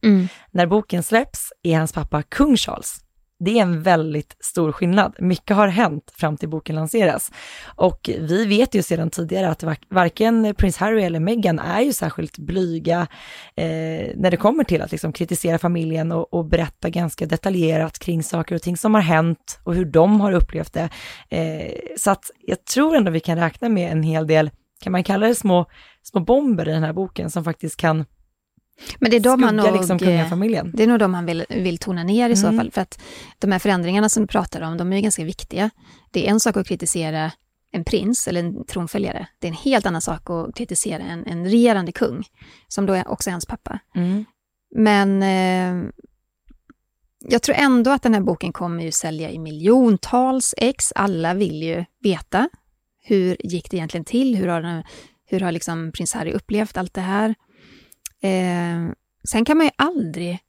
När 0.51 0.67
boken 0.67 1.03
släpps 1.03 1.53
är 1.63 1.77
hans 1.77 1.93
pappa 1.93 2.23
kung 2.23 2.57
Charles. 2.57 3.02
Det 3.45 3.59
är 3.59 3.61
en 3.61 3.81
väldigt 3.81 4.35
stor 4.39 4.71
skillnad. 4.71 5.15
Mycket 5.19 5.55
har 5.55 5.67
hänt 5.67 6.13
fram 6.15 6.37
till 6.37 6.49
boken 6.49 6.75
lanseras. 6.75 7.31
Och 7.75 8.09
vi 8.19 8.45
vet 8.45 8.75
ju 8.75 8.83
sedan 8.83 9.09
tidigare 9.09 9.49
att 9.49 9.63
varken 9.89 10.55
prins 10.57 10.77
Harry 10.77 11.03
eller 11.03 11.19
Meghan 11.19 11.59
är 11.59 11.81
ju 11.81 11.93
särskilt 11.93 12.37
blyga 12.37 13.07
eh, 13.55 14.11
när 14.15 14.31
det 14.31 14.37
kommer 14.37 14.63
till 14.63 14.81
att 14.81 14.91
liksom 14.91 15.13
kritisera 15.13 15.57
familjen 15.57 16.11
och, 16.11 16.33
och 16.33 16.45
berätta 16.45 16.89
ganska 16.89 17.25
detaljerat 17.25 17.99
kring 17.99 18.23
saker 18.23 18.55
och 18.55 18.61
ting 18.61 18.77
som 18.77 18.93
har 18.93 19.01
hänt 19.01 19.59
och 19.63 19.75
hur 19.75 19.85
de 19.85 20.21
har 20.21 20.31
upplevt 20.31 20.73
det. 20.73 20.89
Eh, 21.29 21.73
så 21.97 22.11
att 22.11 22.31
jag 22.39 22.65
tror 22.65 22.95
ändå 22.95 23.11
vi 23.11 23.19
kan 23.19 23.37
räkna 23.37 23.69
med 23.69 23.91
en 23.91 24.03
hel 24.03 24.27
del, 24.27 24.51
kan 24.83 24.91
man 24.91 25.03
kalla 25.03 25.27
det 25.27 25.35
små, 25.35 25.65
små 26.03 26.21
bomber 26.21 26.69
i 26.69 26.71
den 26.71 26.83
här 26.83 26.93
boken 26.93 27.29
som 27.29 27.43
faktiskt 27.43 27.77
kan 27.77 28.05
men 28.99 29.11
det 29.11 29.17
är 29.17 29.21
de 29.21 29.43
han 29.43 29.55
nog, 29.55 29.73
liksom 29.73 29.99
kungafamiljen. 29.99 30.71
Det 30.73 30.83
är 30.83 30.87
nog 30.87 30.99
de 30.99 31.13
han 31.13 31.25
vill, 31.25 31.45
vill 31.49 31.77
tona 31.77 32.03
ner 32.03 32.29
i 32.29 32.35
så 32.35 32.47
Mm. 32.47 32.57
fall. 32.59 32.71
För 32.71 32.81
att 32.81 33.01
de 33.39 33.51
här 33.51 33.59
förändringarna 33.59 34.09
som 34.09 34.23
du 34.23 34.27
pratar 34.27 34.61
om, 34.61 34.77
de 34.77 34.91
är 34.93 34.95
ju 34.95 35.01
ganska 35.01 35.23
viktiga. 35.23 35.69
Det 36.11 36.27
är 36.27 36.31
en 36.31 36.39
sak 36.39 36.57
att 36.57 36.67
kritisera 36.67 37.31
en 37.71 37.83
prins 37.85 38.27
eller 38.27 38.39
en 38.39 38.65
tronföljare. 38.65 39.27
Det 39.39 39.47
är 39.47 39.51
en 39.51 39.57
helt 39.57 39.85
annan 39.85 40.01
sak 40.01 40.29
att 40.29 40.55
kritisera 40.55 41.03
en, 41.03 41.25
en 41.27 41.45
regerande 41.45 41.91
kung, 41.91 42.23
som 42.67 42.85
då 42.85 42.93
är 42.93 43.07
också 43.07 43.29
är 43.29 43.31
hans 43.31 43.45
pappa. 43.45 43.79
Mm. 43.95 44.25
Men 44.75 45.23
eh, 45.23 45.89
jag 47.29 47.41
tror 47.41 47.55
ändå 47.55 47.91
att 47.91 48.03
den 48.03 48.13
här 48.13 48.21
boken 48.21 48.53
kommer 48.53 48.83
ju 48.83 48.91
sälja 48.91 49.31
i 49.31 49.39
miljontals 49.39 50.53
ex. 50.57 50.91
Alla 50.95 51.33
vill 51.33 51.63
ju 51.63 51.85
veta 52.03 52.49
hur 53.05 53.37
gick 53.39 53.71
det 53.71 53.77
egentligen 53.77 54.05
till? 54.05 54.35
Hur 54.35 54.47
har, 54.47 54.61
den- 54.61 54.83
hur 55.25 55.39
har 55.39 55.51
liksom 55.51 55.91
prins 55.91 56.13
Harry 56.13 56.31
upplevt 56.31 56.77
allt 56.77 56.93
det 56.93 57.01
här? 57.01 57.35
Eh, 58.23 58.91
sen 59.29 59.45
kan 59.45 59.57
man 59.57 59.65
ju 59.65 59.71
aldrig... 59.75 60.39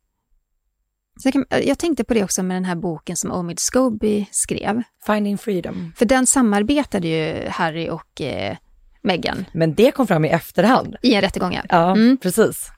Kan, 1.33 1.45
jag 1.51 1.79
tänkte 1.79 2.05
på 2.05 2.15
det 2.15 2.25
också 2.25 2.43
med 2.43 2.57
den 2.57 2.65
här 2.65 2.75
boken 2.75 3.17
som 3.17 3.33
Omid 3.33 3.59
Scobie 3.59 4.27
skrev. 4.31 4.83
Finding 5.07 5.39
Freedom. 5.39 5.93
För 5.97 6.05
den 6.05 6.27
samarbetade 6.27 7.09
ju 7.09 7.49
Harry 7.49 7.89
och 7.89 8.21
eh, 8.21 8.57
Meghan 9.03 9.45
Men 9.53 9.75
det 9.75 9.91
kom 9.91 10.07
fram 10.07 10.25
i 10.25 10.29
efterhand. 10.29 10.97
i 11.03 11.15
en 11.15 11.21
rättegång. 11.21 11.53
ja. 11.55 11.63
Ja, 11.69 11.91
Mm. 11.91 12.17
precis. 12.17 12.71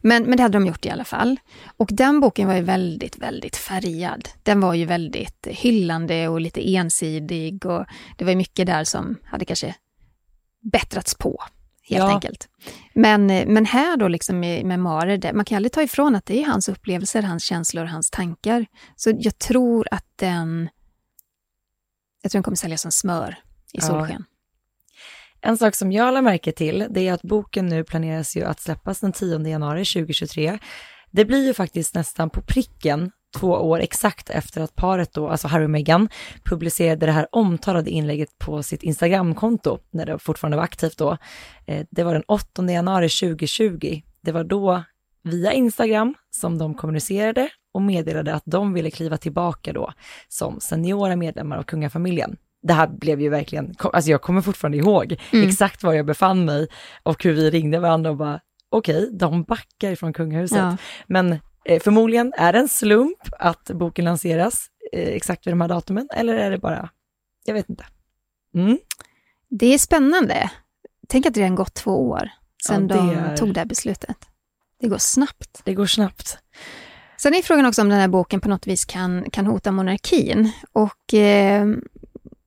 Men, 0.00 0.22
men 0.22 0.36
det 0.36 0.42
hade 0.42 0.58
de 0.58 0.66
gjort 0.66 0.86
i 0.86 0.90
alla 0.90 1.04
fall. 1.04 1.36
Och 1.76 1.88
den 1.92 2.20
boken 2.20 2.48
var 2.48 2.54
ju 2.54 2.62
väldigt, 2.62 3.18
väldigt 3.18 3.56
färgad. 3.56 4.28
Den 4.42 4.60
var 4.60 4.74
ju 4.74 4.84
väldigt 4.84 5.46
hyllande 5.50 6.28
och 6.28 6.40
lite 6.40 6.74
ensidig 6.76 7.66
och 7.66 7.84
det 8.16 8.24
var 8.24 8.30
ju 8.32 8.36
mycket 8.36 8.66
där 8.66 8.84
som 8.84 9.16
hade 9.24 9.44
kanske 9.44 9.74
bättrats 10.72 11.14
på, 11.14 11.42
helt 11.88 11.98
Ja. 12.04 12.14
enkelt. 12.14 12.48
Men, 12.94 13.26
men 13.26 13.64
här 13.66 13.96
då 13.96 14.08
liksom 14.08 14.40
memoarer, 14.40 15.18
där, 15.18 15.32
man 15.32 15.44
kan 15.44 15.56
aldrig 15.56 15.72
ta 15.72 15.82
ifrån 15.82 16.14
att 16.14 16.26
det 16.26 16.42
är 16.42 16.46
hans 16.46 16.68
upplevelser, 16.68 17.22
hans 17.22 17.44
känslor, 17.44 17.84
hans 17.84 18.10
tankar. 18.10 18.66
Så 18.96 19.12
jag 19.18 19.38
tror 19.38 19.88
att 19.90 20.06
den, 20.16 20.68
jag 22.22 22.32
tror 22.32 22.38
den 22.38 22.42
kommer 22.42 22.56
sälja 22.56 22.78
som 22.78 22.92
smör 22.92 23.30
i 23.72 23.78
Ja. 23.78 23.80
solsken. 23.82 24.24
En 25.40 25.58
sak 25.58 25.74
som 25.74 25.92
jag 25.92 26.14
la 26.14 26.22
märke 26.22 26.52
till, 26.52 26.86
det 26.90 27.08
är 27.08 27.12
att 27.12 27.22
boken 27.22 27.66
nu 27.66 27.84
planeras 27.84 28.36
ju 28.36 28.44
att 28.44 28.60
släppas 28.60 29.00
den 29.00 29.12
10 29.12 29.48
januari 29.48 29.84
2023. 29.84 30.58
Det 31.10 31.24
blir 31.24 31.46
ju 31.46 31.54
faktiskt 31.54 31.94
nästan 31.94 32.30
på 32.30 32.42
pricken 32.42 33.10
två 33.34 33.48
år 33.48 33.80
exakt 33.80 34.30
efter 34.30 34.60
att 34.60 34.76
paret 34.76 35.12
då, 35.12 35.28
alltså 35.28 35.48
Harry 35.48 35.64
och 35.66 35.70
Meghan, 35.70 36.08
publicerade 36.44 37.06
det 37.06 37.12
här 37.12 37.26
omtalade 37.32 37.90
inlägget 37.90 38.38
på 38.38 38.62
sitt 38.62 38.82
Instagramkonto, 38.82 39.78
när 39.90 40.06
det 40.06 40.18
fortfarande 40.18 40.56
var 40.56 40.64
aktivt 40.64 40.98
då. 40.98 41.16
Eh, 41.66 41.86
Det 41.90 42.02
var 42.04 42.12
den 42.14 42.22
8 42.28 42.70
januari 42.72 43.08
2020. 43.08 44.00
Det 44.20 44.32
var 44.32 44.44
då 44.44 44.82
via 45.22 45.52
Instagram 45.52 46.14
som 46.30 46.58
de 46.58 46.74
kommunicerade 46.74 47.48
och 47.74 47.82
meddelade 47.82 48.34
att 48.34 48.42
de 48.46 48.72
ville 48.72 48.90
kliva 48.90 49.16
tillbaka 49.16 49.72
då 49.72 49.92
som 50.28 50.60
seniora 50.60 51.16
medlemmar 51.16 51.56
av 51.56 51.62
kungafamiljen. 51.62 52.36
Det 52.62 52.72
här 52.72 52.86
blev 52.88 53.20
ju 53.20 53.28
verkligen, 53.28 53.74
alltså 53.78 54.10
jag 54.10 54.22
kommer 54.22 54.40
fortfarande 54.40 54.78
ihåg 54.78 55.16
Mm. 55.32 55.48
exakt 55.48 55.82
var 55.82 55.92
jag 55.92 56.06
befann 56.06 56.44
mig 56.44 56.68
och 57.02 57.24
hur 57.24 57.32
vi 57.32 57.50
ringde 57.50 57.78
varandra 57.78 58.10
och 58.10 58.16
bara, 58.16 58.40
okej, 58.70 59.08
de 59.12 59.42
backar 59.42 59.90
ifrån 59.92 60.12
kungahuset. 60.12 60.58
Ja. 60.58 60.76
Men 61.06 61.38
förmodligen 61.82 62.32
är 62.36 62.52
det 62.52 62.58
en 62.58 62.68
slump 62.68 63.18
att 63.38 63.64
boken 63.70 64.04
lanseras 64.04 64.66
eh, 64.92 65.08
exakt 65.08 65.46
vid 65.46 65.52
de 65.52 65.60
här 65.60 65.68
datumen, 65.68 66.08
eller 66.14 66.34
är 66.34 66.50
det 66.50 66.58
bara, 66.58 66.88
jag 67.44 67.54
vet 67.54 67.68
inte. 67.70 67.84
Mm. 68.54 68.78
Det 69.50 69.66
är 69.74 69.78
spännande. 69.78 70.50
Tänk 71.08 71.26
att 71.26 71.34
det 71.34 71.40
redan 71.40 71.54
gått 71.54 71.74
två 71.74 72.08
år 72.10 72.30
sedan 72.66 72.88
Ja, 72.90 72.96
de 72.96 73.10
är- 73.10 73.36
tog 73.36 73.54
det 73.54 73.60
här 73.60 73.66
beslutet. 73.66 74.16
Det 74.80 74.88
går 74.88 74.98
snabbt. 74.98 75.60
Det 75.64 75.74
går 75.74 75.86
snabbt. 75.86 76.38
Sen 77.16 77.34
är 77.34 77.42
frågan 77.42 77.66
också 77.66 77.82
om 77.82 77.88
den 77.88 77.98
här 78.00 78.08
boken 78.08 78.40
på 78.40 78.48
något 78.48 78.66
vis 78.66 78.84
kan, 78.84 79.30
kan 79.30 79.46
hota 79.46 79.72
monarkin. 79.72 80.50
Och 80.72 81.14
eh, 81.14 81.66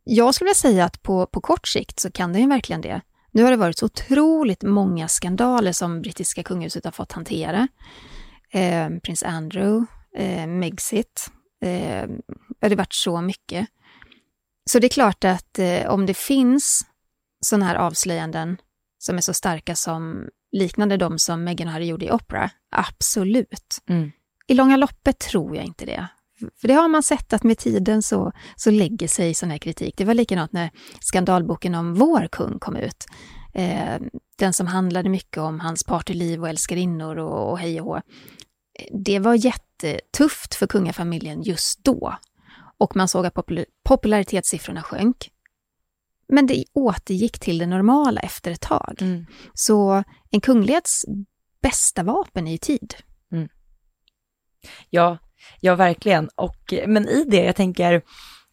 jag 0.03 0.35
skulle 0.35 0.45
vilja 0.45 0.55
säga 0.55 0.85
att 0.85 1.01
på, 1.03 1.25
på 1.25 1.41
kort 1.41 1.67
sikt 1.67 1.99
så 1.99 2.11
kan 2.11 2.33
den 2.33 2.41
ju 2.41 2.47
verkligen 2.47 2.81
det. 2.81 3.01
Nu 3.31 3.43
har 3.43 3.51
det 3.51 3.57
varit 3.57 3.77
så 3.77 3.85
otroligt 3.85 4.63
många 4.63 5.07
skandaler 5.07 5.71
som 5.71 6.01
brittiska 6.01 6.43
kungahuset 6.43 6.85
har 6.85 6.91
fått 6.91 7.11
hantera. 7.11 7.67
Eh, 8.51 8.89
Prins 9.03 9.23
Andrew, 9.23 9.85
eh, 10.17 10.47
Megxit. 10.47 11.31
Eh, 11.61 12.07
det 12.59 12.67
har 12.67 12.75
varit 12.75 12.93
så 12.93 13.21
mycket. 13.21 13.67
Så 14.69 14.79
det 14.79 14.87
är 14.87 14.89
klart 14.89 15.23
att 15.23 15.59
eh, 15.59 15.87
om 15.87 16.05
det 16.05 16.13
finns 16.13 16.85
sådana 17.45 17.65
här 17.65 17.75
avslöjanden 17.75 18.57
som 18.97 19.17
är 19.17 19.21
så 19.21 19.33
starka 19.33 19.75
som 19.75 20.29
liknande 20.51 20.97
de 20.97 21.19
som 21.19 21.43
Meghan 21.43 21.67
och 21.67 21.73
Harry 21.73 21.85
gjorde 21.85 22.05
i 22.05 22.11
Opera, 22.11 22.49
absolut. 22.71 23.77
Mm. 23.89 24.11
I 24.47 24.53
långa 24.53 24.77
loppet 24.77 25.19
tror 25.19 25.55
jag 25.55 25.65
inte 25.65 25.85
det. 25.85 26.07
För 26.61 26.67
det 26.67 26.73
har 26.73 26.87
man 26.87 27.03
sett 27.03 27.33
att 27.33 27.43
med 27.43 27.57
tiden 27.57 28.01
så, 28.01 28.31
så 28.55 28.71
lägger 28.71 29.07
sig 29.07 29.33
sån 29.33 29.51
här 29.51 29.57
kritik. 29.57 29.97
Det 29.97 30.05
var 30.05 30.13
likadant 30.13 30.51
när 30.51 30.69
skandalboken 30.99 31.75
om 31.75 31.93
vår 31.93 32.27
kung 32.31 32.59
kom 32.59 32.75
ut. 32.75 33.05
Eh, 33.53 34.01
den 34.37 34.53
som 34.53 34.67
handlade 34.67 35.09
mycket 35.09 35.37
om 35.37 35.59
hans 35.59 35.83
partyliv 35.83 36.41
och 36.41 36.49
älskarinnor 36.49 37.17
och, 37.17 37.51
och 37.51 37.59
hej 37.59 37.81
och 37.81 37.87
hå. 37.87 38.01
Det 38.91 39.19
var 39.19 39.33
jättetufft 39.45 40.55
för 40.55 40.67
kungafamiljen 40.67 41.41
just 41.41 41.83
då. 41.83 42.17
Och 42.77 42.95
man 42.95 43.07
såg 43.07 43.25
att 43.25 43.33
popul- 43.33 43.65
popularitetssiffrorna 43.83 44.83
sjönk. 44.83 45.31
Men 46.29 46.47
det 46.47 46.65
återgick 46.73 47.39
till 47.39 47.57
det 47.57 47.65
normala 47.65 48.21
efter 48.21 48.51
ett 48.51 48.61
tag. 48.61 48.97
Mm. 49.01 49.25
Så 49.53 50.03
en 50.31 50.41
kunglighets 50.41 51.05
bästa 51.61 52.03
vapen 52.03 52.47
är 52.47 52.51
ju 52.51 52.57
tid. 52.57 52.95
Ja, 54.89 55.17
ja 55.59 55.75
verkligen. 55.75 56.29
Och, 56.35 56.73
men 56.87 57.07
i 57.07 57.23
det, 57.27 57.43
jag 57.43 57.55
tänker, 57.55 58.01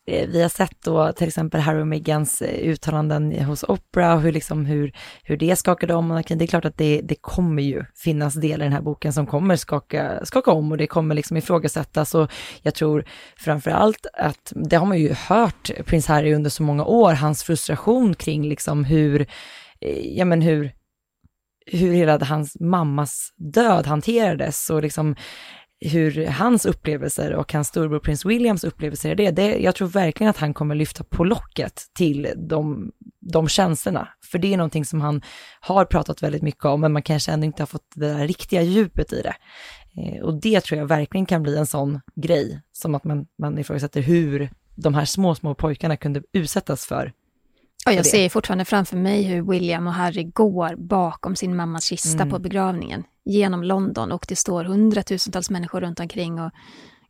Eh, 0.07 0.29
vi 0.29 0.43
har 0.43 0.49
sett 0.49 0.83
då 0.85 1.13
till 1.13 1.29
exempel 1.29 1.61
Harry 1.61 1.83
och 1.83 1.87
Meghans 1.87 2.43
eh, 2.43 2.69
uttalanden 2.69 3.45
hos 3.45 3.63
Oprah 3.63 4.15
och 4.15 4.23
hur, 4.23 4.33
liksom, 4.33 4.67
hur, 4.67 4.93
hur 5.23 5.37
det 5.37 5.57
skakade 5.57 5.95
om 5.95 6.09
monarkin. 6.09 6.39
Det 6.39 6.45
är 6.45 6.47
klart 6.47 6.65
att 6.65 6.79
det, 6.79 7.01
det 7.01 7.15
kommer 7.15 7.63
ju 7.63 7.85
finnas 7.95 8.35
delar 8.35 8.65
i 8.65 8.69
den 8.69 8.73
här 8.73 8.83
boken 8.83 9.13
som 9.13 9.27
kommer 9.27 9.57
skaka, 9.57 10.25
skaka 10.25 10.51
om 10.51 10.73
och 10.73 10.79
det 10.79 10.87
kommer 10.87 11.15
liksom 11.15 11.37
ifrågasättas 11.37 12.15
och 12.15 12.31
jag 12.63 12.75
tror 12.75 13.05
framför 13.37 13.71
allt 13.71 14.07
att 14.15 14.53
det 14.55 14.77
har 14.77 14.87
man 14.87 14.99
ju 14.99 15.13
hört 15.13 15.71
prins 15.87 16.07
Harry 16.07 16.35
under 16.35 16.51
så 16.51 16.63
många 16.63 16.85
år, 16.85 17.13
hans 17.13 17.43
frustration 17.43 18.15
kring 18.15 18.49
liksom 18.49 18.85
hur, 18.85 19.21
eh, 19.81 20.17
ja 20.17 20.25
men 20.25 20.43
hur, 20.43 20.73
hur 21.67 21.93
hela 21.93 22.25
hans 22.25 22.61
mammas 22.61 23.33
död 23.37 23.87
hanterades 23.87 24.71
och 24.71 24.83
liksom 24.83 25.17
hur 25.89 26.27
hans 26.27 26.67
upplevelser 26.67 27.35
och 27.35 27.53
hans 27.53 27.69
storbror 27.69 27.99
prins 27.99 28.25
Williams 28.25 28.65
upplevelser 28.65 29.11
är 29.11 29.15
det, 29.15 29.31
det, 29.31 29.57
jag 29.57 29.75
tror 29.75 29.89
verkligen 29.89 30.31
att 30.31 30.37
han 30.37 30.55
kommer 30.55 30.75
lyfta 30.75 31.05
på 31.05 31.25
locket 31.25 31.83
till 31.95 32.29
de, 32.37 32.93
de 33.21 33.49
känslorna. 33.49 34.09
För 34.31 34.39
det 34.39 34.53
är 34.53 34.57
någonting 34.57 34.85
som 34.85 35.01
han 35.01 35.23
har 35.61 35.85
pratat 35.85 36.23
väldigt 36.23 36.43
mycket 36.43 36.65
om, 36.65 36.81
men 36.81 36.93
man 36.93 37.03
kanske 37.03 37.33
ändå 37.33 37.47
inte 37.47 37.63
har 37.63 37.67
fått 37.67 37.93
det 37.95 38.09
där 38.09 38.27
riktiga 38.27 38.63
djupet 38.63 39.13
i 39.13 39.23
det. 39.23 39.35
Eh, 40.03 40.23
och 40.23 40.41
det 40.41 40.61
tror 40.61 40.79
jag 40.79 40.87
verkligen 40.87 41.27
kan 41.27 41.43
bli 41.43 41.57
en 41.57 41.67
sån 41.67 42.01
grej, 42.15 42.61
som 42.73 42.95
att 42.95 43.05
man, 43.05 43.27
man 43.39 43.59
ifrågasätter 43.59 44.01
hur 44.01 44.51
de 44.75 44.95
här 44.95 45.05
små, 45.05 45.35
små 45.35 45.55
pojkarna 45.55 45.97
kunde 45.97 46.23
utsättas 46.33 46.87
för 46.87 47.13
Ja, 47.87 47.93
jag 47.93 48.07
ser 48.07 48.29
fortfarande 48.29 48.65
framför 48.65 48.97
mig 48.97 49.23
hur 49.23 49.43
William 49.51 49.87
och 49.87 49.93
Harry 49.93 50.25
går 50.25 50.77
bakom 50.77 51.37
sin 51.37 51.57
mammas 51.57 51.85
kista 51.85 52.23
Mm. 52.23 52.31
på 52.31 52.39
begravningen 52.39 53.05
genom 53.25 53.63
London 53.63 54.13
och 54.13 54.25
det 54.29 54.37
står 54.37 54.65
hundratusentals 54.65 55.51
människor 55.51 55.81
runt 55.81 56.01
omkring 56.01 56.41
och 56.41 56.51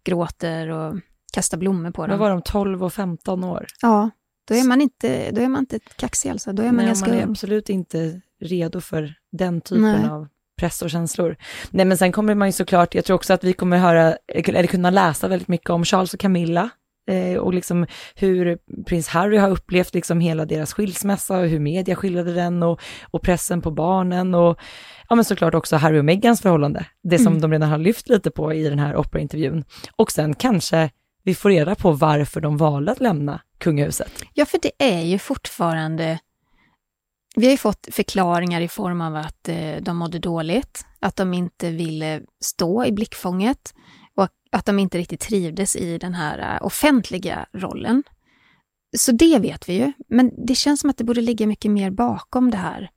gråter 0.05 0.69
och 0.69 1.01
kastar 1.33 1.59
blommor 1.59 1.91
på 1.91 2.07
dem. 2.07 2.19
var 2.19 2.31
de, 2.31 2.43
12 2.43 2.85
och 2.85 2.93
15 2.93 3.45
år? 3.45 3.67
Ja, 3.83 4.11
då 4.49 4.55
är 4.55 4.65
man 4.65 4.81
inte, 4.81 5.31
då 5.31 5.41
är 5.41 5.49
man 5.49 5.61
inte 5.61 5.79
kaxig 5.97 6.31
alltså, 6.31 6.53
då 6.53 6.63
är 6.63 6.67
man 6.67 6.77
Nej, 6.77 6.87
ganska 6.87 7.09
man 7.11 7.19
är 7.19 7.23
ung. 7.23 7.31
absolut 7.31 7.69
inte 7.69 8.21
redo 8.41 8.81
för 8.81 9.15
den 9.33 9.61
typen 9.61 9.83
Nej. 9.83 10.11
av 10.11 10.29
press 10.61 10.83
och 10.83 10.91
känslor. 10.91 11.37
Nej, 11.71 11.85
men 11.85 11.99
sen 11.99 12.13
kommer 12.13 12.35
man 12.35 12.49
ju 12.49 12.53
såklart, 12.53 12.95
jag 12.95 13.05
tror 13.05 13.15
också 13.15 13.33
att 13.33 13.45
vi 13.45 13.53
kommer 13.53 13.79
höra, 13.79 14.17
eller 14.29 14.67
kunna 14.67 14.91
läsa 14.91 15.29
väldigt 15.29 15.49
mycket 15.49 15.71
om 15.71 15.85
Charles 15.85 16.15
och 16.15 16.21
Camilla, 16.21 16.71
eh, 17.11 17.39
och 17.39 17.55
liksom 17.55 17.87
hur 18.15 18.59
prins 18.85 19.09
Harry 19.09 19.37
har 19.37 19.51
upplevt 19.51 19.95
liksom 19.95 20.21
hela 20.21 20.45
deras 20.45 20.73
skilsmässa 20.75 21.39
och 21.39 21.47
hur 21.47 21.61
media 21.61 21.97
skildrade 21.97 22.33
den 22.33 22.63
och, 22.63 22.81
och 23.11 23.23
pressen 23.23 23.61
på 23.63 23.71
barnen 23.71 24.35
och 24.35 24.59
ja 25.09 25.15
men 25.15 25.25
såklart 25.25 25.55
också 25.55 25.77
Harry 25.77 25.99
och 26.01 26.05
Meghans 26.05 26.41
förhållande, 26.41 26.87
det 27.03 27.19
som 27.19 27.27
Mm. 27.27 27.41
de 27.41 27.53
redan 27.53 27.69
har 27.71 27.79
lyft 27.79 28.09
lite 28.09 28.31
på 28.31 28.53
i 28.53 28.69
den 28.69 28.79
här 28.79 28.97
operaintervjun. 28.97 29.65
Och 29.97 30.13
sen 30.13 30.35
kanske 30.35 30.91
vi 31.23 31.35
får 31.35 31.49
reda 31.51 31.75
på 31.75 31.93
varför 31.93 32.41
de 32.41 32.57
valde 32.57 32.93
att 32.93 33.01
lämna 33.01 33.41
kungahuset. 33.59 34.25
Ja, 34.35 34.47
för 34.47 34.59
det 34.63 34.73
är 34.79 35.01
ju 35.03 35.19
fortfarande... 35.19 36.19
Vi 37.37 37.47
har 37.47 37.51
ju 37.51 37.57
fått 37.59 37.89
förklaringar 37.93 38.61
i 38.61 38.69
form 38.69 39.01
av 39.01 39.17
att 39.17 39.49
eh, 39.49 39.77
de 39.81 39.97
mådde 39.97 40.19
dåligt, 40.19 40.87
att 41.01 41.17
de 41.17 41.35
inte 41.35 41.71
ville 41.71 42.21
stå 42.41 42.85
i 42.85 42.93
blickfånget 42.93 43.75
att 44.55 44.67
de 44.67 44.79
inte 44.79 44.99
riktigt 44.99 45.21
trivdes 45.21 45.77
i 45.77 45.99
den 45.99 46.15
här 46.15 46.39
eh, 46.39 46.67
offentliga 46.67 47.47
rollen. 47.53 48.03
Så 48.97 49.13
det 49.13 49.39
vet 49.39 49.69
vi 49.69 49.73
ju, 49.73 49.93
men 50.09 50.47
det 50.47 50.55
känns 50.55 50.81
som 50.81 50.91
att 50.91 50.97
det 50.97 51.05
borde 51.05 51.21
ligga 51.21 51.47
mycket 51.47 51.71
mer 51.71 51.91
bakom 51.91 52.51
det 52.51 52.57
här 52.57 52.91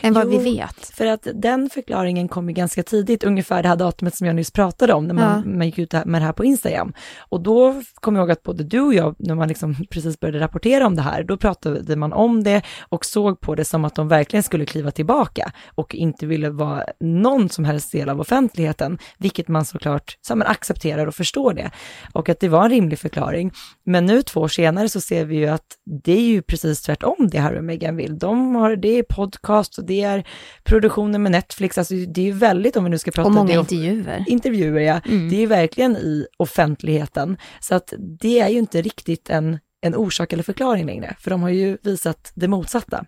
än 0.00 0.14
vad 0.14 0.24
Jo, 0.24 0.30
vi 0.30 0.56
vet. 0.56 0.86
För 0.94 1.06
att 1.06 1.26
den 1.34 1.70
förklaringen 1.70 2.28
kom 2.28 2.48
ju 2.48 2.54
ganska 2.54 2.82
tidigt, 2.82 3.24
ungefär 3.24 3.62
det 3.62 3.68
här 3.68 3.76
datumet 3.76 4.14
som 4.16 4.26
jag 4.26 4.36
nyss 4.36 4.50
pratade 4.50 4.92
om, 4.92 5.06
när 5.06 5.14
man, 5.14 5.42
Ja. 5.44 5.50
man 5.56 5.66
gick 5.66 5.78
ut 5.78 5.92
med 5.92 6.22
det 6.22 6.26
här 6.26 6.32
på 6.32 6.44
Instagram. 6.44 6.92
Och 7.28 7.40
då 7.42 7.82
kommer 7.94 8.18
jag 8.18 8.24
ihåg 8.24 8.30
att 8.30 8.42
både 8.42 8.64
du 8.64 8.80
och 8.80 8.94
jag, 8.94 9.14
när 9.18 9.34
man 9.34 9.48
liksom 9.48 9.74
precis 9.90 10.20
började 10.20 10.40
rapportera 10.40 10.86
om 10.86 10.96
det 10.96 11.02
här, 11.02 11.22
då 11.22 11.36
pratade 11.36 11.96
man 11.96 12.12
om 12.12 12.44
det 12.44 12.62
och 12.88 13.04
såg 13.04 13.40
på 13.40 13.54
det 13.54 13.64
som 13.64 13.84
att 13.84 13.94
de 13.94 14.08
verkligen 14.08 14.42
skulle 14.42 14.64
kliva 14.66 14.90
tillbaka 14.90 15.52
och 15.74 15.94
inte 15.94 16.26
ville 16.26 16.50
vara 16.50 16.84
någon 17.00 17.48
som 17.48 17.64
helst 17.64 17.92
del 17.92 18.08
av 18.08 18.20
offentligheten, 18.20 18.98
vilket 19.18 19.48
man 19.48 19.64
såklart 19.64 20.16
så, 20.20 20.36
men 20.36 20.46
accepterar 20.46 21.06
och 21.06 21.14
förstår 21.14 21.54
det. 21.54 21.70
Och 22.12 22.28
att 22.28 22.40
det 22.40 22.48
var 22.48 22.64
en 22.64 22.70
rimlig 22.70 22.98
förklaring. 22.98 23.52
Men 23.84 24.06
nu 24.06 24.22
två 24.22 24.40
år 24.40 24.48
senare 24.48 24.88
så 24.88 25.00
ser 25.00 25.24
vi 25.24 25.36
ju 25.36 25.46
att 25.46 25.66
det 26.04 26.12
är 26.12 26.20
ju 26.22 26.42
precis 26.42 26.82
tvärtom 26.82 27.28
det 27.30 27.38
Harry 27.38 27.58
och 27.58 27.64
Meghan 27.64 27.96
vill. 27.96 28.18
De 28.18 28.54
har, 28.54 28.76
det 28.76 28.88
är 28.98 29.02
podcast 29.02 29.67
och 29.78 29.84
det 29.84 30.02
är 30.02 30.26
produktioner 30.64 31.18
med 31.18 31.32
Netflix, 31.32 31.78
alltså 31.78 31.94
det 31.94 32.20
är 32.20 32.24
ju 32.24 32.32
väldigt, 32.32 32.76
om 32.76 32.84
vi 32.84 32.90
nu 32.90 32.98
ska 32.98 33.10
prata 33.10 33.26
Och 33.28 33.34
många 33.34 33.48
det, 33.52 33.58
intervjuer. 33.60 34.24
intervjuer, 34.28 34.80
ja. 34.80 35.00
Mm. 35.06 35.28
Det 35.28 35.36
är 35.36 35.40
ju 35.40 35.46
verkligen 35.46 35.96
i 35.96 36.26
offentligheten. 36.36 37.36
Så 37.60 37.74
att 37.74 37.92
det 38.20 38.40
är 38.40 38.48
ju 38.48 38.58
inte 38.58 38.82
riktigt 38.82 39.30
en, 39.30 39.58
en 39.80 39.94
orsak 39.94 40.32
eller 40.32 40.42
förklaring 40.42 40.86
längre, 40.86 41.16
för 41.20 41.30
de 41.30 41.42
har 41.42 41.50
ju 41.50 41.78
visat 41.82 42.32
det 42.34 42.48
motsatta. 42.48 43.04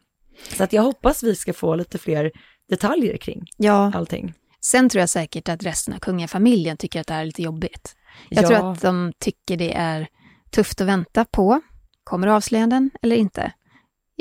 Så 0.56 0.64
att 0.64 0.72
jag 0.72 0.82
hoppas 0.82 1.22
vi 1.22 1.34
ska 1.34 1.52
få 1.52 1.74
lite 1.74 1.98
fler 1.98 2.30
detaljer 2.68 3.16
kring 3.16 3.42
Ja, 3.56 3.92
allting. 3.94 4.34
sen 4.60 4.88
tror 4.88 5.00
jag 5.00 5.08
säkert 5.08 5.48
att 5.48 5.62
resten 5.64 5.94
av 5.94 5.98
kungafamiljen 5.98 6.76
tycker 6.76 7.00
att 7.00 7.06
det 7.06 7.14
här 7.14 7.20
är 7.20 7.24
lite 7.24 7.42
jobbigt. 7.42 7.96
Jag 8.28 8.44
Ja. 8.44 8.48
tror 8.48 8.72
att 8.72 8.80
de 8.80 9.12
tycker 9.18 9.56
det 9.56 9.72
är 9.74 10.06
tufft 10.50 10.80
att 10.80 10.86
vänta 10.86 11.24
på. 11.24 11.60
Kommer 12.04 12.26
avslöjanden 12.26 12.90
eller 13.02 13.16
inte? 13.16 13.52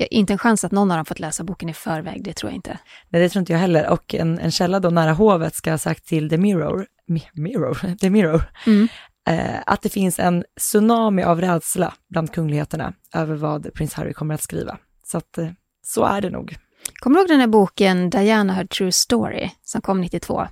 Inte 0.07 0.33
en 0.33 0.37
chans 0.39 0.63
att 0.63 0.71
någon 0.71 0.91
av 0.91 0.97
dem 0.97 1.05
fått 1.05 1.19
läsa 1.19 1.43
boken 1.43 1.69
i 1.69 1.73
förväg, 1.73 2.23
det 2.23 2.33
tror 2.33 2.51
jag 2.51 2.55
inte. 2.55 2.77
Nej, 3.09 3.21
det 3.21 3.29
tror 3.29 3.39
inte 3.39 3.53
jag 3.53 3.59
heller. 3.59 3.89
Och 3.89 4.15
en, 4.15 4.39
en 4.39 4.51
källa 4.51 4.79
då 4.79 4.89
nära 4.89 5.13
hovet 5.13 5.55
ska 5.55 5.71
ha 5.71 5.77
sagt 5.77 6.05
till 6.07 6.29
The 6.29 6.37
Mirror, 6.37 6.85
Mi- 7.09 7.27
Mirror, 7.33 7.95
The 8.01 8.09
Mirror, 8.09 8.43
Mm. 8.67 8.87
eh, 9.27 9.55
att 9.65 9.81
det 9.81 9.89
finns 9.89 10.19
en 10.19 10.43
tsunami 10.59 11.23
av 11.23 11.41
rädsla 11.41 11.93
bland 12.09 12.33
kungligheterna 12.33 12.93
över 13.13 13.35
vad 13.35 13.73
prins 13.73 13.93
Harry 13.93 14.13
kommer 14.13 14.33
att 14.35 14.41
skriva. 14.41 14.77
Så 15.05 15.17
att 15.17 15.37
eh, 15.37 15.47
så 15.85 16.05
är 16.05 16.21
det 16.21 16.29
nog. 16.29 16.55
Kommer 16.99 17.15
du 17.15 17.21
ihåg 17.21 17.29
den 17.29 17.39
här 17.39 17.47
boken 17.47 18.09
Diana 18.09 18.53
Her 18.53 18.65
True 18.65 18.91
Story 18.91 19.49
som 19.63 19.81
kom 19.81 20.01
92? 20.01 20.47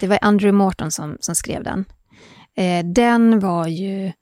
Det 0.00 0.06
var 0.08 0.18
Andrew 0.22 0.52
Morton 0.58 0.90
som, 0.90 1.16
som 1.20 1.34
skrev 1.34 1.62
den. 1.64 1.84
Eh, 2.56 2.84
den 2.84 3.40
var 3.40 3.66
ju 3.66 4.12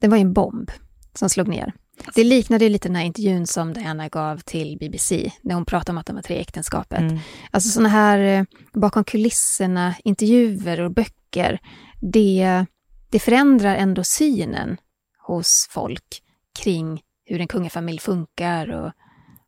den 0.00 0.10
var 0.10 0.16
ju 0.16 0.20
en 0.22 0.32
bomb 0.32 0.70
som 1.14 1.28
slog 1.28 1.48
ner. 1.48 1.72
Det 2.14 2.24
liknade 2.24 2.64
ju 2.64 2.70
lite 2.70 2.88
den 2.88 2.96
här 2.96 3.04
intervjun 3.04 3.46
som 3.46 3.72
Diana 3.72 4.08
gav 4.08 4.38
till 4.38 4.78
BBC, 4.80 5.32
när 5.42 5.54
hon 5.54 5.64
pratade 5.64 5.90
om 5.92 5.98
att 5.98 6.06
de 6.06 6.16
var 6.16 6.22
tre 6.22 6.36
i 6.36 6.40
äktenskapet. 6.40 7.00
Mm. 7.00 7.18
Alltså 7.50 7.68
sådana 7.68 7.88
här 7.88 8.18
eh, 8.18 8.44
bakom 8.72 9.04
kulisserna, 9.04 9.94
intervjuer 10.04 10.80
och 10.80 10.90
böcker, 10.90 11.58
det, 12.00 12.66
det 13.10 13.18
förändrar 13.18 13.76
ändå 13.76 14.04
synen 14.04 14.76
hos 15.18 15.68
folk 15.70 16.22
kring 16.58 17.02
hur 17.26 17.40
en 17.40 17.48
kungafamilj 17.48 17.98
funkar 17.98 18.70
och, 18.70 18.92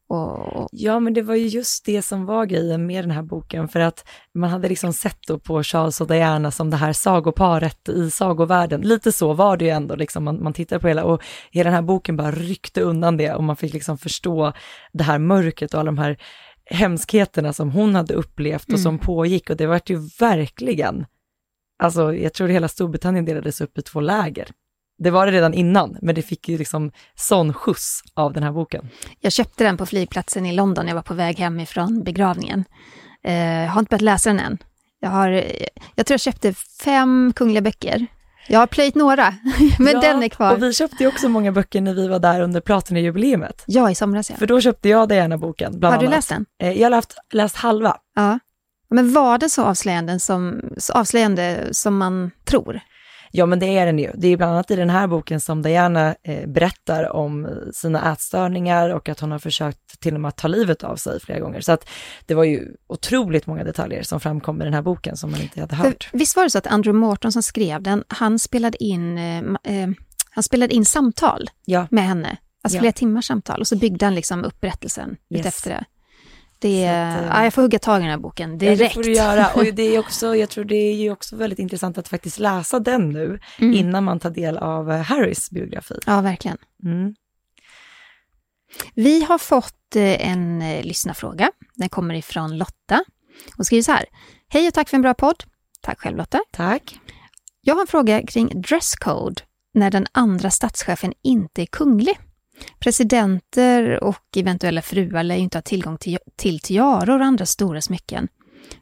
och, 0.09 0.69
Ja, 0.73 1.01
men 1.01 1.15
det 1.15 1.23
var 1.23 1.35
ju 1.35 1.47
just 1.47 1.85
det 1.85 2.03
som 2.03 2.27
var 2.27 2.47
grejen 2.47 2.87
med 2.87 3.05
den 3.05 3.11
här 3.11 3.23
boken, 3.23 3.69
för 3.69 3.81
att 3.81 4.09
man 4.35 4.51
hade 4.51 4.69
liksom 4.69 4.93
sett 4.93 5.19
då 5.27 5.39
på 5.39 5.63
Charles 5.63 6.01
och 6.01 6.07
Diana 6.07 6.51
som 6.51 6.71
det 6.71 6.77
här 6.77 6.93
sagoparet 6.93 7.89
i 7.89 8.11
sagovärlden. 8.11 8.81
Lite 8.81 9.13
så 9.13 9.33
var 9.33 9.57
det 9.57 9.65
ju 9.65 9.71
ändå, 9.71 9.97
liksom, 9.97 10.25
man, 10.25 10.43
man 10.43 10.53
tittar 10.53 10.79
på 10.79 10.89
hela, 10.89 11.05
och 11.05 11.23
hela 11.51 11.71
den 11.71 11.75
här 11.75 11.83
boken 11.83 12.17
bara 12.17 12.31
ryckte 12.31 12.81
undan 12.81 13.17
det 13.17 13.35
och 13.35 13.45
man 13.45 13.57
fick 13.57 13.73
liksom 13.73 13.99
förstå 13.99 14.53
det 14.93 15.05
här 15.05 15.19
mörkret 15.19 15.75
och 15.75 15.81
alla 15.81 15.89
de 15.89 15.99
här 15.99 16.19
hemskheterna 16.71 17.53
som 17.53 17.71
hon 17.71 17.95
hade 17.95 18.15
upplevt 18.15 18.65
och 18.65 18.69
Mm. 18.69 18.83
som 18.83 18.99
pågick 18.99 19.51
och 19.51 19.57
det 19.57 19.67
var 19.67 19.81
ju 19.87 20.09
verkligen, 20.21 21.07
alltså 21.79 22.15
jag 22.15 22.33
tror 22.35 22.49
hela 22.49 22.69
Storbritannien 22.69 23.25
delades 23.25 23.61
upp 23.61 23.79
i 23.79 23.83
två 23.83 24.01
läger. 24.01 24.49
Det 24.99 25.11
var 25.11 25.27
det 25.27 25.33
redan 25.33 25.55
innan, 25.55 25.97
men 26.03 26.15
det 26.15 26.23
fick 26.23 26.49
ju 26.49 26.59
liksom 26.59 26.93
sån 27.15 27.55
skjuts 27.55 28.01
av 28.15 28.33
den 28.33 28.43
här 28.43 28.53
boken. 28.53 28.89
Jag 29.21 29.33
köpte 29.33 29.65
den 29.65 29.77
på 29.77 29.87
flygplatsen 29.87 30.47
i 30.47 30.53
London. 30.53 30.89
Jag 30.89 30.95
var 30.95 31.03
på 31.03 31.15
väg 31.15 31.39
hem 31.39 31.61
ifrån 31.61 32.03
begravningen. 32.05 32.65
Eh, 33.25 33.35
jag 33.65 33.69
har 33.71 33.81
inte 33.81 33.91
börjat 33.91 34.03
läsa 34.03 34.31
den 34.31 34.39
än. 34.41 34.59
Jag, 35.01 35.11
har, 35.11 35.29
jag 35.95 36.07
tror 36.07 36.15
jag 36.15 36.21
köpte 36.21 36.53
fem 36.85 37.33
kungliga 37.37 37.61
böcker. 37.63 38.07
Jag 38.49 38.59
har 38.59 38.67
plöjt 38.67 38.95
några, 38.95 39.35
men 39.79 39.93
Ja, 39.93 40.01
den 40.01 40.23
är 40.23 40.29
kvar. 40.29 40.53
Och 40.53 40.63
vi 40.63 40.73
köpte 40.73 40.97
ju 41.03 41.09
också 41.09 41.29
många 41.29 41.53
böcker 41.53 41.81
när 41.81 41.95
vi 41.95 42.09
var 42.09 42.19
där 42.19 42.41
under 42.41 42.61
Platina-jubileet. 42.61 43.65
Ja, 43.67 43.91
i 43.91 43.95
somras 43.95 44.31
ja. 44.31 44.37
För 44.37 44.47
då 44.47 44.61
köpte 44.61 44.89
jag 44.89 45.09
Diana-boken, 45.09 45.79
bland 45.81 45.95
Har 45.95 46.01
du 46.03 46.07
annat. 46.07 46.17
läst 46.17 46.29
den? 46.29 46.47
Eh, 46.63 46.73
Jag 46.73 46.85
har 46.85 46.91
läst, 46.91 47.15
läst 47.33 47.57
halva. 47.57 47.97
Ja. 48.15 48.39
Men 48.91 49.13
var 49.13 49.39
det 49.39 49.49
så 49.49 49.65
avslöjande 49.65 50.21
som, 50.21 50.61
så 50.79 50.93
avslöjande 50.93 51.69
som 51.73 51.97
man 51.99 52.31
tror? 52.45 52.81
Ja, 53.37 53.47
men 53.47 53.59
det 53.59 53.67
är 53.79 53.87
den 53.87 53.99
ju. 53.99 54.11
Det 54.15 54.29
är 54.29 54.37
bland 54.37 54.53
annat 54.53 54.71
i 54.71 54.77
den 54.77 54.91
här 54.91 55.07
boken 55.07 55.41
som 55.41 55.63
Diana 55.63 56.15
eh, 56.23 56.47
berättar 56.49 57.13
om 57.13 57.49
sina 57.75 58.13
ätstörningar 58.13 58.91
och 58.91 59.09
att 59.09 59.21
hon 59.21 59.31
har 59.33 59.39
försökt 59.39 60.01
till 60.01 60.15
och 60.15 60.21
med 60.21 60.29
att 60.29 60.37
ta 60.37 60.49
livet 60.49 60.85
av 60.85 60.97
sig 60.97 61.21
flera 61.21 61.39
gånger. 61.41 61.61
Så 61.61 61.73
att 61.73 61.89
det 62.27 62.35
var 62.35 62.45
ju 62.45 62.69
otroligt 62.87 63.47
många 63.47 63.65
detaljer 63.65 64.03
som 64.03 64.21
framkom 64.21 64.61
i 64.63 64.65
den 64.65 64.75
här 64.75 64.83
boken 64.83 65.17
som 65.17 65.31
man 65.31 65.41
inte 65.43 65.61
hade 65.61 65.77
För, 65.77 65.85
hört. 65.85 66.09
visst 66.13 66.37
var 66.37 66.45
det 66.45 66.51
så 66.51 66.59
att 66.59 66.67
Andrew 66.67 67.07
Morton 67.07 67.33
som 67.33 67.43
skrev 67.43 67.83
den, 67.83 68.05
han 68.09 68.39
spelade 68.39 68.85
in, 68.85 69.19
eh, 69.19 69.39
eh, 69.39 69.89
han 70.31 70.43
spelade 70.43 70.75
in 70.75 70.85
samtal 70.85 71.51
Ja. 71.65 71.87
med 71.91 72.05
henne. 72.05 72.37
Alltså 72.63 72.77
Ja. 72.77 72.81
flera 72.81 72.93
timmars 72.93 73.27
samtal 73.27 73.61
och 73.61 73.67
så 73.67 73.77
byggde 73.77 74.05
han 74.07 74.15
liksom 74.15 74.45
upp 74.45 74.61
berättelsen 74.61 75.11
Yes. 75.31 75.41
utefter 75.41 75.71
det. 75.71 75.85
Det, 76.59 76.89
att, 76.89 77.21
eh, 77.23 77.27
ja, 77.27 77.45
jag 77.45 77.55
får 77.55 77.63
hugga 77.63 77.79
tag 77.79 77.99
i 77.99 78.03
den 78.03 78.11
här 78.11 78.19
boken 78.19 78.51
Ja, 78.51 78.57
direkt. 78.57 78.79
det 78.79 78.91
får 78.91 79.03
du 79.03 79.13
göra. 79.13 79.47
Och 79.55 79.65
det 79.65 79.83
är 79.83 79.99
också, 80.07 80.37
jag 80.37 80.49
tror 80.51 80.65
det 80.65 80.77
är 80.77 80.95
ju 80.95 81.11
också 81.11 81.37
väldigt 81.37 81.59
intressant 81.59 81.99
att 81.99 82.09
faktiskt 82.09 82.39
läsa 82.39 82.81
den 82.81 83.09
nu, 83.09 83.39
Mm. 83.59 83.75
innan 83.75 84.05
man 84.05 84.21
tar 84.21 84.31
del 84.31 84.59
av 84.59 84.91
eh, 84.93 85.01
Harrys 85.01 85.51
biografi. 85.51 85.95
Ja, 86.07 86.21
verkligen. 86.21 86.59
Mm. 86.85 87.15
Vi 88.95 89.25
har 89.25 89.39
fått 89.39 89.97
eh, 89.97 90.29
en 90.29 90.59
lyssnarfråga. 90.83 91.51
Den 91.75 91.89
kommer 91.89 92.15
ifrån 92.15 92.59
Lotta. 92.59 93.05
Hon 93.57 93.65
skriver 93.65 93.83
så 93.83 93.93
här. 93.93 94.05
Hej 94.49 94.69
och 94.69 94.75
tack 94.75 94.89
för 94.89 94.97
en 94.97 95.03
bra 95.03 95.15
podd. 95.15 95.45
Tack 95.81 96.01
själv 96.01 96.17
Lotta. 96.17 96.41
Tack. 96.53 96.99
Jag 97.61 97.75
har 97.75 97.81
en 97.81 97.87
fråga 97.87 98.23
kring 98.27 98.61
dresscode 98.61 99.43
när 99.75 99.91
den 99.91 100.07
andra 100.13 100.51
statschefen 100.51 101.13
inte 101.23 101.63
är 101.63 101.67
kunglig. 101.67 102.19
Presidenter 102.79 104.05
och 104.05 104.25
eventuella 104.37 104.83
fruar 104.83 105.23
lär 105.23 105.37
ju 105.37 105.43
inte 105.43 105.59
ha 105.59 105.63
tillgång 105.63 105.99
till, 105.99 106.19
till 106.37 106.61
tiaror 106.61 107.19
och 107.21 107.27
andra 107.27 107.47
stora 107.47 107.81
smycken. 107.81 108.29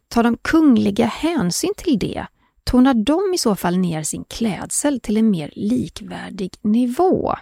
Tar 0.09 0.23
de 0.23 0.37
kungliga 0.43 1.07
hänsyn 1.07 1.73
till 1.77 1.99
det? 1.99 2.27
Tonar 2.65 2.95
de 2.95 3.35
i 3.35 3.39
så 3.39 3.57
fall 3.57 3.79
ner 3.79 4.03
sin 4.03 4.25
klädsel 4.25 5.01
till 5.01 5.17
en 5.17 5.31
mer 5.31 5.51
likvärdig 5.55 6.55
nivå? 6.63 7.35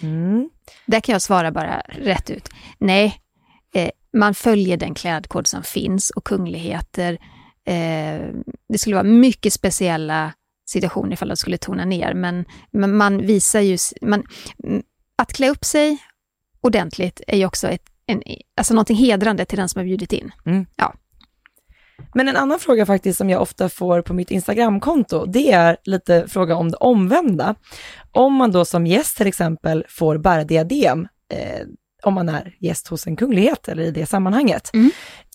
Mm. 0.00 0.50
Där 0.86 1.00
kan 1.00 1.12
jag 1.12 1.22
svara 1.22 1.50
bara 1.50 1.80
rätt 1.80 2.30
ut. 2.30 2.48
Nej, 2.78 3.20
eh, 3.74 3.90
man 4.12 4.34
följer 4.34 4.76
den 4.76 4.94
klädkod 4.94 5.46
som 5.46 5.62
finns 5.62 6.10
och 6.10 6.24
kungligheter. 6.24 7.12
Eh, 7.66 8.28
det 8.68 8.78
skulle 8.78 8.96
vara 8.96 9.04
mycket 9.04 9.52
speciella 9.52 10.32
situationer 10.66 11.12
ifall 11.12 11.28
de 11.28 11.36
skulle 11.36 11.58
tona 11.58 11.84
ner, 11.84 12.14
men, 12.14 12.44
men 12.70 12.96
man 12.96 13.26
visar 13.26 13.60
ju... 13.60 13.78
Man, 14.00 14.24
att 15.18 15.32
klä 15.32 15.50
upp 15.50 15.64
sig 15.64 15.98
ordentligt 16.60 17.20
är 17.26 17.36
ju 17.36 17.46
också 17.46 17.68
ett, 17.68 17.82
en, 18.06 18.22
alltså 18.56 18.74
någonting 18.74 18.96
hedrande 18.96 19.44
till 19.44 19.58
den 19.58 19.68
som 19.68 19.78
har 19.78 19.84
bjudit 19.84 20.12
in. 20.12 20.32
Men 22.14 22.28
en 22.28 22.36
annan 22.36 22.58
fråga 22.58 22.86
faktiskt 22.86 23.18
som 23.18 23.30
jag 23.30 23.42
ofta 23.42 23.68
får 23.68 24.02
på 24.02 24.14
mitt 24.14 24.30
Instagramkonto, 24.30 25.26
det 25.26 25.52
är 25.52 25.76
lite 25.84 26.28
fråga 26.28 26.56
om 26.56 26.70
det 26.70 26.76
omvända. 26.76 27.54
Om 28.10 28.34
man 28.34 28.52
då 28.52 28.64
som 28.64 28.86
gäst 28.86 29.16
till 29.16 29.26
exempel 29.26 29.84
får 29.88 30.18
bära 30.18 30.44
diadem, 30.44 31.08
eh, 31.32 31.66
om 32.02 32.14
man 32.14 32.28
är 32.28 32.56
gäst 32.60 32.88
hos 32.88 33.06
en 33.06 33.16
kunglighet 33.16 33.68
eller 33.68 33.82
i 33.82 33.90
det 33.90 34.06
sammanhanget. 34.06 34.70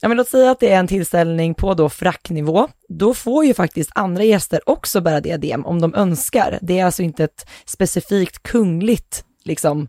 Ja, 0.01 0.07
men 0.07 0.17
låt 0.17 0.29
säga 0.29 0.51
att 0.51 0.59
det 0.59 0.71
är 0.71 0.79
en 0.79 0.87
tillställning 0.87 1.53
på 1.53 1.73
då 1.73 1.89
fracknivå. 1.89 2.67
Då 2.89 3.13
får 3.13 3.45
ju 3.45 3.53
faktiskt 3.53 3.91
andra 3.95 4.23
gäster 4.23 4.69
också 4.69 5.01
bära 5.01 5.21
diadem 5.21 5.65
om 5.65 5.81
de 5.81 5.95
önskar. 5.95 6.59
Det 6.61 6.79
är 6.79 6.85
alltså 6.85 7.03
inte 7.03 7.23
ett 7.23 7.49
specifikt 7.65 8.43
kungligt 8.43 9.23
liksom, 9.47 9.87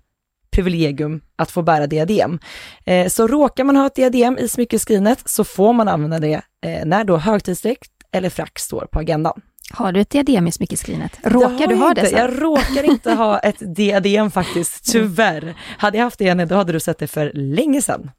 privilegium 0.50 1.20
att 1.36 1.50
få 1.50 1.62
bära 1.62 1.86
diadem. 1.86 2.38
Eh, 2.84 3.08
så 3.08 3.26
råkar 3.26 3.64
man 3.64 3.76
ha 3.76 3.86
ett 3.86 3.94
diadem 3.94 4.38
i 4.38 4.48
smyckeskrinet 4.48 5.28
så 5.28 5.44
får 5.44 5.72
man 5.72 5.88
använda 5.88 6.18
det 6.18 6.40
eh, 6.66 6.84
när 6.86 7.04
då 7.04 7.16
högtidsdräkt 7.16 7.90
eller 8.12 8.30
frack 8.30 8.58
står 8.58 8.86
på 8.92 8.98
agendan. 8.98 9.40
Har 9.70 9.92
du 9.92 10.00
ett 10.00 10.10
diadem 10.10 10.46
i 10.46 10.52
smyckeskrinet? 10.52 11.18
Råkar 11.22 11.66
du 11.66 11.74
ha 11.74 11.88
inte. 11.88 12.02
det? 12.02 12.10
Jag 12.10 12.42
råkar 12.42 12.82
inte 12.82 13.12
ha 13.12 13.38
ett 13.38 13.76
diadem 13.76 14.30
faktiskt, 14.30 14.92
tyvärr. 14.92 15.54
Hade 15.78 15.98
jag 15.98 16.04
haft 16.04 16.18
det, 16.18 16.34
då 16.34 16.54
hade 16.54 16.72
du 16.72 16.80
sett 16.80 16.98
det 16.98 17.06
för 17.06 17.32
länge 17.34 17.82
sedan. 17.82 18.10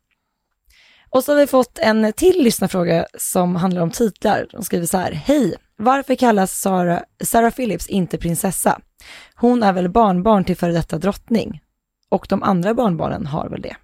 Och 1.10 1.24
så 1.24 1.32
har 1.32 1.40
vi 1.40 1.48
fått 1.48 1.80
en 1.80 2.14
till 2.14 2.44
lyssnarfråga 2.44 3.06
som 3.18 3.56
handlar 3.56 3.82
om 3.82 3.92
titlar. 3.92 4.48
De 4.52 4.64
skriver 4.64 4.86
så 4.86 4.98
här, 4.98 5.12
hej, 5.12 5.56
varför 5.78 6.16
kallas 6.16 6.60
Sarah, 6.60 7.00
Sarah 7.24 7.52
Phillips 7.52 7.88
inte 7.88 8.18
prinsessa? 8.18 8.80
Hon 9.36 9.64
är 9.64 9.74
väl 9.74 9.90
barnbarn 9.90 10.46
till 10.46 10.58
före 10.58 10.72
detta 10.72 10.98
drottning? 10.98 11.62
Och 12.10 12.26
de 12.30 12.44
andra 12.44 12.74
barnbarnen 12.74 13.26
har 13.26 13.50
väl 13.50 13.62
det? 13.62 13.76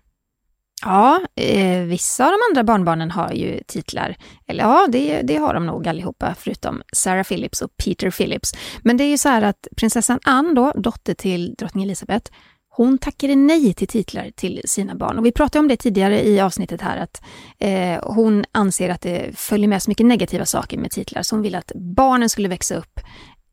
Ja, 0.81 1.21
eh, 1.35 1.81
vissa 1.81 2.25
av 2.25 2.31
de 2.31 2.37
andra 2.51 2.63
barnbarnen 2.63 3.11
har 3.11 3.31
ju 3.31 3.63
titlar. 3.67 4.15
Eller 4.47 4.63
ja, 4.63 4.87
det, 4.89 5.21
det 5.21 5.35
har 5.35 5.53
de 5.53 5.65
nog 5.65 5.87
allihopa, 5.87 6.35
förutom 6.39 6.81
Sarah 6.93 7.23
Phillips 7.23 7.61
och 7.61 7.77
Peter 7.77 8.11
Phillips. 8.11 8.53
Men 8.83 8.97
det 8.97 9.03
är 9.03 9.09
ju 9.09 9.17
så 9.17 9.29
här 9.29 9.41
att 9.41 9.67
prinsessan 9.77 10.19
Anne 10.23 10.53
då, 10.53 10.71
dotter 10.75 11.13
till 11.13 11.53
drottning 11.53 11.83
Elizabeth, 11.83 12.31
hon 12.69 12.97
tackade 12.97 13.35
nej 13.35 13.73
till 13.73 13.87
titlar 13.87 14.31
till 14.35 14.61
sina 14.65 14.95
barn. 14.95 15.17
Och 15.17 15.25
vi 15.25 15.31
pratade 15.31 15.59
om 15.59 15.67
det 15.67 15.77
tidigare 15.77 16.27
i 16.27 16.39
avsnittet 16.39 16.81
här, 16.81 16.97
att 16.97 17.21
eh, 17.59 18.13
hon 18.13 18.45
anser 18.51 18.89
att 18.89 19.01
det 19.01 19.37
följer 19.37 19.67
med 19.67 19.83
så 19.83 19.91
mycket 19.91 20.05
negativa 20.05 20.45
saker 20.45 20.77
med 20.77 20.91
titlar, 20.91 21.21
så 21.21 21.35
hon 21.35 21.43
vill 21.43 21.55
att 21.55 21.71
barnen 21.75 22.29
skulle 22.29 22.47
växa 22.47 22.75
upp 22.75 22.99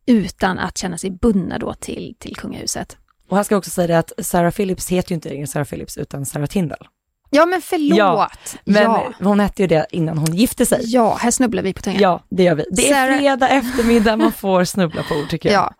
utan 0.07 0.59
att 0.59 0.79
känna 0.79 0.99
sig 0.99 1.11
bundna 1.11 1.59
då 1.59 1.75
till, 1.75 2.15
till 2.19 2.37
kungahuset. 2.37 2.97
Och 3.29 3.37
här 3.37 3.45
ska 3.45 3.55
jag 3.55 3.59
också 3.59 3.71
säga 3.71 3.87
det 3.87 3.99
att 3.99 4.13
Sarah 4.19 4.51
Phillips 4.53 4.89
heter 4.89 5.11
ju 5.11 5.15
inte 5.15 5.29
längre 5.29 5.47
Sarah 5.47 5.67
Phillips 5.67 5.99
utan 5.99 6.27
Sarah 6.27 6.47
Tyndall. 6.47 6.89
Ja, 7.31 7.47
men 7.47 7.63
förlåt! 7.63 7.99
Ja, 7.99 8.31
Men 8.65 8.83
ja. 8.83 9.13
hon 9.21 9.41
hette 9.41 9.63
ju 9.63 9.69
det 9.69 9.87
innan 9.91 10.19
hon 10.19 10.35
gifte 10.37 10.67
sig. 10.67 10.81
Ja, 10.85 11.15
här 11.15 11.31
snubblar 11.31 11.63
vi 11.63 11.73
på 11.73 11.83
tungan. 11.83 12.01
Ja, 12.01 12.23
det 12.31 12.43
gör 12.43 12.55
vi. 12.55 12.65
Det 12.71 12.91
är 12.91 12.95
Sarah- 12.95 13.19
fredag 13.19 13.49
eftermiddag, 13.49 14.17
man 14.17 14.33
får 14.33 14.65
snubbla 14.65 15.03
på 15.03 15.15
ord 15.15 15.29
tycker 15.31 15.53
jag. 15.53 15.63
Ja. 15.63 15.75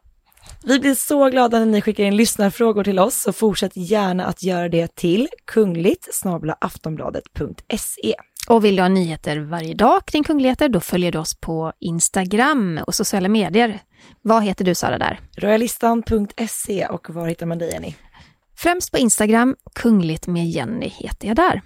Vi 0.65 0.79
blir 0.79 0.95
så 0.95 1.29
glada 1.31 1.59
när 1.59 1.67
ni 1.67 1.81
skickar 1.81 2.05
in 2.05 2.17
lyssnarfrågor 2.17 2.85
till 2.85 2.99
oss, 2.99 3.23
så 3.23 3.33
fortsätt 3.33 3.73
gärna 3.77 4.27
att 4.27 4.43
göra 4.43 4.69
det 4.69 4.95
till 4.97 5.29
kungligt 5.45 6.09
aftonbladet.se. 6.61 8.15
Och 8.49 8.65
vill 8.65 8.77
du 8.77 8.83
ha 8.83 8.89
nyheter 8.89 9.39
varje 9.39 9.75
dag 9.75 10.07
kring 10.07 10.25
kungligheter, 10.25 10.69
då 10.69 10.81
följer 10.81 11.13
du 11.13 11.19
oss 11.19 11.35
på 11.35 11.73
Instagram 11.81 12.81
och 12.87 12.95
sociala 12.95 13.29
medier. 13.29 13.83
Vad 14.23 14.45
heter 14.45 14.65
du 14.65 14.75
Sara 14.75 14.99
där? 14.99 15.21
Royalistan.se 15.37 16.87
och 16.87 17.11
var 17.11 17.29
hittar 17.29 17.47
man 17.47 17.59
dig 17.59 17.71
Jenny? 17.73 17.95
Främst 18.57 18.93
på 18.93 18.99
Instagram, 18.99 19.57
kungligt 19.75 20.27
med 20.27 20.47
Jenny 20.47 20.89
heter 20.89 21.29
jag 21.29 21.37
där. 21.37 21.63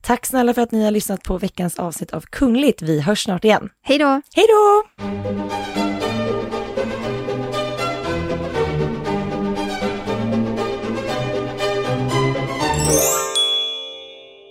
Tack 0.00 0.26
snälla 0.26 0.54
för 0.54 0.62
att 0.62 0.72
ni 0.72 0.84
har 0.84 0.90
lyssnat 0.90 1.22
på 1.22 1.38
veckans 1.38 1.78
avsnitt 1.78 2.10
av 2.10 2.20
Kungligt. 2.20 2.82
Vi 2.82 3.00
hörs 3.00 3.24
snart 3.24 3.44
igen. 3.44 3.68
Hej 3.82 3.98
då! 3.98 4.22
Hej 4.34 4.46
då! 4.48 4.84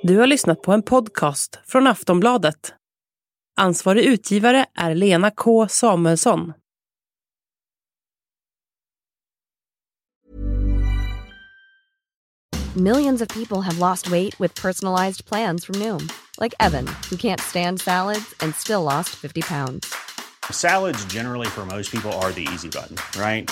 Du 0.08 0.18
har 0.18 0.28
lyssnat 0.28 0.62
på 0.62 0.74
en 0.74 0.84
podcast 0.84 1.60
från 1.66 1.88
Aftonbladet. 1.88 2.74
Ansvarig 3.58 4.04
utgivare 4.04 4.66
är 4.76 4.96
Lena 4.96 5.32
K 5.32 5.68
Samuelsson. 5.68 6.54
Millions 12.76 13.22
of 13.22 13.28
people 13.28 13.62
have 13.62 13.80
lost 13.80 14.10
weight 14.10 14.40
with 14.40 14.62
personalized 14.62 15.26
plans 15.26 15.66
from 15.66 15.76
Noom, 15.76 16.10
like 16.42 16.56
Evan, 16.60 16.88
who 16.88 17.18
can't 17.18 17.42
stand 17.42 17.82
salads 17.82 18.36
and 18.40 18.56
still 18.56 18.84
lost 18.84 19.10
50 19.10 19.42
pounds. 19.42 19.94
Salads, 20.52 21.14
generally, 21.14 21.48
for 21.48 21.66
most 21.66 21.92
people, 21.92 22.12
are 22.12 22.32
the 22.32 22.48
easy 22.54 22.70
button, 22.70 22.96
right? 23.22 23.52